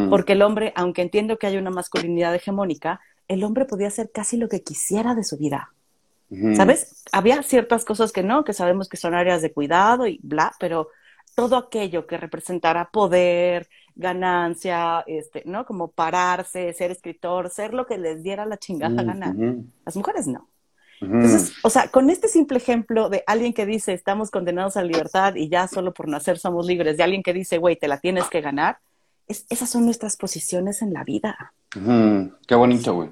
Porque 0.09 0.33
el 0.33 0.41
hombre, 0.41 0.73
aunque 0.75 1.01
entiendo 1.01 1.37
que 1.37 1.47
hay 1.47 1.55
una 1.55 1.69
masculinidad 1.69 2.35
hegemónica, 2.35 2.99
el 3.29 3.43
hombre 3.45 3.63
podía 3.63 3.87
hacer 3.87 4.11
casi 4.11 4.35
lo 4.35 4.49
que 4.49 4.63
quisiera 4.63 5.15
de 5.15 5.23
su 5.23 5.37
vida. 5.37 5.71
¿Sabes? 6.55 7.03
Había 7.11 7.43
ciertas 7.43 7.85
cosas 7.85 8.11
que 8.11 8.23
no, 8.23 8.43
que 8.43 8.53
sabemos 8.53 8.89
que 8.89 8.97
son 8.97 9.13
áreas 9.13 9.41
de 9.41 9.51
cuidado 9.51 10.07
y 10.07 10.19
bla, 10.23 10.53
pero 10.59 10.89
todo 11.41 11.57
aquello 11.57 12.05
que 12.05 12.17
representara 12.17 12.91
poder, 12.91 13.67
ganancia, 13.95 15.03
este, 15.07 15.41
¿no? 15.45 15.65
Como 15.65 15.89
pararse, 15.89 16.71
ser 16.73 16.91
escritor, 16.91 17.49
ser 17.49 17.73
lo 17.73 17.87
que 17.87 17.97
les 17.97 18.21
diera 18.21 18.45
la 18.45 18.57
chingada 18.57 19.01
gana. 19.01 19.35
Las 19.83 19.95
mujeres 19.95 20.27
no. 20.27 20.47
Entonces, 21.01 21.53
o 21.63 21.71
sea, 21.71 21.89
con 21.89 22.11
este 22.11 22.27
simple 22.27 22.59
ejemplo 22.59 23.09
de 23.09 23.23
alguien 23.25 23.53
que 23.53 23.65
dice 23.65 23.91
estamos 23.91 24.29
condenados 24.29 24.77
a 24.77 24.81
la 24.83 24.87
libertad 24.89 25.33
y 25.33 25.49
ya 25.49 25.67
solo 25.67 25.95
por 25.95 26.07
nacer 26.07 26.37
somos 26.37 26.67
libres, 26.67 26.95
de 26.95 27.01
alguien 27.01 27.23
que 27.23 27.33
dice, 27.33 27.57
güey, 27.57 27.75
te 27.75 27.87
la 27.87 27.99
tienes 27.99 28.25
que 28.29 28.41
ganar, 28.41 28.77
esas 29.27 29.67
son 29.67 29.85
nuestras 29.85 30.17
posiciones 30.17 30.83
en 30.83 30.93
la 30.93 31.03
vida. 31.03 31.53
Qué 32.45 32.53
bonito, 32.53 32.93
güey. 32.93 33.09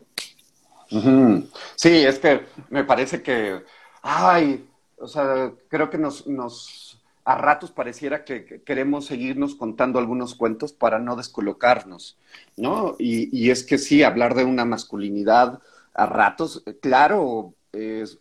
Sí, 1.76 2.06
es 2.06 2.20
que 2.20 2.42
me 2.70 2.84
parece 2.84 3.24
que, 3.24 3.64
ay, 4.04 4.70
o 5.00 5.08
sea, 5.08 5.52
creo 5.68 5.90
que 5.90 5.98
nos, 5.98 6.28
nos, 6.28 6.89
a 7.32 7.36
ratos 7.36 7.72
pareciera 7.72 8.24
que, 8.24 8.62
queremos 8.64 9.06
seguirnos 9.06 9.56
contando 9.56 10.00
algunos 10.00 10.36
cuentos 10.36 10.74
para 10.74 11.00
no 11.00 11.16
descolocarnos, 11.16 12.18
¿no? 12.58 12.96
Y, 12.98 13.30
y 13.38 13.50
es 13.52 13.64
que 13.64 13.78
sí, 13.78 14.04
hablar 14.04 14.36
de 14.36 14.46
una 14.46 14.66
masculinidad 14.66 15.60
a 15.94 16.06
ratos, 16.06 16.64
claro, 16.82 17.54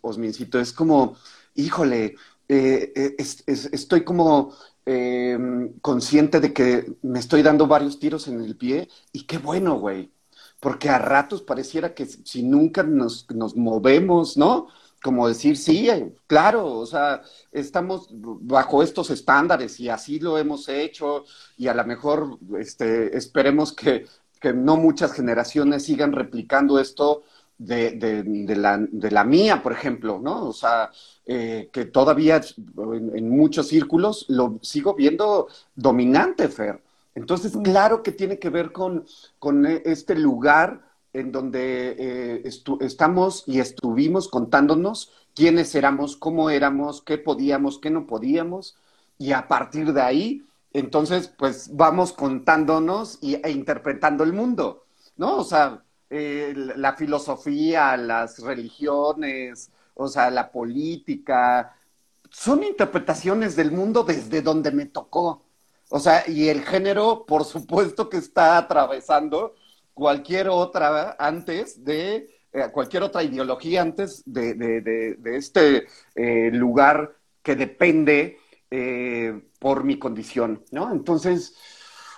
Osmincito, 0.01 0.59
es 0.59 0.73
como, 0.73 1.15
híjole, 1.55 2.15
eh, 2.47 2.91
eh, 2.95 3.15
estoy 3.17 4.03
como 4.03 4.53
Em, 4.91 5.73
consciente 5.81 6.39
de 6.39 6.51
que 6.51 6.95
me 7.03 7.19
estoy 7.19 7.43
dando 7.43 7.67
varios 7.67 7.99
tiros 7.99 8.27
en 8.27 8.41
el 8.41 8.55
pie 8.57 8.89
y 9.11 9.27
qué 9.27 9.37
bueno, 9.37 9.77
güey. 9.79 10.11
Porque 10.59 10.89
a 10.89 10.97
ratos 10.97 11.43
pareciera 11.43 11.93
que 11.93 12.07
si 12.07 12.41
nunca 12.41 12.81
nos, 12.81 13.29
nos 13.29 13.55
movemos, 13.55 14.35
¿no? 14.35 14.67
Como 15.01 15.27
decir, 15.27 15.55
sí, 15.55 15.89
claro, 16.27 16.73
o 16.73 16.85
sea, 16.85 17.21
estamos 17.51 18.07
bajo 18.11 18.83
estos 18.83 19.09
estándares 19.09 19.79
y 19.79 19.87
así 19.89 20.19
lo 20.19 20.37
hemos 20.37 20.67
hecho 20.67 21.23
y 21.57 21.67
a 21.67 21.73
lo 21.73 21.85
mejor 21.85 22.37
este, 22.59 23.15
esperemos 23.17 23.71
que, 23.71 24.05
que 24.41 24.53
no 24.53 24.75
muchas 24.75 25.13
generaciones 25.13 25.83
sigan 25.83 26.11
replicando 26.11 26.79
esto 26.79 27.23
de, 27.59 27.91
de, 27.91 28.55
la, 28.55 28.77
de, 28.77 29.11
la, 29.11 29.23
mía, 29.25 29.61
por 29.61 29.73
ejemplo, 29.73 30.19
¿no? 30.19 30.47
O 30.47 30.53
sea, 30.53 30.89
eh, 31.25 31.69
que 31.71 31.85
todavía 31.85 32.41
en, 33.13 33.29
muchos 33.29 33.67
círculos 33.67 34.25
lo 34.29 34.59
sigo 34.61 34.95
viendo 34.95 35.47
dominante, 35.75 36.47
Fer. 36.47 36.81
Entonces, 37.15 37.55
mm. 37.55 37.61
claro 37.61 38.01
que 38.01 38.13
tiene 38.13 38.39
que 38.39 38.49
ver 38.49 38.71
con, 38.71 39.05
con 39.39 39.65
e, 39.65 39.81
este 39.85 40.15
lugar 40.15 40.88
en 41.13 41.31
donde 41.31 41.95
eh, 41.97 42.49
estamos 42.81 43.43
y 43.47 43.59
estuvimos 43.59 44.27
contándonos 44.27 45.11
quiénes 45.33 45.73
éramos, 45.75 46.17
cómo 46.17 46.49
éramos, 46.49 47.01
qué 47.01 47.17
podíamos, 47.17 47.79
qué 47.79 47.89
no 47.89 48.05
podíamos, 48.05 48.75
y 49.17 49.31
a 49.31 49.47
partir 49.47 49.93
de 49.93 50.01
ahí, 50.01 50.43
entonces, 50.73 51.27
pues 51.27 51.75
vamos 51.75 52.13
contándonos 52.13 53.17
y, 53.21 53.35
e 53.35 53.51
interpretando 53.51 54.23
el 54.23 54.33
mundo, 54.33 54.85
¿no? 55.17 55.37
O 55.37 55.43
sea, 55.43 55.83
eh, 56.09 56.53
la 56.55 56.95
filosofía, 56.95 57.97
las 57.97 58.39
religiones, 58.39 59.71
o 59.95 60.07
sea, 60.07 60.29
la 60.29 60.51
política, 60.51 61.75
son 62.29 62.63
interpretaciones 62.63 63.55
del 63.55 63.71
mundo 63.71 64.03
desde 64.03 64.41
donde 64.41 64.71
me 64.71 64.85
tocó. 64.85 65.43
O 65.89 65.99
sea, 65.99 66.23
y 66.29 66.49
el 66.49 66.63
género, 66.63 67.25
por 67.25 67.45
supuesto 67.45 68.09
que 68.09 68.17
está 68.17 68.57
atravesando 68.57 69.55
cualquier 69.99 70.49
otra 70.49 71.15
antes 71.19 71.83
de, 71.83 72.29
eh, 72.51 72.69
cualquier 72.71 73.03
otra 73.03 73.21
ideología 73.21 73.81
antes 73.83 74.23
de, 74.25 74.55
de, 74.55 75.37
este 75.37 75.85
eh, 76.15 76.49
lugar 76.51 77.15
que 77.43 77.55
depende 77.55 78.37
por 79.59 79.83
mi 79.83 79.97
condición, 79.97 80.63
¿no? 80.71 80.91
Entonces, 80.91 81.55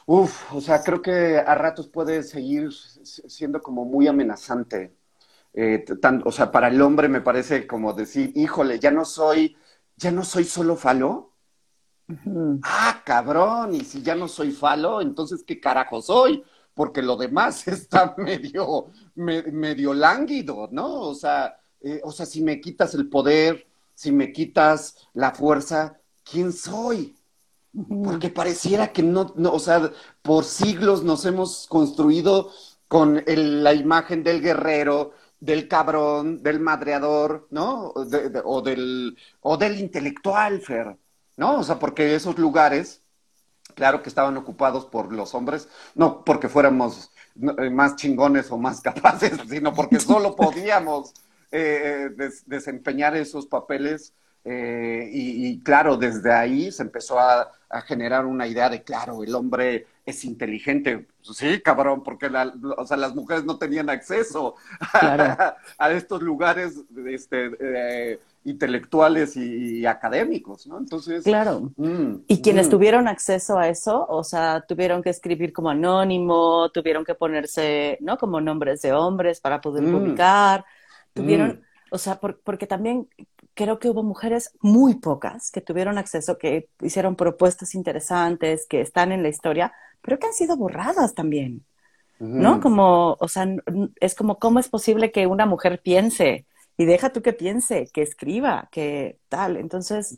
Uf, 0.06 0.54
o 0.54 0.62
sea, 0.62 0.84
creo 0.84 1.02
que 1.02 1.38
a 1.38 1.56
ratos 1.56 1.88
puede 1.88 2.24
seguir 2.24 2.70
siendo 2.74 3.62
como 3.62 3.86
muy 3.86 4.08
amenazante. 4.08 4.98
Eh, 5.54 5.86
o 6.26 6.32
sea, 6.32 6.52
para 6.52 6.68
el 6.70 6.82
hombre 6.82 7.08
me 7.08 7.22
parece 7.22 7.68
como 7.68 7.94
decir, 7.94 8.32
híjole, 8.36 8.80
ya 8.80 8.92
no 8.92 9.06
soy, 9.06 9.56
ya 9.96 10.12
no 10.12 10.24
soy 10.26 10.44
solo 10.46 10.76
falo. 10.76 11.34
Ah, 12.64 13.02
cabrón, 13.06 13.74
y 13.76 13.82
si 13.86 14.02
ya 14.02 14.16
no 14.16 14.28
soy 14.28 14.52
falo, 14.52 15.02
entonces 15.02 15.44
qué 15.48 15.60
carajo 15.60 16.02
soy, 16.02 16.44
porque 16.74 17.02
lo 17.02 17.16
demás 17.18 17.68
está 17.68 18.16
medio, 18.18 18.88
medio 19.16 19.94
lánguido, 19.94 20.70
¿no? 20.72 21.02
O 21.02 21.16
sea, 21.16 21.58
eh, 21.82 22.02
o 22.04 22.12
sea, 22.12 22.26
si 22.26 22.42
me 22.42 22.62
quitas 22.62 22.94
el 22.94 23.10
poder, 23.10 23.68
si 23.94 24.12
me 24.12 24.32
quitas 24.32 24.96
la 25.14 25.32
fuerza, 25.32 26.00
¿quién 26.24 26.54
soy? 26.54 27.16
Porque 28.04 28.30
pareciera 28.30 28.92
que 28.92 29.02
no, 29.02 29.34
no, 29.36 29.54
o 29.54 29.60
sea, 29.60 29.92
por 30.22 30.44
siglos 30.44 31.04
nos 31.04 31.26
hemos 31.26 31.68
construido 31.68 32.52
con 32.88 33.24
la 33.26 33.74
imagen 33.74 34.24
del 34.24 34.42
guerrero, 34.42 35.14
del 35.40 35.68
cabrón, 35.68 36.44
del 36.44 36.60
madreador, 36.60 37.48
¿no? 37.50 37.94
o, 37.96 38.62
del, 38.62 39.18
o 39.42 39.58
del 39.58 39.80
intelectual, 39.80 40.62
Fer, 40.62 40.98
¿no? 41.38 41.60
O 41.60 41.64
sea, 41.64 41.80
porque 41.80 42.16
esos 42.16 42.38
lugares, 42.38 43.01
claro 43.74 44.02
que 44.04 44.10
estaban 44.10 44.38
ocupados 44.38 44.86
por 44.86 45.12
los 45.14 45.34
hombres, 45.36 45.70
no 45.96 46.24
porque 46.24 46.50
fuéramos 46.50 47.12
eh, 47.60 47.70
más 47.70 47.96
chingones 47.96 48.52
o 48.52 48.58
más 48.58 48.82
capaces, 48.84 49.40
sino 49.50 49.74
porque 49.74 50.00
solo 50.00 50.36
podíamos 50.36 51.14
eh, 51.52 52.10
desempeñar 52.46 53.16
esos 53.16 53.46
papeles 53.48 54.14
Eh, 54.44 55.08
y, 55.14 55.62
claro, 55.62 55.98
desde 55.98 56.34
ahí 56.34 56.72
se 56.72 56.82
empezó 56.84 57.20
a, 57.20 57.52
generar 57.80 58.26
una 58.26 58.48
idea 58.48 58.70
de, 58.70 58.84
claro, 58.84 59.24
el 59.24 59.34
hombre 59.34 59.88
es 60.06 60.26
inteligente. 60.26 61.08
Sí, 61.22 61.62
cabrón, 61.62 62.04
porque 62.04 62.30
o 62.78 62.86
sea, 62.86 62.98
las 62.98 63.16
mujeres 63.16 63.46
no 63.46 63.58
tenían 63.58 63.90
acceso 63.90 64.56
a, 64.94 65.92
estos 65.92 66.22
lugares 66.22 66.82
este, 67.08 67.52
eh, 67.60 68.20
intelectuales 68.44 69.38
y, 69.38 69.86
académicos, 69.86 70.68
¿no? 70.68 70.80
Entonces. 70.80 71.24
Claro. 71.24 71.72
Mm, 71.78 72.24
y 72.28 72.42
quienes 72.42 72.68
mm. 72.68 72.72
tuvieron 72.72 73.08
acceso 73.08 73.58
a 73.58 73.70
eso, 73.70 74.06
o 74.10 74.24
sea, 74.24 74.66
tuvieron 74.68 75.02
que 75.02 75.12
escribir 75.12 75.54
como 75.54 75.70
anónimo, 75.70 76.70
tuvieron 76.72 77.06
que 77.06 77.16
ponerse, 77.16 77.98
¿no? 78.02 78.18
Como 78.18 78.42
nombres 78.42 78.82
de 78.82 78.94
hombres 78.94 79.40
para 79.40 79.62
poder 79.62 79.84
mm. 79.84 79.92
publicar, 79.92 80.66
tuvieron, 81.14 81.62
o 81.92 81.98
sea, 81.98 82.20
porque 82.20 82.68
también 82.68 83.08
creo 83.54 83.80
que 83.80 83.90
hubo 83.90 84.04
mujeres 84.04 84.52
muy 84.62 84.96
pocas 84.96 85.52
que 85.52 85.62
tuvieron 85.62 85.98
acceso, 85.98 86.38
que 86.38 86.70
hicieron 86.82 87.16
propuestas 87.16 87.76
interesantes, 87.76 88.66
que 88.68 88.82
están 88.82 89.12
en 89.12 89.24
la 89.24 89.30
historia, 89.30 89.74
pero 90.02 90.20
que 90.20 90.28
han 90.28 90.34
sido 90.34 90.58
borradas 90.58 91.14
también. 91.14 91.66
¿No? 92.20 92.62
Como, 92.62 93.18
o 93.20 93.28
sea, 93.28 93.48
es 94.00 94.14
como, 94.14 94.38
¿cómo 94.38 94.60
es 94.60 94.70
posible 94.70 95.12
que 95.12 95.26
una 95.26 95.48
mujer 95.48 95.82
piense? 95.82 96.46
Y 96.78 96.86
deja 96.86 97.12
tú 97.12 97.24
que 97.24 97.34
piense, 97.34 97.90
que 97.92 98.04
escriba, 98.04 98.70
que 98.72 99.18
tal. 99.28 99.58
Entonces, 99.58 100.18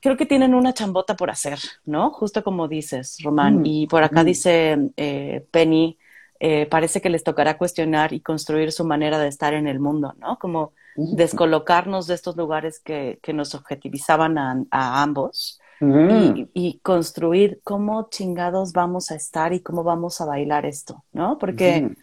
creo 0.00 0.16
que 0.16 0.26
tienen 0.26 0.54
una 0.54 0.72
chambota 0.72 1.16
por 1.16 1.28
hacer, 1.28 1.58
¿no? 1.84 2.10
Justo 2.10 2.44
como 2.44 2.68
dices, 2.68 3.18
Román. 3.22 3.66
Y 3.66 3.88
por 3.88 4.04
acá 4.04 4.22
dice 4.22 4.90
eh, 4.96 5.44
Penny, 5.50 5.98
eh, 6.38 6.66
parece 6.66 7.00
que 7.00 7.10
les 7.10 7.24
tocará 7.24 7.58
cuestionar 7.58 8.12
y 8.12 8.20
construir 8.20 8.70
su 8.70 8.84
manera 8.84 9.18
de 9.18 9.26
estar 9.26 9.54
en 9.54 9.66
el 9.66 9.80
mundo, 9.80 10.14
¿no? 10.18 10.38
Como 10.38 10.72
descolocarnos 10.96 12.06
de 12.06 12.14
estos 12.14 12.36
lugares 12.36 12.80
que, 12.80 13.18
nos 13.32 13.54
objetivizaban 13.54 14.38
a, 14.38 15.02
ambos 15.02 15.60
y, 15.80 16.80
construir 16.82 17.60
cómo 17.64 18.08
chingados 18.10 18.72
vamos 18.72 19.10
a 19.10 19.14
estar 19.14 19.52
y 19.52 19.60
cómo 19.60 19.82
vamos 19.82 20.20
a 20.20 20.26
bailar 20.26 20.66
esto, 20.66 21.04
¿no? 21.12 21.38
Porque 21.38 21.94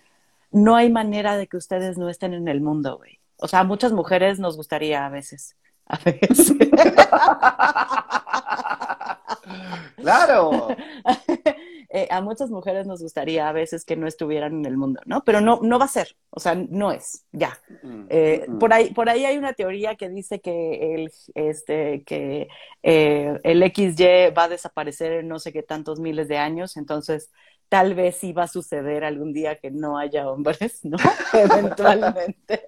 no 0.52 0.76
hay 0.76 0.92
manera 0.92 1.38
de 1.38 1.48
que 1.48 1.58
ustedes 1.58 1.98
no 1.98 2.10
estén 2.10 2.34
en 2.34 2.48
el 2.48 2.62
mundo, 2.62 2.98
güey. 2.98 3.20
O 3.38 3.48
sea, 3.48 3.62
a 3.62 3.64
muchas 3.64 3.94
mujeres 3.94 4.40
nos 4.40 4.58
gustaría 4.58 5.06
a 5.06 5.10
veces. 5.10 5.56
A 5.90 5.98
veces. 5.98 6.54
claro. 9.98 10.68
Eh, 11.92 12.08
a 12.12 12.22
muchas 12.22 12.52
mujeres 12.52 12.86
nos 12.86 13.02
gustaría 13.02 13.50
a 13.50 13.52
veces 13.52 13.84
que 13.84 13.96
no 13.96 14.06
estuvieran 14.06 14.54
en 14.54 14.66
el 14.66 14.78
mundo, 14.78 15.02
¿no? 15.06 15.24
Pero 15.24 15.42
no, 15.42 15.60
no 15.64 15.80
va 15.80 15.86
a 15.86 15.88
ser, 15.88 16.16
o 16.30 16.40
sea, 16.40 16.54
no 16.54 16.92
es, 16.92 17.26
ya. 17.32 17.58
Mm, 17.82 18.06
eh, 18.10 18.46
mm. 18.48 18.60
por, 18.60 18.74
ahí, 18.74 18.94
por 18.94 19.10
ahí 19.10 19.26
hay 19.26 19.40
una 19.40 19.54
teoría 19.54 19.96
que 19.96 20.08
dice 20.08 20.40
que 20.40 20.94
el, 20.94 21.12
este, 21.34 22.04
que, 22.04 22.48
eh, 22.84 23.40
el 23.44 23.64
XY 23.64 24.30
va 24.38 24.44
a 24.44 24.50
desaparecer 24.50 25.14
en 25.14 25.30
no 25.30 25.40
sé 25.40 25.52
qué 25.52 25.64
tantos 25.64 26.00
miles 26.00 26.28
de 26.28 26.38
años, 26.38 26.78
entonces 26.78 27.32
tal 27.70 27.96
vez 27.96 28.18
sí 28.18 28.34
va 28.34 28.44
a 28.44 28.48
suceder 28.48 29.04
algún 29.04 29.34
día 29.34 29.56
que 29.56 29.72
no 29.72 29.98
haya 29.98 30.30
hombres, 30.30 30.86
¿no? 30.86 30.98
Eventualmente, 31.34 32.68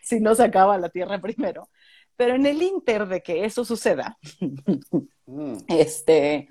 si 0.00 0.20
no 0.20 0.36
se 0.36 0.44
acaba 0.44 0.78
la 0.78 0.90
Tierra 0.90 1.20
primero. 1.20 1.70
Pero 2.16 2.34
en 2.34 2.46
el 2.46 2.62
inter 2.62 3.06
de 3.06 3.22
que 3.22 3.44
eso 3.44 3.64
suceda, 3.64 4.18
mm. 5.26 5.56
este, 5.68 6.48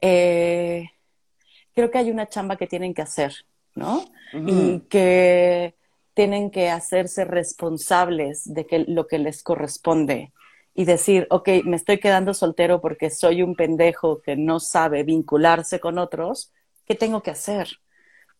eh, 0.00 0.90
creo 1.74 1.90
que 1.90 1.98
hay 1.98 2.10
una 2.10 2.28
chamba 2.28 2.56
que 2.56 2.66
tienen 2.66 2.94
que 2.94 3.02
hacer, 3.02 3.34
¿no? 3.74 4.04
Y 4.32 4.80
que 4.88 5.74
tienen 6.14 6.50
que 6.50 6.70
hacerse 6.70 7.24
responsables 7.24 8.42
de 8.44 8.66
que, 8.66 8.84
lo 8.86 9.06
que 9.06 9.18
les 9.18 9.42
corresponde 9.42 10.32
y 10.74 10.84
decir, 10.84 11.26
ok, 11.30 11.48
me 11.64 11.76
estoy 11.76 11.98
quedando 11.98 12.34
soltero 12.34 12.80
porque 12.80 13.10
soy 13.10 13.42
un 13.42 13.54
pendejo 13.56 14.20
que 14.22 14.36
no 14.36 14.60
sabe 14.60 15.02
vincularse 15.02 15.80
con 15.80 15.98
otros, 15.98 16.52
¿qué 16.86 16.94
tengo 16.94 17.22
que 17.22 17.30
hacer? 17.30 17.68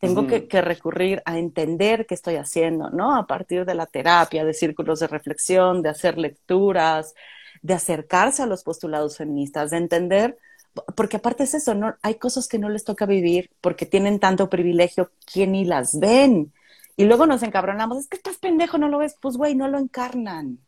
Tengo 0.00 0.26
que, 0.26 0.48
que, 0.48 0.62
recurrir 0.62 1.22
a 1.26 1.38
entender 1.38 2.06
qué 2.06 2.14
estoy 2.14 2.36
haciendo, 2.36 2.88
¿no? 2.90 3.14
A 3.14 3.26
partir 3.26 3.66
de 3.66 3.74
la 3.74 3.86
terapia, 3.86 4.44
de 4.44 4.54
círculos 4.54 5.00
de 5.00 5.06
reflexión, 5.06 5.82
de 5.82 5.90
hacer 5.90 6.16
lecturas, 6.16 7.14
de 7.60 7.74
acercarse 7.74 8.42
a 8.42 8.46
los 8.46 8.64
postulados 8.64 9.18
feministas, 9.18 9.70
de 9.70 9.76
entender 9.76 10.38
porque 10.94 11.16
aparte 11.16 11.44
es 11.44 11.54
eso, 11.54 11.74
¿no? 11.74 11.96
Hay 12.02 12.14
cosas 12.16 12.48
que 12.48 12.58
no 12.58 12.68
les 12.68 12.84
toca 12.84 13.06
vivir 13.06 13.50
porque 13.60 13.86
tienen 13.86 14.20
tanto 14.20 14.48
privilegio 14.48 15.10
que 15.32 15.46
ni 15.46 15.64
las 15.64 15.98
ven. 15.98 16.52
Y 16.96 17.04
luego 17.04 17.26
nos 17.26 17.42
encabronamos, 17.42 17.98
es 17.98 18.08
que 18.08 18.16
estás 18.16 18.36
pendejo, 18.36 18.78
no 18.78 18.88
lo 18.88 18.98
ves, 18.98 19.16
pues 19.20 19.36
güey, 19.36 19.54
no 19.54 19.68
lo 19.68 19.78
encarnan. 19.78 20.58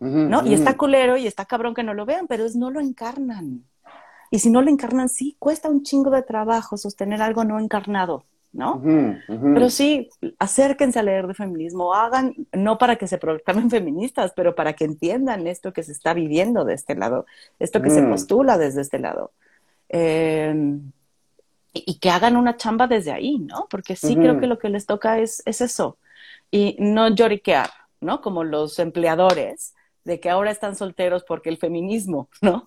¿No? 0.00 0.46
Y 0.46 0.54
está 0.54 0.76
culero 0.76 1.16
y 1.16 1.26
está 1.26 1.44
cabrón 1.44 1.74
que 1.74 1.82
no 1.82 1.92
lo 1.92 2.06
vean, 2.06 2.28
pero 2.28 2.44
es 2.44 2.54
no 2.54 2.70
lo 2.70 2.80
encarnan. 2.80 3.64
Y 4.30 4.38
si 4.38 4.48
no 4.48 4.62
lo 4.62 4.70
encarnan, 4.70 5.08
sí, 5.08 5.34
cuesta 5.40 5.68
un 5.68 5.82
chingo 5.82 6.10
de 6.10 6.22
trabajo 6.22 6.76
sostener 6.76 7.20
algo 7.20 7.42
no 7.42 7.58
encarnado, 7.58 8.24
¿no? 8.52 8.82
Pero 9.26 9.70
sí, 9.70 10.08
acérquense 10.38 10.98
a 10.98 11.02
leer 11.02 11.26
de 11.26 11.34
feminismo, 11.34 11.94
hagan, 11.94 12.34
no 12.52 12.78
para 12.78 12.96
que 12.96 13.06
se 13.06 13.18
proclamen 13.18 13.70
feministas, 13.70 14.32
pero 14.34 14.54
para 14.54 14.72
que 14.72 14.84
entiendan 14.84 15.46
esto 15.46 15.72
que 15.72 15.82
se 15.82 15.92
está 15.92 16.14
viviendo 16.14 16.64
de 16.64 16.74
este 16.74 16.94
lado, 16.94 17.26
esto 17.58 17.82
que 17.82 17.90
se 17.90 18.02
postula 18.02 18.58
desde 18.58 18.82
este 18.82 18.98
lado. 18.98 19.32
Em, 19.88 20.92
y, 21.72 21.98
que 21.98 22.10
hagan 22.10 22.36
una 22.36 22.56
chamba 22.56 22.86
desde 22.86 23.12
ahí, 23.12 23.38
¿no? 23.38 23.66
Porque 23.70 23.96
sí 23.96 24.16
creo 24.16 24.40
que 24.40 24.46
lo 24.46 24.58
que 24.58 24.68
les 24.68 24.86
toca 24.86 25.18
es, 25.18 25.42
es 25.46 25.60
eso. 25.60 25.98
Y 26.50 26.76
no 26.78 27.08
lloriquear, 27.08 27.70
¿no? 28.00 28.20
Como 28.20 28.42
los 28.44 28.78
empleadores 28.78 29.74
de 30.08 30.18
que 30.20 30.30
ahora 30.30 30.50
están 30.50 30.74
solteros 30.74 31.22
porque 31.22 31.50
el 31.50 31.58
feminismo, 31.58 32.30
¿no? 32.40 32.64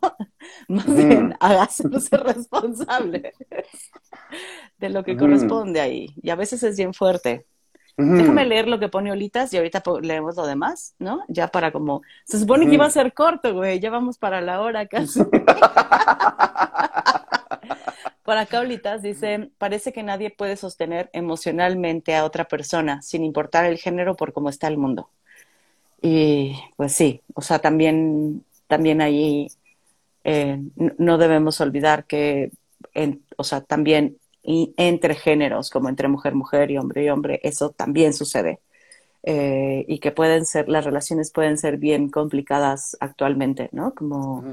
Más 0.67 0.85
bien, 0.95 1.35
hágase 1.39 1.89
responsable 1.89 3.33
de 4.77 4.89
lo 4.89 5.03
que 5.03 5.17
corresponde 5.17 5.81
ahí. 5.81 6.13
Y 6.21 6.29
a 6.29 6.35
veces 6.35 6.61
es 6.61 6.77
bien 6.77 6.93
fuerte. 6.93 7.47
Déjame 7.97 8.45
leer 8.45 8.67
lo 8.67 8.79
que 8.79 8.89
pone 8.89 9.11
Olitas 9.11 9.53
y 9.53 9.57
ahorita 9.57 9.83
leemos 10.01 10.35
lo 10.37 10.45
demás, 10.45 10.95
¿no? 10.97 11.23
Ya 11.27 11.49
para 11.49 11.71
como... 11.71 12.01
Se 12.25 12.39
supone 12.39 12.67
que 12.67 12.75
iba 12.75 12.85
a 12.85 12.89
ser 12.89 13.13
corto, 13.13 13.53
güey. 13.53 13.79
Ya 13.79 13.89
vamos 13.89 14.17
para 14.17 14.39
la 14.39 14.61
hora 14.61 14.87
casi. 14.87 15.21
Por 18.23 18.37
acá 18.37 18.59
Olitas 18.61 19.01
dice, 19.01 19.51
parece 19.57 19.91
que 19.91 20.03
nadie 20.03 20.29
puede 20.29 20.55
sostener 20.55 21.09
emocionalmente 21.11 22.15
a 22.15 22.23
otra 22.23 22.45
persona 22.45 23.01
sin 23.01 23.23
importar 23.23 23.65
el 23.65 23.77
género 23.77 24.15
por 24.15 24.31
cómo 24.31 24.49
está 24.49 24.67
el 24.67 24.77
mundo. 24.77 25.09
Y 26.01 26.55
pues 26.75 26.93
sí, 26.93 27.21
o 27.35 27.41
sea, 27.41 27.59
también, 27.59 28.43
también 28.67 29.01
ahí 29.01 29.47
eh, 30.23 30.59
no 30.97 31.17
debemos 31.17 31.61
olvidar 31.61 32.05
que, 32.05 32.51
o 33.37 33.43
sea, 33.43 33.61
también 33.61 34.17
entre 34.43 35.15
géneros, 35.15 35.69
como 35.69 35.89
entre 35.89 36.07
mujer, 36.07 36.33
mujer 36.33 36.71
y 36.71 36.77
hombre 36.77 37.03
y 37.03 37.09
hombre, 37.09 37.39
eso 37.43 37.69
también 37.69 38.13
sucede. 38.13 38.59
Eh, 39.23 39.85
y 39.87 39.99
que 39.99 40.11
pueden 40.11 40.45
ser, 40.45 40.67
las 40.67 40.83
relaciones 40.83 41.31
pueden 41.31 41.57
ser 41.59 41.77
bien 41.77 42.09
complicadas 42.09 42.97
actualmente, 42.99 43.69
¿no? 43.71 43.93
Como 43.93 44.43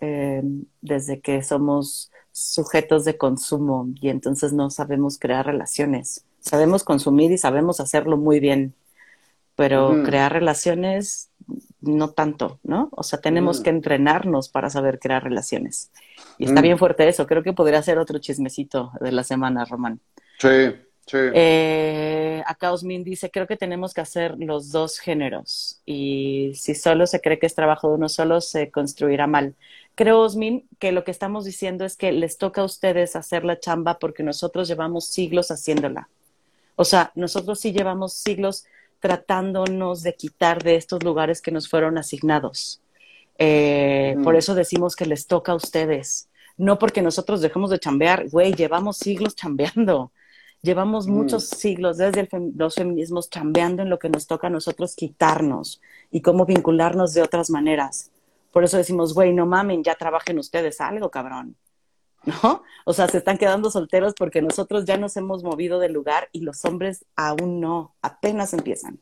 eh, 0.00 0.42
desde 0.82 1.20
que 1.20 1.42
somos 1.42 2.10
sujetos 2.30 3.04
de 3.04 3.16
consumo 3.16 3.88
y 4.00 4.08
entonces 4.10 4.52
no 4.52 4.68
sabemos 4.68 5.18
crear 5.18 5.46
relaciones. 5.46 6.24
Sabemos 6.40 6.84
consumir 6.84 7.30
y 7.32 7.38
sabemos 7.38 7.80
hacerlo 7.80 8.16
muy 8.16 8.40
bien, 8.40 8.74
pero 9.62 10.02
crear 10.02 10.32
relaciones 10.32 11.30
no 11.80 12.10
tanto, 12.10 12.58
¿no? 12.64 12.88
O 12.90 13.04
sea, 13.04 13.20
tenemos 13.20 13.60
que 13.60 13.70
entrenarnos 13.70 14.48
para 14.48 14.68
saber 14.70 14.98
crear 14.98 15.22
relaciones. 15.22 15.92
Y 16.36 16.46
está 16.46 16.60
bien 16.60 16.78
fuerte 16.78 17.06
eso. 17.06 17.28
Creo 17.28 17.44
que 17.44 17.52
podría 17.52 17.80
ser 17.80 17.98
otro 17.98 18.18
chismecito 18.18 18.90
de 19.00 19.12
la 19.12 19.22
semana, 19.22 19.64
Román. 19.64 20.00
Sí, 20.38 20.72
sí. 21.06 21.16
Eh, 21.32 22.42
acá 22.44 22.72
Osmin 22.72 23.04
dice, 23.04 23.30
creo 23.30 23.46
que 23.46 23.56
tenemos 23.56 23.94
que 23.94 24.00
hacer 24.00 24.34
los 24.36 24.72
dos 24.72 24.98
géneros. 24.98 25.80
Y 25.86 26.54
si 26.56 26.74
solo 26.74 27.06
se 27.06 27.20
cree 27.20 27.38
que 27.38 27.46
es 27.46 27.54
trabajo 27.54 27.88
de 27.88 27.94
uno 27.94 28.08
solo, 28.08 28.40
se 28.40 28.72
construirá 28.72 29.28
mal. 29.28 29.54
Creo, 29.94 30.22
Osmin, 30.22 30.66
que 30.80 30.90
lo 30.90 31.04
que 31.04 31.12
estamos 31.12 31.44
diciendo 31.44 31.84
es 31.84 31.96
que 31.96 32.10
les 32.10 32.36
toca 32.36 32.62
a 32.62 32.64
ustedes 32.64 33.14
hacer 33.14 33.44
la 33.44 33.60
chamba 33.60 34.00
porque 34.00 34.24
nosotros 34.24 34.66
llevamos 34.66 35.06
siglos 35.06 35.52
haciéndola. 35.52 36.08
O 36.74 36.84
sea, 36.84 37.12
nosotros 37.14 37.60
sí 37.60 37.70
llevamos 37.70 38.14
siglos 38.14 38.64
tratándonos 39.02 40.04
de 40.04 40.14
quitar 40.14 40.62
de 40.62 40.76
estos 40.76 41.02
lugares 41.02 41.42
que 41.42 41.50
nos 41.50 41.68
fueron 41.68 41.98
asignados. 41.98 42.80
Eh, 43.36 44.14
por 44.22 44.36
eso 44.36 44.54
decimos 44.54 44.94
que 44.94 45.06
les 45.06 45.26
toca 45.26 45.50
a 45.50 45.56
ustedes. 45.56 46.28
No 46.56 46.78
porque 46.78 47.02
nosotros 47.02 47.40
dejemos 47.40 47.70
de 47.70 47.80
chambear, 47.80 48.28
güey, 48.30 48.54
llevamos 48.54 48.98
siglos 48.98 49.34
chambeando. 49.34 50.12
Llevamos 50.62 51.08
muchos 51.08 51.48
siglos 51.48 51.98
desde 51.98 52.28
los 52.54 52.76
feminismos 52.76 53.28
chambeando 53.28 53.82
en 53.82 53.90
lo 53.90 53.98
que 53.98 54.08
nos 54.08 54.28
toca 54.28 54.46
a 54.46 54.50
nosotros 54.50 54.94
quitarnos 54.94 55.80
y 56.12 56.20
cómo 56.22 56.46
vincularnos 56.46 57.12
de 57.12 57.22
otras 57.22 57.50
maneras. 57.50 58.12
Por 58.52 58.62
eso 58.62 58.76
decimos, 58.76 59.14
güey, 59.14 59.32
no 59.32 59.46
mamen, 59.46 59.82
ya 59.82 59.96
trabajen 59.96 60.38
ustedes 60.38 60.80
algo, 60.80 61.10
cabrón. 61.10 61.56
¿No? 62.24 62.62
O 62.84 62.92
sea, 62.92 63.08
se 63.08 63.18
están 63.18 63.38
quedando 63.38 63.70
solteros 63.70 64.14
porque 64.16 64.42
nosotros 64.42 64.84
ya 64.84 64.96
nos 64.96 65.16
hemos 65.16 65.42
movido 65.42 65.78
del 65.78 65.92
lugar 65.92 66.28
y 66.32 66.40
los 66.42 66.64
hombres 66.64 67.04
aún 67.16 67.60
no, 67.60 67.94
apenas 68.02 68.52
empiezan. 68.52 69.00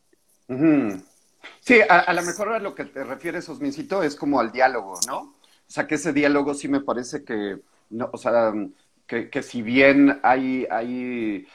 Sí, 1.61 1.79
a, 1.87 2.11
lo 2.13 2.23
mejor 2.23 2.49
a 2.49 2.59
lo 2.59 2.75
que 2.75 2.85
te 2.85 3.03
refieres, 3.03 3.47
Osmincito, 3.47 4.03
es 4.03 4.15
como 4.15 4.39
al 4.39 4.51
diálogo, 4.51 4.99
¿no? 5.07 5.19
O 5.19 5.73
sea, 5.73 5.87
que 5.87 5.95
ese 5.95 6.13
diálogo 6.13 6.53
sí 6.53 6.67
me 6.67 6.81
parece 6.81 7.23
que, 7.23 7.59
no, 7.91 8.09
o 8.11 8.17
sea, 8.17 8.53
que, 9.07 9.29
que 9.29 9.43
si 9.43 9.61
bien 9.61 10.19
hay, 10.23 10.67
hay 10.69 11.47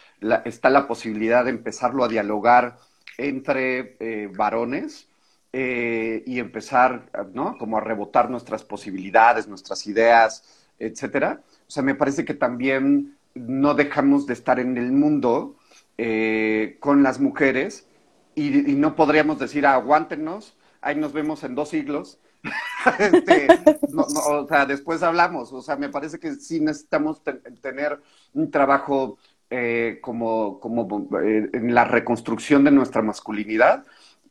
está 0.45 0.71
la 0.71 0.87
posibilidad 0.87 1.45
de 1.45 1.51
empezarlo 1.51 2.05
a 2.05 2.09
dialogar 2.09 2.79
entre 3.19 3.97
eh, 4.01 4.31
varones 4.35 5.09
eh, 5.53 6.23
y 6.27 6.39
empezar, 6.39 7.11
¿no? 7.33 7.57
Como 7.59 7.79
a 7.79 7.81
rebotar 7.81 8.31
nuestras 8.31 8.65
posibilidades, 8.65 9.49
nuestras 9.49 9.87
ideas, 9.87 10.45
etcétera. 10.79 11.41
O 11.69 11.71
sea, 11.71 11.83
me 11.83 11.95
parece 11.95 12.25
que 12.25 12.35
también 12.35 13.17
no 13.35 13.75
dejamos 13.75 14.27
de 14.27 14.33
estar 14.33 14.59
en 14.59 14.77
el 14.77 14.93
mundo 14.93 15.57
eh, 15.99 16.77
con 16.81 17.03
las 17.03 17.21
mujeres 17.21 17.87
y, 18.35 18.51
no 18.51 18.97
podríamos 18.97 19.39
decir, 19.39 19.67
aguántenos, 19.67 20.57
ahí 20.81 20.95
nos 20.97 21.13
vemos 21.13 21.43
en 21.45 21.55
dos 21.55 21.71
siglos. 21.71 22.19
Este, 23.01 23.49
o 23.97 24.47
sea, 24.47 24.67
después 24.67 25.03
hablamos. 25.03 25.53
O 25.53 25.61
sea, 25.61 25.75
me 25.75 25.89
parece 25.89 26.21
que 26.21 26.37
sí 26.37 26.61
necesitamos 26.61 27.21
tener 27.61 28.01
un 28.33 28.51
trabajo 28.53 29.19
eh, 29.51 29.99
como, 30.03 30.61
como 30.61 31.09
eh, 31.21 31.51
en 31.53 31.75
la 31.75 31.85
reconstrucción 31.85 32.63
de 32.63 32.71
nuestra 32.71 33.03
masculinidad 33.03 33.85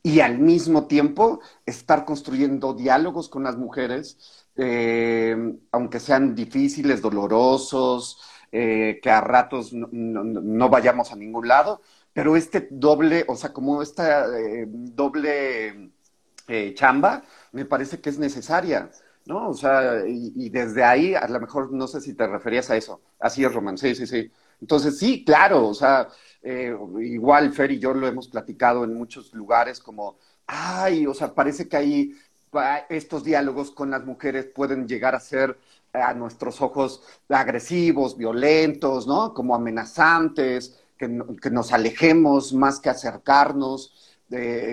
y 0.04 0.20
al 0.20 0.38
mismo 0.38 0.86
tiempo 0.86 1.42
estar 1.66 2.06
construyendo 2.06 2.74
diálogos 2.74 3.28
con 3.28 3.44
las 3.44 3.58
mujeres, 3.58 4.45
eh, 4.58 5.36
aunque 5.72 6.00
sean 6.00 6.36
difíciles, 6.36 7.02
dolorosos, 7.02 8.22
que 8.52 9.12
a 9.12 9.20
ratos 9.20 9.74
no, 9.74 10.70
vayamos 10.70 11.12
a 11.12 11.18
ningún 11.18 11.46
lado, 11.46 11.82
pero 12.14 12.38
este 12.38 12.70
doble, 12.72 13.26
o 13.28 13.36
sea, 13.36 13.52
como 13.52 13.82
esta 13.82 14.28
doble 14.66 15.92
chamba, 16.74 17.24
me 17.52 17.66
parece 17.66 18.00
que 18.00 18.10
es 18.10 18.18
necesaria. 18.18 18.90
¿no? 19.26 19.50
O 19.50 19.54
sea, 19.54 20.04
y, 20.08 20.50
desde 20.50 20.84
ahí, 20.84 21.16
a 21.16 21.28
lo 21.28 21.40
mejor 21.40 21.72
no 21.72 21.88
sé 21.88 22.02
si 22.02 22.14
te 22.14 22.28
referías 22.28 22.70
a 22.70 22.78
eso. 22.78 23.02
Así 23.20 23.44
es, 23.44 23.54
Román, 23.54 23.78
sí, 23.78 23.96
sí, 23.96 24.06
sí. 24.08 24.32
Entonces, 24.62 24.98
sí, 25.00 25.26
claro, 25.26 25.68
o 25.68 25.74
sea, 25.74 26.08
eh, 26.42 26.76
igual 27.02 27.52
Fer 27.54 27.72
y 27.72 27.80
yo 27.80 27.94
lo 27.94 28.08
hemos 28.08 28.28
platicado 28.28 28.84
en 28.84 28.94
muchos 28.94 29.34
lugares 29.34 29.80
como, 29.80 30.18
ay, 30.48 31.08
o 31.08 31.14
sea, 31.14 31.34
parece 31.34 31.68
que 31.68 31.78
ahí 31.78 32.12
estos 32.90 33.24
diálogos 33.24 33.72
con 33.72 33.92
las 33.92 34.06
mujeres 34.06 34.46
pueden 34.46 34.88
llegar 34.88 35.16
a 35.16 35.20
ser 35.20 35.58
a 35.94 36.14
nuestros 36.14 36.62
ojos 36.62 37.02
agresivos, 37.30 38.18
violentos, 38.18 39.08
¿no? 39.08 39.34
Como 39.34 39.56
amenazantes, 39.56 40.80
que, 40.98 41.08
nos 41.08 41.72
alejemos 41.72 42.54
más 42.54 42.80
que 42.80 42.90
acercarnos, 42.90 44.16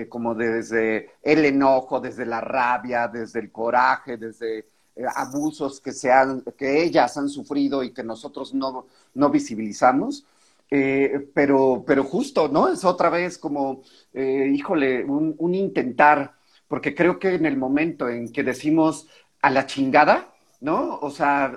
como 0.09 0.35
desde 0.35 1.11
el 1.21 1.45
enojo, 1.45 1.99
desde 1.99 2.25
la 2.25 2.41
rabia, 2.41 3.07
desde 3.07 3.39
el 3.39 3.51
coraje, 3.51 4.17
desde 4.17 4.65
eh, 4.95 5.05
abusos 5.15 5.81
que, 5.81 5.91
sean, 5.91 6.43
que 6.57 6.83
ellas 6.83 7.17
han 7.17 7.29
sufrido 7.29 7.83
y 7.83 7.91
que 7.93 8.03
nosotros 8.03 8.53
no, 8.53 8.87
no 9.15 9.29
visibilizamos. 9.29 10.25
Eh, 10.69 11.29
pero, 11.33 11.83
pero 11.85 12.03
justo, 12.03 12.47
¿no? 12.47 12.67
Es 12.67 12.83
otra 12.83 13.09
vez 13.09 13.37
como, 13.37 13.83
eh, 14.13 14.51
híjole, 14.53 15.03
un, 15.05 15.53
intentar, 15.55 16.35
porque 16.73 16.95
creo 16.95 17.19
que 17.19 17.35
en 17.35 17.45
el 17.45 17.55
momento 17.55 18.09
en 18.09 18.31
que 18.33 18.41
decimos 18.41 19.07
a 19.43 19.51
la 19.51 19.67
chingada, 19.67 20.33
¿no? 20.59 20.97
O 21.01 21.11
sea, 21.11 21.55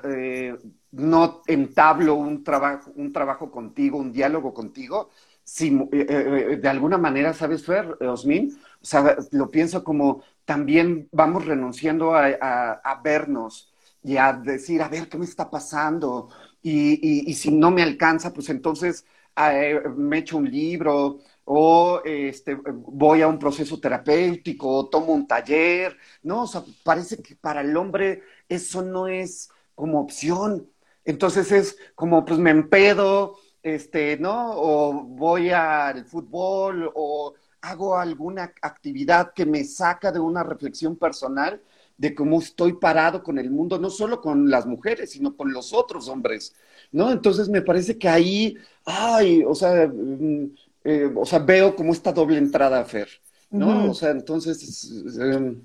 no 0.91 1.41
entablo 1.47 2.17
un 2.17 2.45
trabajo, 2.45 2.93
un 2.97 3.15
trabajo 3.15 3.51
contigo, 3.51 3.97
un 3.97 4.13
diálogo 4.13 4.53
contigo, 4.53 5.09
si, 5.43 5.71
de 5.71 6.69
alguna 6.69 6.99
manera, 6.99 7.33
¿sabes, 7.33 7.65
Fer, 7.65 7.97
Osmin? 8.03 8.59
O 8.83 8.85
sea, 8.85 9.17
lo 9.31 9.51
pienso 9.51 9.83
como 9.83 10.23
también 10.45 11.09
vamos 11.13 11.47
renunciando 11.47 12.15
a, 12.15 13.01
vernos 13.03 13.73
y 14.03 14.19
a 14.19 14.35
decir, 14.35 14.83
a 14.83 14.89
ver, 14.89 15.09
¿qué 15.09 15.17
me 15.17 15.25
está 15.25 15.49
pasando? 15.49 16.29
Y, 16.63 17.33
si 17.33 17.53
no 17.53 17.71
me 17.71 17.83
alcanza, 17.83 18.35
pues 18.35 18.51
entonces 18.51 19.07
eh, 19.35 19.81
me 19.97 20.19
echo 20.19 20.37
un 20.37 20.51
libro 20.51 21.21
o 21.49 22.03
este, 22.05 22.57
voy 22.57 23.23
a 23.23 23.29
un 23.29 23.39
proceso 23.39 23.79
terapéutico, 23.81 24.89
tomo 24.89 25.13
un 25.13 25.27
taller, 25.29 25.97
¿no? 26.23 26.43
O 26.43 26.47
sea, 26.47 26.65
parece 26.85 27.23
que 27.23 27.37
para 27.37 27.61
el 27.61 27.77
hombre 27.77 28.23
eso 28.49 28.83
no 28.83 29.07
es 29.09 29.49
como 29.75 30.01
opción. 30.01 30.69
Entonces 31.05 31.53
es 31.53 31.77
como, 31.95 32.25
pues 32.25 32.41
me 32.41 32.51
empedo, 32.51 33.37
este, 33.63 34.19
¿no? 34.19 34.53
O 34.57 34.93
voy 35.05 35.51
al 35.51 36.05
fútbol 36.07 36.91
o 36.95 37.35
hago 37.61 37.97
alguna 37.97 38.53
actividad 38.63 39.33
que 39.33 39.47
me 39.47 39.65
saca 39.65 40.11
de 40.13 40.19
una 40.21 40.43
reflexión 40.43 40.97
personal 40.97 41.63
de 41.97 42.15
cómo 42.15 42.41
estoy 42.41 42.75
parado 42.75 43.23
con 43.23 43.39
el 43.39 43.51
mundo, 43.51 43.79
no 43.79 43.91
solo 43.91 44.21
con 44.21 44.51
las 44.51 44.67
mujeres, 44.67 45.11
sino 45.13 45.37
con 45.37 45.53
los 45.53 45.73
otros 45.73 46.09
hombres, 46.09 46.55
¿no? 46.93 47.11
Entonces 47.11 47.49
me 47.49 47.63
parece 47.63 47.99
que 47.99 48.09
ahí, 48.09 48.57
ay, 48.85 49.43
o 49.47 49.55
sea, 49.55 49.89
mm, 49.89 50.51
eh, 50.87 51.13
o 51.15 51.27
sea, 51.27 51.41
veo 51.41 51.75
como 51.75 51.93
esta 51.93 52.13
doble 52.13 52.39
entrada, 52.39 52.85
Fer, 52.85 53.09
¿no? 53.51 53.91
O 53.91 53.95
sea, 53.95 54.11
entonces... 54.11 54.91
Em, 55.21 55.63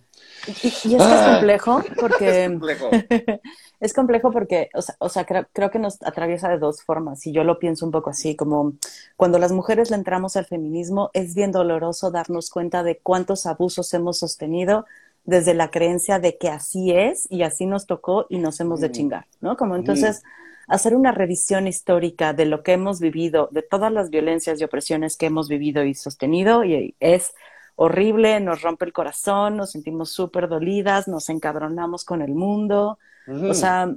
y, 0.64 0.68
y, 0.90 0.96
es 0.96 1.02
ah, 1.02 1.34
complejo 1.34 1.84
porque... 2.00 2.46
Es 2.46 2.50
complejo. 2.50 2.90
es 3.80 3.94
complejo 3.94 4.32
porque, 4.32 4.70
o 4.74 4.82
sea, 4.82 4.96
o 5.00 5.10
sea 5.10 5.26
creo, 5.26 5.48
creo, 5.54 5.70
que 5.70 5.80
nos 5.80 6.02
atraviesa 6.02 6.50
de 6.50 6.58
dos 6.58 6.82
formas, 6.82 7.26
y 7.28 7.32
yo 7.32 7.44
lo 7.44 7.60
pienso 7.60 7.86
un 7.86 7.92
poco 7.92 8.10
así, 8.10 8.36
como 8.36 8.74
cuando 9.16 9.38
las 9.38 9.52
mujeres 9.52 9.92
le 9.92 9.98
entramos 9.98 10.36
al 10.36 10.46
feminismo, 10.46 11.12
es 11.14 11.36
bien 11.36 11.52
doloroso 11.52 12.12
darnos 12.12 12.50
cuenta 12.50 12.84
de 12.84 12.98
cuántos 12.98 13.46
abusos 13.46 13.94
hemos 13.94 14.18
sostenido 14.18 14.86
desde 15.24 15.54
la 15.54 15.70
creencia 15.70 16.20
de 16.20 16.38
que 16.38 16.50
así 16.50 16.92
es 16.92 17.28
y 17.30 17.44
así 17.44 17.66
nos 17.66 17.86
tocó 17.86 18.26
y 18.30 18.40
nos 18.40 18.60
hemos 18.60 18.80
de 18.80 18.92
chingar, 18.92 19.28
¿no? 19.40 19.56
Como 19.56 19.76
entonces 19.76 20.24
hacer 20.72 20.96
una 20.96 21.12
revisión 21.12 21.68
histórica 21.68 22.32
de 22.34 22.46
lo 22.46 22.64
que 22.64 22.72
hemos 22.72 23.02
vivido, 23.02 23.50
de 23.52 23.62
todas 23.62 23.92
las 23.92 24.10
violencias 24.10 24.60
y 24.60 24.64
opresiones 24.64 25.18
que 25.18 25.26
hemos 25.26 25.50
vivido 25.50 25.84
y 25.84 25.94
sostenido, 25.94 26.64
y 26.64 26.96
es 27.02 27.34
horrible, 27.76 28.40
nos 28.40 28.62
rompe 28.62 28.86
el 28.86 28.94
corazón, 28.94 29.58
nos 29.58 29.72
sentimos 29.72 30.12
súper 30.12 30.48
dolidas, 30.48 31.10
nos 31.10 31.30
encabronamos 31.30 32.06
con 32.06 32.22
el 32.22 32.34
mundo, 32.34 33.00
o 33.28 33.54
sea, 33.54 33.94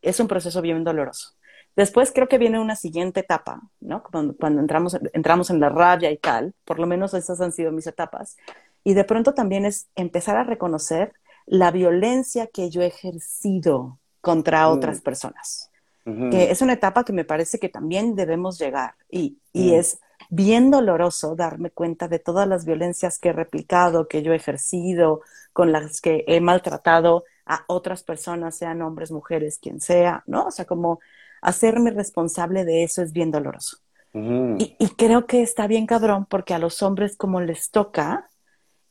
es 0.00 0.18
un 0.18 0.28
proceso 0.28 0.62
bien 0.62 0.82
doloroso. 0.82 1.34
Después 1.76 2.10
creo 2.12 2.26
que 2.26 2.38
viene 2.38 2.58
una 2.58 2.76
siguiente 2.76 3.20
etapa, 3.20 3.60
¿no? 3.80 4.02
Cuando, 4.02 4.34
cuando, 4.36 4.60
entramos, 4.60 4.98
entramos 5.12 5.50
en 5.50 5.60
la 5.60 5.68
rabia 5.68 6.10
y 6.10 6.16
tal, 6.16 6.54
por 6.64 6.78
lo 6.78 6.86
menos 6.86 7.12
esas 7.12 7.40
han 7.40 7.52
sido 7.52 7.70
mis 7.70 7.86
etapas. 7.86 8.36
Y 8.84 8.94
de 8.94 9.04
pronto 9.04 9.34
también 9.34 9.64
es 9.66 9.88
empezar 9.94 10.36
a 10.36 10.44
reconocer 10.44 11.12
la 11.46 11.70
violencia 11.70 12.46
que 12.46 12.70
yo 12.70 12.82
he 12.82 12.86
ejercido 12.86 13.98
contra 14.20 14.66
mm. 14.66 14.70
otras 14.70 15.00
personas. 15.00 15.71
Que 16.04 16.50
es 16.50 16.60
una 16.62 16.72
etapa 16.72 17.04
que 17.04 17.12
me 17.12 17.24
parece 17.24 17.60
que 17.60 17.68
también 17.68 18.16
debemos 18.16 18.58
llegar. 18.58 18.94
Y, 19.08 19.38
y 19.52 19.70
mm. 19.70 19.74
es 19.74 20.00
bien 20.30 20.70
doloroso 20.70 21.36
darme 21.36 21.70
cuenta 21.70 22.08
de 22.08 22.18
todas 22.18 22.48
las 22.48 22.64
violencias 22.64 23.18
que 23.18 23.28
he 23.28 23.32
replicado, 23.32 24.08
que 24.08 24.22
yo 24.22 24.32
he 24.32 24.36
ejercido, 24.36 25.20
con 25.52 25.72
las 25.72 26.00
que 26.00 26.24
he 26.26 26.40
maltratado 26.40 27.24
a 27.46 27.64
otras 27.68 28.02
personas, 28.02 28.56
sean 28.56 28.82
hombres, 28.82 29.10
mujeres, 29.10 29.58
quien 29.60 29.80
sea, 29.80 30.22
¿no? 30.26 30.46
O 30.46 30.50
sea, 30.50 30.64
como 30.64 31.00
hacerme 31.40 31.90
responsable 31.90 32.64
de 32.64 32.84
eso 32.84 33.02
es 33.02 33.12
bien 33.12 33.30
doloroso. 33.30 33.78
y, 34.14 34.88
creo 34.96 35.26
que 35.26 35.42
está 35.42 35.66
bien 35.66 35.86
cabrón 35.86 36.26
porque 36.26 36.52
a 36.52 36.58
los 36.58 36.82
hombres 36.82 37.16
como 37.16 37.40
les 37.40 37.70
toca 37.70 38.28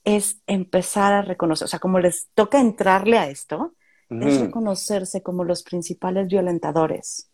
es 0.03 0.41
empezar 0.47 1.13
a 1.13 1.21
reconocer, 1.21 1.65
o 1.65 1.67
sea, 1.67 1.79
como 1.79 1.99
les 1.99 2.29
toca 2.33 2.59
entrarle 2.59 3.19
a 3.19 3.29
esto, 3.29 3.73
es 4.21 4.39
reconocerse 4.41 5.21
como 5.21 5.43
los 5.43 5.63
principales 5.63 6.27
violentadores. 6.27 7.29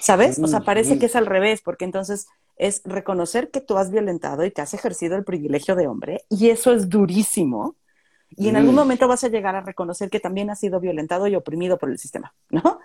¿Sabes? 0.00 0.38
O 0.38 0.46
sea, 0.46 0.60
parece 0.60 0.98
que 0.98 1.06
es 1.06 1.16
al 1.16 1.26
revés, 1.26 1.62
porque 1.62 1.84
entonces 1.84 2.26
es 2.56 2.82
reconocer 2.84 3.50
que 3.50 3.60
tú 3.60 3.76
has 3.78 3.90
violentado 3.90 4.44
y 4.44 4.50
que 4.50 4.60
has 4.60 4.74
ejercido 4.74 5.16
el 5.16 5.24
privilegio 5.24 5.76
de 5.76 5.86
hombre, 5.86 6.24
y 6.28 6.50
eso 6.50 6.72
es 6.72 6.88
durísimo, 6.88 7.76
y 8.36 8.48
en 8.48 8.56
algún 8.56 8.74
momento 8.74 9.08
vas 9.08 9.24
a 9.24 9.28
llegar 9.28 9.56
a 9.56 9.62
reconocer 9.62 10.10
que 10.10 10.20
también 10.20 10.50
has 10.50 10.60
sido 10.60 10.80
violentado 10.80 11.26
y 11.28 11.34
oprimido 11.34 11.78
por 11.78 11.90
el 11.90 11.98
sistema, 11.98 12.34
¿no? 12.50 12.78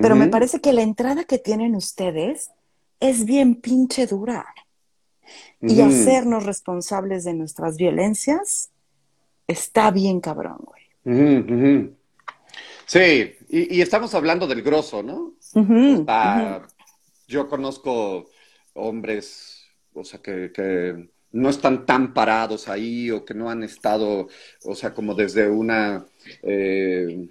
Pero 0.00 0.16
me 0.16 0.28
parece 0.28 0.60
que 0.60 0.72
la 0.72 0.82
entrada 0.82 1.24
que 1.24 1.38
tienen 1.38 1.74
ustedes 1.74 2.50
es 3.00 3.24
bien 3.24 3.54
pinche 3.56 4.06
dura. 4.06 4.44
Y 5.60 5.80
hacernos 5.80 6.44
responsables 6.44 7.24
de 7.24 7.32
nuestras 7.32 7.76
violencias 7.76 8.70
está 9.46 9.90
bien 9.90 10.20
cabrón, 10.20 10.58
güey. 10.60 11.94
Sí, 12.92 13.32
y, 13.48 13.80
estamos 13.80 14.14
hablando 14.14 14.46
del 14.46 14.60
grosso, 14.60 15.02
¿no? 15.02 15.32
yo 17.26 17.48
conozco 17.48 18.28
hombres, 18.74 19.62
o 19.94 20.04
sea, 20.04 20.20
que 20.20 21.08
no 21.30 21.48
están 21.48 21.86
tan 21.86 22.12
parados 22.12 22.68
ahí 22.68 23.10
o 23.10 23.24
que 23.24 23.32
no 23.32 23.48
han 23.48 23.62
estado, 23.62 24.28
o 24.66 24.74
sea, 24.74 24.92
como 24.92 25.14
desde 25.14 25.48
una 25.48 26.04
eh, 26.42 27.28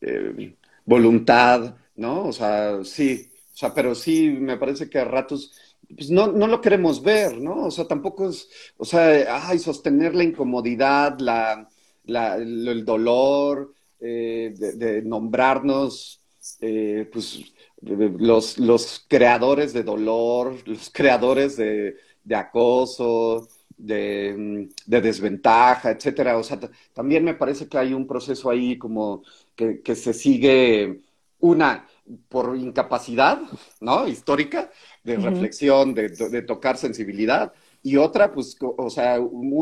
eh, 0.00 0.56
voluntad, 0.84 1.76
¿no? 1.94 2.24
O 2.24 2.32
sea, 2.32 2.82
sí, 2.82 3.30
o 3.52 3.56
sea, 3.56 3.72
pero 3.72 3.94
sí 3.94 4.30
me 4.30 4.56
parece 4.56 4.90
que 4.90 4.98
a 4.98 5.04
ratos 5.04 5.76
pues 5.96 6.10
no, 6.10 6.32
no 6.32 6.48
lo 6.48 6.60
queremos 6.60 7.04
ver, 7.04 7.38
¿no? 7.38 7.66
O 7.66 7.70
sea, 7.70 7.86
tampoco 7.86 8.30
es, 8.30 8.48
o 8.78 8.84
sea, 8.84 9.48
ay, 9.48 9.60
sostener 9.60 10.12
la 10.12 10.24
incomodidad, 10.24 11.20
la, 11.20 11.68
la 12.04 12.34
el 12.34 12.84
dolor, 12.84 13.73
eh, 14.06 14.52
de, 14.54 15.00
nombrarnos, 15.00 16.20
eh, 16.60 17.08
pues, 17.10 17.40
los, 17.80 18.58
los 18.58 19.06
creadores 19.08 19.72
de 19.72 19.82
dolor, 19.82 20.56
los 20.66 20.90
creadores 20.90 21.56
de, 21.56 21.96
de 22.22 22.34
acoso, 22.34 23.48
de, 23.78 24.68
de, 24.84 25.00
desventaja, 25.00 25.90
etcétera. 25.90 26.36
O 26.36 26.42
sea, 26.42 26.60
también 26.92 27.24
me 27.24 27.32
parece 27.32 27.66
que 27.66 27.78
hay 27.78 27.94
un 27.94 28.06
proceso 28.06 28.50
ahí 28.50 28.76
como 28.76 29.22
que, 29.54 29.80
que 29.80 29.94
se 29.94 30.12
sigue 30.12 31.00
una 31.38 31.86
por 32.28 32.56
incapacidad, 32.58 33.40
¿no? 33.80 34.06
Histórica, 34.06 34.70
de 35.02 35.16
reflexión, 35.16 35.94
de, 35.94 36.10
de, 36.10 36.42
tocar 36.42 36.76
sensibilidad, 36.76 37.54
y 37.82 37.96
otra, 37.96 38.32
pues, 38.32 38.56
o 38.60 38.90
sea, 38.90 39.18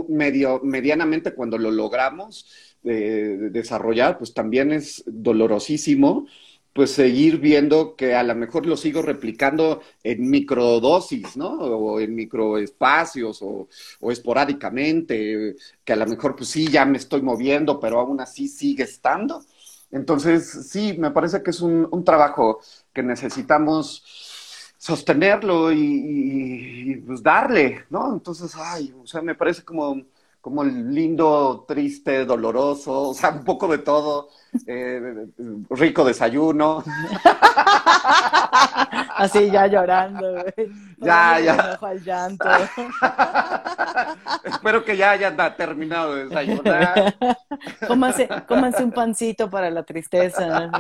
medio, 0.09 0.61
medianamente 0.65 1.35
cuando 1.35 1.59
lo 1.59 1.71
logramos 1.71 2.72
eh, 2.85 3.49
desarrollar, 3.53 4.19
pues 4.19 4.35
también 4.35 4.73
es 4.73 5.03
dolorosísimo, 5.07 6.27
pues 6.73 6.91
seguir 6.93 7.39
viendo 7.39 7.97
que 7.97 8.15
a 8.15 8.23
lo 8.23 8.35
mejor 8.35 8.67
lo 8.67 8.77
sigo 8.77 9.03
replicando 9.03 9.83
en 10.03 10.31
microdosis, 10.31 11.37
¿no? 11.37 11.51
O 11.59 12.01
en 12.01 12.15
microespacios 12.15 13.43
o, 13.43 13.69
o 14.01 14.11
esporádicamente, 14.13 15.57
que 15.85 15.93
a 15.93 15.97
lo 15.97 16.07
mejor 16.07 16.35
pues 16.37 16.49
sí, 16.49 16.69
ya 16.69 16.85
me 16.87 16.97
estoy 16.99 17.21
moviendo, 17.23 17.79
pero 17.79 18.01
aún 18.01 18.21
así 18.21 18.49
sigue 18.49 18.85
estando. 18.85 19.45
Entonces, 19.91 20.69
sí, 20.71 20.97
me 20.99 21.11
parece 21.11 21.43
que 21.43 21.51
es 21.51 21.61
un, 21.61 21.87
un 21.91 22.05
trabajo 22.05 22.61
que 22.93 23.03
necesitamos 23.03 24.03
sostenerlo 24.79 25.71
y, 25.73 26.97
pues 27.07 27.23
darle, 27.23 27.85
¿no? 27.91 28.13
Entonces, 28.15 28.53
ay, 28.57 28.93
o 29.01 29.07
sea, 29.07 29.23
me 29.23 29.35
parece 29.35 29.63
como, 29.65 30.03
como 30.43 30.65
lindo, 30.65 31.65
triste, 31.69 32.25
doloroso, 32.25 33.11
o 33.11 33.15
sea, 33.15 33.31
un 33.31 33.45
poco 33.45 33.69
de 33.69 33.79
todo, 33.79 34.29
eh, 34.67 35.29
rico 35.71 36.05
desayuno. 36.05 36.83
Así 39.17 39.53
ya 39.53 39.69
llorando, 39.69 40.33
güey. 40.33 40.69
Ya, 40.99 41.39
ya. 41.39 41.79
llanto. 42.05 42.49
Espero 44.45 44.85
que 44.85 44.97
ya 44.97 45.13
hayan 45.13 45.37
terminado 45.57 46.17
de 46.17 46.25
desayunar. 46.25 47.15
cómanse, 47.87 48.29
cómanse 48.49 48.83
un 48.83 48.91
pancito 48.91 49.49
para 49.49 49.71
la 49.71 49.85
tristeza. 49.85 50.73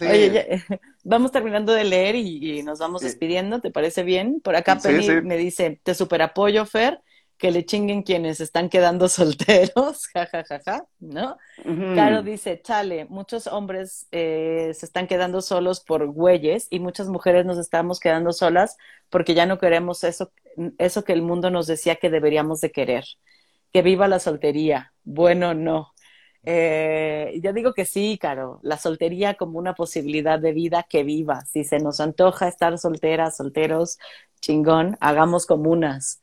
Oye, 0.00 0.64
vamos 1.04 1.30
terminando 1.30 1.74
de 1.74 1.84
leer 1.84 2.14
y, 2.14 2.62
nos 2.62 2.78
vamos 2.78 3.02
despidiendo, 3.02 3.60
¿te 3.60 3.70
parece 3.70 4.02
bien? 4.02 4.40
Por 4.40 4.56
acá 4.56 4.78
Penny 4.78 5.20
me 5.20 5.36
dice, 5.36 5.78
te 5.82 5.94
super 5.94 6.22
apoyo, 6.22 6.64
Fer 6.64 7.02
que 7.38 7.52
le 7.52 7.64
chinguen 7.64 8.02
quienes 8.02 8.40
están 8.40 8.68
quedando 8.68 9.08
solteros, 9.08 10.08
jajajaja, 10.08 10.58
ja, 10.58 10.64
ja, 10.64 10.78
ja, 10.78 10.86
¿no? 10.98 11.38
Caro 11.94 12.22
dice, 12.22 12.60
chale, 12.60 13.06
muchos 13.06 13.46
hombres 13.46 14.08
eh, 14.10 14.72
se 14.74 14.84
están 14.84 15.06
quedando 15.06 15.40
solos 15.40 15.80
por 15.80 16.06
güeyes 16.08 16.66
y 16.68 16.80
muchas 16.80 17.08
mujeres 17.08 17.46
nos 17.46 17.56
estamos 17.58 18.00
quedando 18.00 18.32
solas 18.32 18.76
porque 19.08 19.34
ya 19.34 19.46
no 19.46 19.58
queremos 19.58 20.04
eso, 20.04 20.32
eso 20.78 21.04
que 21.04 21.12
el 21.12 21.22
mundo 21.22 21.50
nos 21.50 21.66
decía 21.66 21.96
que 21.96 22.10
deberíamos 22.10 22.60
de 22.60 22.72
querer. 22.72 23.04
Que 23.72 23.82
viva 23.82 24.08
la 24.08 24.18
soltería. 24.18 24.92
Bueno, 25.04 25.54
no. 25.54 25.92
Eh, 26.42 27.38
yo 27.42 27.52
digo 27.52 27.74
que 27.74 27.84
sí, 27.84 28.18
Caro, 28.18 28.58
la 28.62 28.78
soltería 28.78 29.34
como 29.34 29.58
una 29.58 29.74
posibilidad 29.74 30.38
de 30.38 30.52
vida 30.52 30.86
que 30.88 31.04
viva. 31.04 31.44
Si 31.44 31.64
se 31.64 31.78
nos 31.78 32.00
antoja 32.00 32.48
estar 32.48 32.78
solteras, 32.78 33.36
solteros, 33.36 33.98
chingón, 34.40 34.96
hagamos 35.00 35.46
comunas 35.46 36.20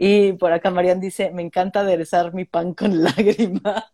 y 0.00 0.32
por 0.34 0.52
acá 0.52 0.70
Marian 0.70 1.00
dice, 1.00 1.32
me 1.32 1.42
encanta 1.42 1.80
aderezar 1.80 2.32
mi 2.32 2.44
pan 2.44 2.72
con 2.72 3.02
lágrimas. 3.02 3.84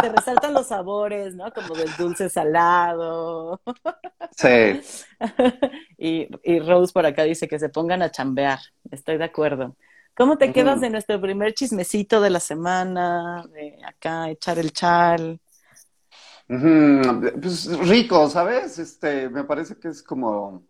Te 0.00 0.08
resaltan 0.08 0.54
los 0.54 0.68
sabores, 0.68 1.34
¿no? 1.34 1.52
Como 1.52 1.74
del 1.74 1.94
dulce 1.98 2.30
salado. 2.30 3.60
Sí. 4.34 4.80
y, 5.98 6.26
y, 6.42 6.60
Rose 6.60 6.90
por 6.94 7.04
acá 7.04 7.24
dice 7.24 7.46
que 7.46 7.58
se 7.58 7.68
pongan 7.68 8.00
a 8.00 8.10
chambear. 8.10 8.60
Estoy 8.90 9.18
de 9.18 9.24
acuerdo. 9.24 9.76
¿Cómo 10.14 10.38
te 10.38 10.50
quedas 10.50 10.80
de 10.80 10.88
nuestro 10.88 11.20
primer 11.20 11.52
chismecito 11.52 12.22
de 12.22 12.30
la 12.30 12.40
semana? 12.40 13.44
De 13.52 13.76
acá 13.84 14.30
echar 14.30 14.58
el 14.58 14.72
chal. 14.72 15.38
Pues 16.46 17.66
rico, 17.86 18.28
¿sabes? 18.30 18.78
Este, 18.78 19.28
me 19.28 19.44
parece 19.44 19.76
que 19.78 19.88
es 19.88 20.02
como 20.02 20.64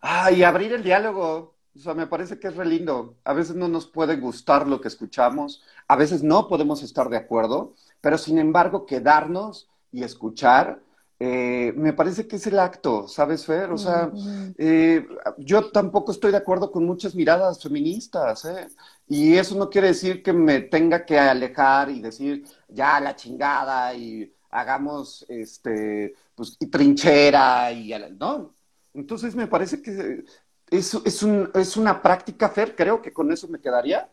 Ah, 0.00 0.30
y 0.32 0.42
abrir 0.42 0.72
el 0.72 0.82
diálogo. 0.82 1.54
O 1.74 1.78
sea, 1.78 1.94
me 1.94 2.06
parece 2.06 2.38
que 2.38 2.48
es 2.48 2.56
re 2.56 2.66
lindo. 2.66 3.16
A 3.24 3.32
veces 3.32 3.54
no 3.56 3.68
nos 3.68 3.86
puede 3.86 4.16
gustar 4.16 4.66
lo 4.66 4.80
que 4.80 4.88
escuchamos, 4.88 5.62
a 5.88 5.96
veces 5.96 6.22
no 6.22 6.48
podemos 6.48 6.82
estar 6.82 7.08
de 7.08 7.16
acuerdo, 7.16 7.74
pero 8.00 8.18
sin 8.18 8.38
embargo, 8.38 8.86
quedarnos 8.86 9.68
y 9.92 10.02
escuchar, 10.02 10.82
eh, 11.20 11.72
me 11.76 11.92
parece 11.92 12.26
que 12.26 12.36
es 12.36 12.46
el 12.46 12.58
acto, 12.58 13.06
¿sabes, 13.06 13.44
Fer? 13.44 13.70
O 13.70 13.78
sea, 13.78 14.10
eh, 14.56 15.06
yo 15.38 15.70
tampoco 15.70 16.12
estoy 16.12 16.32
de 16.32 16.38
acuerdo 16.38 16.72
con 16.72 16.84
muchas 16.86 17.14
miradas 17.14 17.62
feministas, 17.62 18.44
¿eh? 18.46 18.68
Y 19.06 19.34
eso 19.36 19.54
no 19.56 19.68
quiere 19.70 19.88
decir 19.88 20.22
que 20.22 20.32
me 20.32 20.60
tenga 20.62 21.04
que 21.04 21.18
alejar 21.18 21.90
y 21.90 22.00
decir, 22.00 22.44
ya 22.68 23.00
la 23.00 23.14
chingada 23.16 23.94
y 23.94 24.32
hagamos, 24.50 25.24
este, 25.28 26.14
pues, 26.34 26.56
y 26.58 26.66
trinchera 26.66 27.70
y, 27.72 27.92
¿no? 28.18 28.54
Entonces 28.94 29.34
me 29.34 29.46
parece 29.46 29.82
que 29.82 30.24
es, 30.70 30.94
es, 30.94 31.22
un, 31.22 31.50
es 31.54 31.76
una 31.76 32.02
práctica, 32.02 32.48
Fer, 32.48 32.74
creo 32.74 33.02
que 33.02 33.12
con 33.12 33.32
eso 33.32 33.48
me 33.48 33.60
quedaría, 33.60 34.08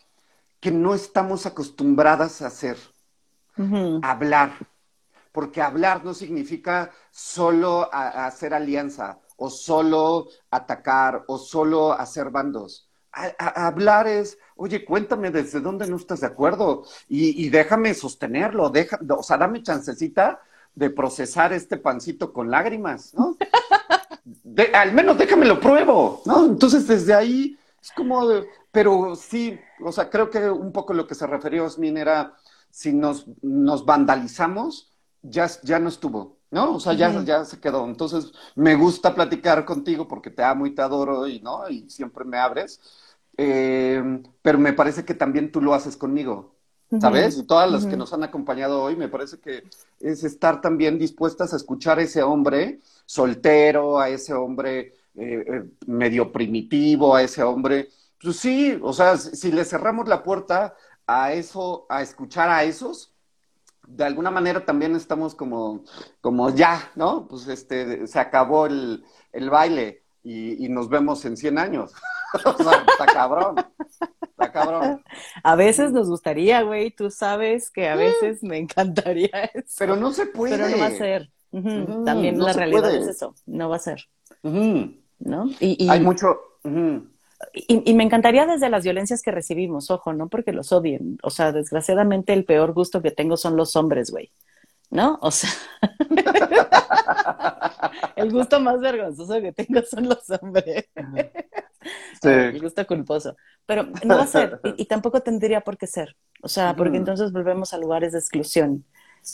que 0.59 0.71
no 0.71 0.95
estamos 0.95 1.45
acostumbradas 1.45 2.41
a 2.41 2.47
hacer, 2.47 2.78
hablar, 4.01 4.53
porque 5.32 5.61
hablar 5.61 6.03
no 6.03 6.13
significa 6.13 6.91
solo 7.11 7.89
hacer 7.91 8.53
alianza 8.53 9.19
o 9.36 9.49
solo 9.49 10.28
atacar 10.51 11.23
o 11.28 11.38
solo 11.38 11.91
hacer 11.93 12.30
bandos. 12.30 12.89
hablar 13.11 14.07
es, 14.07 14.38
oye, 14.55 14.84
cuéntame 14.86 15.32
desde 15.32 15.59
dónde 15.59 15.88
no 15.88 15.95
estás 15.95 16.21
de 16.21 16.28
acuerdo 16.28 16.86
y, 17.07 17.45
y 17.45 17.49
déjame 17.49 17.93
sostenerlo, 17.93 18.69
deja, 18.69 18.99
o 19.09 19.23
sea, 19.23 19.38
dame 19.38 19.63
chancecita 19.63 20.41
de 20.73 20.89
procesar 20.91 21.53
este 21.53 21.78
pancito 21.78 22.32
con 22.32 22.51
lágrimas, 22.51 23.13
¿no? 23.15 23.36
al 24.73 24.93
menos 24.93 25.17
déjame 25.17 25.45
lo 25.45 25.59
pruebo, 25.59 26.21
¿no? 26.25 26.45
Entonces 26.45 26.88
desde 26.88 27.13
ahí 27.13 27.57
es 27.82 27.91
como, 27.91 28.28
pero 28.71 29.15
sí, 29.15 29.59
o 29.84 29.91
sea, 29.91 30.09
creo 30.09 30.30
que 30.30 30.49
un 30.49 30.71
poco 30.71 30.93
lo 30.93 31.07
que 31.07 31.15
se 31.15 31.28
refirió 31.28 31.65
Osmin 31.65 31.97
era, 31.97 32.36
si 32.69 32.93
nos, 32.93 33.25
nos 33.41 33.86
vandalizamos, 33.86 34.91
ya, 35.21 35.49
ya 35.63 35.80
no 35.80 35.89
estuvo, 35.89 36.38
¿no? 36.51 36.75
O 36.75 36.80
sea, 36.80 36.93
ya, 36.93 37.23
ya 37.23 37.45
se 37.45 37.59
quedó. 37.59 37.86
Entonces, 37.86 38.32
me 38.55 38.75
gusta 38.75 39.15
platicar 39.15 39.65
contigo 39.65 40.07
porque 40.07 40.30
te 40.30 40.43
amo 40.43 40.65
y 40.67 40.75
te 40.75 40.82
adoro 40.82 41.28
y, 41.28 41.39
¿no? 41.39 41.69
Y 41.69 41.89
siempre 41.89 42.25
me 42.25 42.38
abres. 42.38 42.82
Eh, 43.38 44.21
pero 44.41 44.57
me 44.57 44.73
parece 44.73 45.05
que 45.05 45.13
también 45.13 45.51
tú 45.51 45.61
lo 45.61 45.73
haces 45.73 45.95
conmigo, 45.95 46.56
¿sabes? 46.99 47.38
Y 47.38 47.43
todas 47.43 47.69
las 47.69 47.85
que 47.85 47.97
nos 47.97 48.13
han 48.13 48.23
acompañado 48.23 48.81
hoy, 48.81 48.95
me 48.95 49.09
parece 49.09 49.39
que 49.39 49.63
es 49.99 50.23
estar 50.23 50.61
también 50.61 50.97
dispuestas 50.97 51.53
a 51.53 51.57
escuchar 51.57 51.99
a 51.99 52.03
ese 52.03 52.23
hombre 52.23 52.79
soltero, 53.05 53.99
a 53.99 54.09
ese 54.09 54.33
hombre 54.33 54.93
eh, 55.15 55.45
eh, 55.47 55.63
medio 55.85 56.31
primitivo, 56.31 57.15
a 57.15 57.23
ese 57.23 57.43
hombre. 57.43 57.89
Pues 58.21 58.38
sí, 58.38 58.79
o 58.81 58.93
sea, 58.93 59.17
si 59.17 59.51
le 59.51 59.65
cerramos 59.65 60.07
la 60.07 60.23
puerta 60.23 60.75
a 61.05 61.33
eso, 61.33 61.85
a 61.89 62.01
escuchar 62.01 62.49
a 62.49 62.63
esos, 62.63 63.13
de 63.88 64.03
alguna 64.03 64.31
manera 64.31 64.65
también 64.65 64.95
estamos 64.95 65.33
como, 65.33 65.83
como 66.21 66.49
ya, 66.49 66.91
¿no? 66.95 67.27
Pues 67.27 67.47
este, 67.47 68.05
se 68.07 68.19
acabó 68.19 68.65
el, 68.65 69.05
el 69.31 69.49
baile 69.49 70.03
y, 70.23 70.65
y, 70.65 70.69
nos 70.69 70.89
vemos 70.89 71.23
en 71.25 71.38
100 71.38 71.57
años. 71.57 71.93
o 72.45 72.63
sea, 72.63 72.85
está 72.88 73.05
cabrón. 73.05 73.55
Está 74.21 74.51
cabrón. 74.51 75.03
A 75.43 75.55
veces 75.55 75.91
nos 75.91 76.09
gustaría, 76.09 76.61
güey, 76.61 76.91
tú 76.91 77.09
sabes 77.09 77.69
que 77.69 77.88
a 77.88 77.95
veces 77.95 78.43
me 78.43 78.57
encantaría 78.57 79.29
eso. 79.53 79.75
Pero 79.79 79.95
no 79.95 80.11
se 80.11 80.25
puede. 80.25 80.57
Pero 80.57 80.69
no 80.69 80.77
va 80.77 80.88
a 80.88 80.91
ser. 80.91 81.29
También 82.05 82.39
la 82.39 82.53
realidad 82.53 82.93
es 82.93 83.07
eso, 83.07 83.33
no 83.45 83.69
va 83.69 83.77
a 83.77 83.79
ser. 83.79 84.07
¿No? 84.43 85.49
Y, 85.59 85.89
Hay 85.89 86.01
mucho. 86.01 86.38
Y, 87.53 87.93
me 87.93 88.03
encantaría 88.03 88.45
desde 88.45 88.69
las 88.69 88.83
violencias 88.83 89.21
que 89.21 89.31
recibimos, 89.31 89.91
ojo, 89.91 90.13
no 90.13 90.27
porque 90.27 90.51
los 90.51 90.71
odien. 90.71 91.17
O 91.23 91.29
sea, 91.29 91.51
desgraciadamente 91.51 92.33
el 92.33 92.45
peor 92.45 92.73
gusto 92.73 93.01
que 93.01 93.11
tengo 93.11 93.38
son 93.38 93.55
los 93.55 93.75
hombres, 93.75 94.11
güey. 94.11 94.31
¿No? 94.89 95.19
O 95.21 95.31
sea, 95.31 95.49
el 98.15 98.31
gusto 98.31 98.59
más 98.59 98.79
vergonzoso 98.79 99.41
que 99.41 99.51
tengo 99.51 99.81
son 99.83 100.09
los 100.09 100.29
hombres. 100.41 100.89
Sí. 102.21 102.29
El 102.29 102.59
gusto 102.59 102.85
culposo. 102.88 103.35
Pero 103.65 103.83
no 104.03 104.17
va 104.17 104.23
a 104.23 104.27
ser, 104.27 104.59
y, 104.63 104.81
y, 104.81 104.85
tampoco 104.85 105.21
tendría 105.21 105.61
por 105.61 105.77
qué 105.77 105.85
ser. 105.85 106.15
O 106.41 106.47
sea, 106.47 106.75
porque 106.75 106.97
entonces 106.97 107.31
volvemos 107.31 107.73
a 107.73 107.77
lugares 107.77 108.13
de 108.13 108.19
exclusión. 108.19 108.85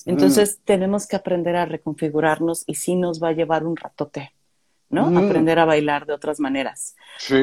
Entonces 0.05 0.59
tenemos 0.63 1.07
que 1.07 1.15
aprender 1.15 1.55
a 1.55 1.65
reconfigurarnos 1.65 2.63
y 2.67 2.75
sí 2.75 2.95
nos 2.95 3.21
va 3.21 3.29
a 3.29 3.33
llevar 3.33 3.65
un 3.65 3.75
ratote, 3.75 4.33
¿no? 4.89 5.09
Mm. 5.09 5.17
Aprender 5.17 5.59
a 5.59 5.65
bailar 5.65 6.05
de 6.05 6.13
otras 6.13 6.39
maneras. 6.39 6.95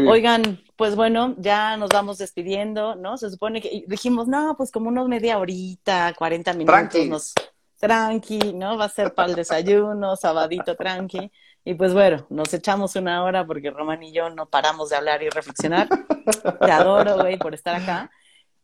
Oigan, 0.08 0.61
pues 0.76 0.96
bueno, 0.96 1.34
ya 1.38 1.76
nos 1.76 1.90
vamos 1.90 2.18
despidiendo, 2.18 2.96
¿no? 2.96 3.16
Se 3.16 3.30
supone 3.30 3.61
que 3.61 3.84
dijimos, 3.86 4.28
no, 4.28 4.54
pues 4.56 4.70
como 4.70 4.88
unos 4.88 5.08
media 5.08 5.38
horita, 5.38 6.12
40 6.16 6.52
minutos, 6.54 6.74
tranqui. 6.74 7.08
nos 7.08 7.34
tranqui, 7.78 8.52
¿no? 8.54 8.76
Va 8.76 8.86
a 8.86 8.90
ser 8.90 9.14
para 9.14 9.30
el 9.30 9.36
desayuno, 9.36 10.16
sabadito 10.16 10.76
tranqui. 10.76 11.30
Y 11.70 11.74
pues 11.74 11.94
bueno, 11.94 12.26
nos 12.30 12.52
echamos 12.52 12.96
una 12.96 13.22
hora 13.22 13.46
porque 13.46 13.70
Román 13.70 14.02
y 14.02 14.10
yo 14.10 14.28
no 14.28 14.48
paramos 14.48 14.90
de 14.90 14.96
hablar 14.96 15.22
y 15.22 15.28
reflexionar. 15.28 15.88
Te 15.88 16.72
adoro, 16.72 17.18
güey, 17.18 17.38
por 17.38 17.54
estar 17.54 17.76
acá. 17.76 18.10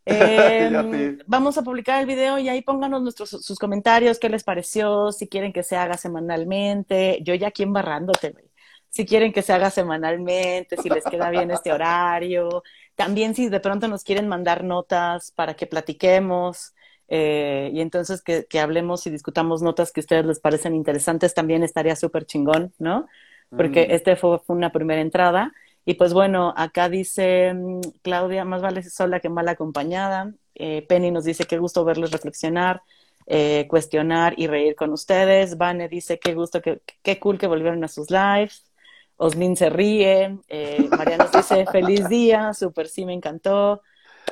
Em, 0.09 1.17
vamos 1.25 1.57
a 1.57 1.63
publicar 1.63 2.01
el 2.01 2.05
video 2.05 2.37
y 2.37 2.49
ahí 2.49 2.61
pónganos 2.61 3.01
nuestros, 3.01 3.29
sus 3.29 3.57
comentarios, 3.59 4.19
qué 4.19 4.27
les 4.27 4.43
pareció, 4.43 5.11
si 5.13 5.27
quieren 5.27 5.53
que 5.53 5.63
se 5.63 5.77
haga 5.77 5.97
semanalmente. 5.97 7.19
Yo 7.23 7.33
ya 7.33 7.47
aquí 7.47 7.63
embarrándote, 7.63 8.31
güey. 8.31 8.45
Si 8.89 9.05
quieren 9.05 9.31
que 9.31 9.41
se 9.41 9.53
haga 9.53 9.69
semanalmente, 9.69 10.75
si 10.75 10.89
les 10.89 11.05
queda 11.05 11.29
bien 11.29 11.49
este 11.51 11.71
horario. 11.73 12.61
También 12.95 13.35
si 13.35 13.47
de 13.47 13.61
pronto 13.61 13.87
nos 13.87 14.03
quieren 14.03 14.27
mandar 14.27 14.65
notas 14.65 15.31
para 15.31 15.53
que 15.55 15.65
platiquemos. 15.65 16.73
Eh, 17.09 17.71
y 17.73 17.81
entonces 17.81 18.21
que, 18.21 18.45
que, 18.45 18.59
hablemos 18.59 19.07
y 19.07 19.09
discutamos 19.09 19.61
notas 19.61 19.91
que 19.91 20.01
a 20.01 20.03
ustedes 20.03 20.25
les 20.25 20.39
parecen 20.39 20.75
interesantes, 20.75 21.33
también 21.33 21.63
estaría 21.63 21.95
súper 21.95 22.25
chingón, 22.25 22.73
¿no? 22.79 23.07
Porque 23.49 23.87
mm. 23.87 23.91
este 23.91 24.15
fue, 24.17 24.39
fue, 24.39 24.55
una 24.55 24.71
primera 24.71 25.01
entrada. 25.01 25.53
Y 25.85 25.93
pues 25.93 26.13
bueno, 26.13 26.53
acá 26.57 26.89
dice 26.89 27.53
mm, 27.53 27.79
Claudia, 28.01 28.43
más 28.43 28.61
vale 28.61 28.83
sola 28.83 29.19
que 29.21 29.29
mal 29.29 29.47
acompañada. 29.47 30.33
Eh, 30.55 30.85
Penny 30.87 31.11
nos 31.11 31.23
dice, 31.23 31.45
qué 31.45 31.57
gusto 31.57 31.85
verles 31.85 32.11
reflexionar, 32.11 32.81
eh, 33.25 33.67
cuestionar 33.69 34.33
y 34.37 34.47
reír 34.47 34.75
con 34.75 34.91
ustedes. 34.91 35.57
Vane 35.57 35.87
dice, 35.87 36.19
qué 36.19 36.33
gusto, 36.33 36.61
qué, 36.61 36.81
qué 37.01 37.19
cool 37.19 37.37
que 37.37 37.47
volvieron 37.47 37.83
a 37.85 37.87
sus 37.87 38.11
lives. 38.11 38.65
Osmin 39.15 39.55
se 39.55 39.69
ríe. 39.69 40.37
María 40.91 41.17
nos 41.17 41.31
dice, 41.31 41.65
feliz 41.71 42.07
día, 42.09 42.53
súper 42.53 42.87
sí, 42.87 43.05
me 43.05 43.13
encantó. 43.13 43.81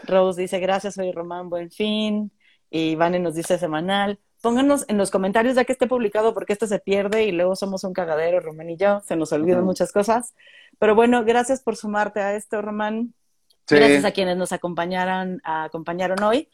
Rose 0.03 0.41
dice, 0.41 0.59
gracias, 0.59 0.95
soy 0.95 1.11
Román, 1.13 1.49
buen 1.49 1.71
fin 1.71 2.31
y 2.75 2.95
Vane 2.95 3.19
nos 3.19 3.35
dice 3.35 3.57
semanal. 3.57 4.19
Pónganos 4.41 4.83
en 4.89 4.97
los 4.97 5.09
comentarios 5.09 5.55
ya 5.55 5.63
que 5.63 5.71
esté 5.71 5.87
publicado 5.87 6.33
porque 6.33 6.51
esto 6.51 6.67
se 6.67 6.79
pierde 6.79 7.23
y 7.23 7.31
luego 7.31 7.55
somos 7.55 7.85
un 7.85 7.93
cagadero, 7.93 8.41
Román 8.41 8.69
y 8.69 8.75
yo, 8.75 8.99
se 9.07 9.15
nos 9.15 9.31
olvidan 9.31 9.63
muchas 9.63 9.93
cosas. 9.93 10.33
Pero 10.77 10.93
bueno, 10.93 11.23
gracias 11.23 11.61
por 11.61 11.77
sumarte 11.77 12.19
a 12.19 12.35
esto, 12.35 12.61
Román. 12.61 13.13
Gracias 13.65 14.03
a 14.03 14.11
quienes 14.11 14.35
nos 14.35 14.51
acompañaron, 14.51 15.39
acompañaron 15.45 16.21
hoy. 16.21 16.49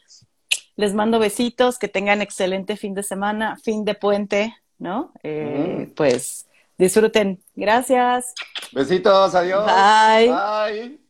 Les 0.76 0.93
mando 0.93 1.17
besitos, 1.17 1.80
que 1.80 1.88
tengan 1.88 2.22
excelente 2.22 2.78
fin 2.78 2.93
de 2.93 3.01
semana, 3.01 3.57
fin 3.57 3.84
de 3.84 3.95
puente, 3.95 4.55
¿no? 4.78 5.13
Eh, 5.24 5.91
pues 5.95 6.45
disfruten. 6.78 7.43
Gracias. 7.55 8.36
Besitos, 8.72 9.34
adiós. 9.34 9.65
Bye. 9.65 10.30
Bye. 10.30 11.01